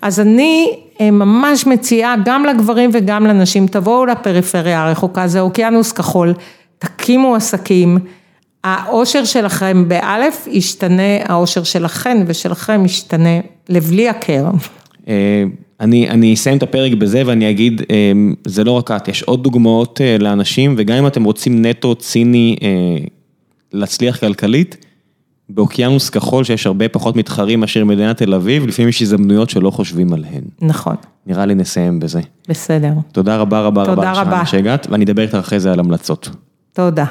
אז 0.02 0.20
אני 0.20 0.78
ממש 1.00 1.66
מציעה 1.66 2.14
גם 2.24 2.44
לגברים 2.44 2.90
וגם 2.92 3.26
לנשים, 3.26 3.66
תבואו 3.66 4.06
לפריפריה 4.06 4.84
הרחוקה, 4.84 5.26
זה 5.26 5.40
אוקיינוס 5.40 5.92
כחול, 5.92 6.34
תקימו 6.78 7.36
עסקים, 7.36 7.98
האושר 8.64 9.24
שלכם 9.24 9.84
באלף 9.88 10.48
ישתנה, 10.50 11.02
האושר 11.24 11.62
שלכם 11.62 12.18
ושלכם 12.26 12.84
ישתנה 12.84 13.40
לבלי 13.68 14.08
הכר. 14.08 14.44
אני 15.80 16.34
אסיים 16.34 16.58
את 16.58 16.62
הפרק 16.62 16.92
בזה 16.92 17.22
ואני 17.26 17.50
אגיד, 17.50 17.82
זה 18.44 18.64
לא 18.64 18.70
רק 18.70 18.90
את, 18.90 19.08
יש 19.08 19.22
עוד 19.22 19.42
דוגמאות 19.42 20.00
לאנשים 20.18 20.74
וגם 20.78 20.96
אם 20.96 21.06
אתם 21.06 21.24
רוצים 21.24 21.66
נטו 21.66 21.94
ציני 21.94 22.56
להצליח 23.72 24.16
כלכלית, 24.20 24.76
באוקיינוס 25.48 26.10
כחול 26.10 26.44
שיש 26.44 26.66
הרבה 26.66 26.88
פחות 26.88 27.16
מתחרים 27.16 27.60
מאשר 27.60 27.84
מדינת 27.84 28.16
תל 28.16 28.34
אביב, 28.34 28.66
לפעמים 28.66 28.88
יש 28.88 29.02
הזדמנויות 29.02 29.50
שלא 29.50 29.70
חושבים 29.70 30.12
עליהן. 30.12 30.42
נכון. 30.62 30.96
נראה 31.26 31.46
לי 31.46 31.54
נסיים 31.54 32.00
בזה. 32.00 32.20
בסדר. 32.48 32.92
תודה 33.12 33.36
רבה 33.36 33.60
רבה 33.60 33.82
רבה 33.82 34.46
שהגעת 34.46 34.86
ואני 34.90 35.04
אדבר 35.04 35.22
איתך 35.22 35.34
אחרי 35.34 35.60
זה 35.60 35.72
על 35.72 35.80
המלצות. 35.80 36.28
תודה. 36.72 37.04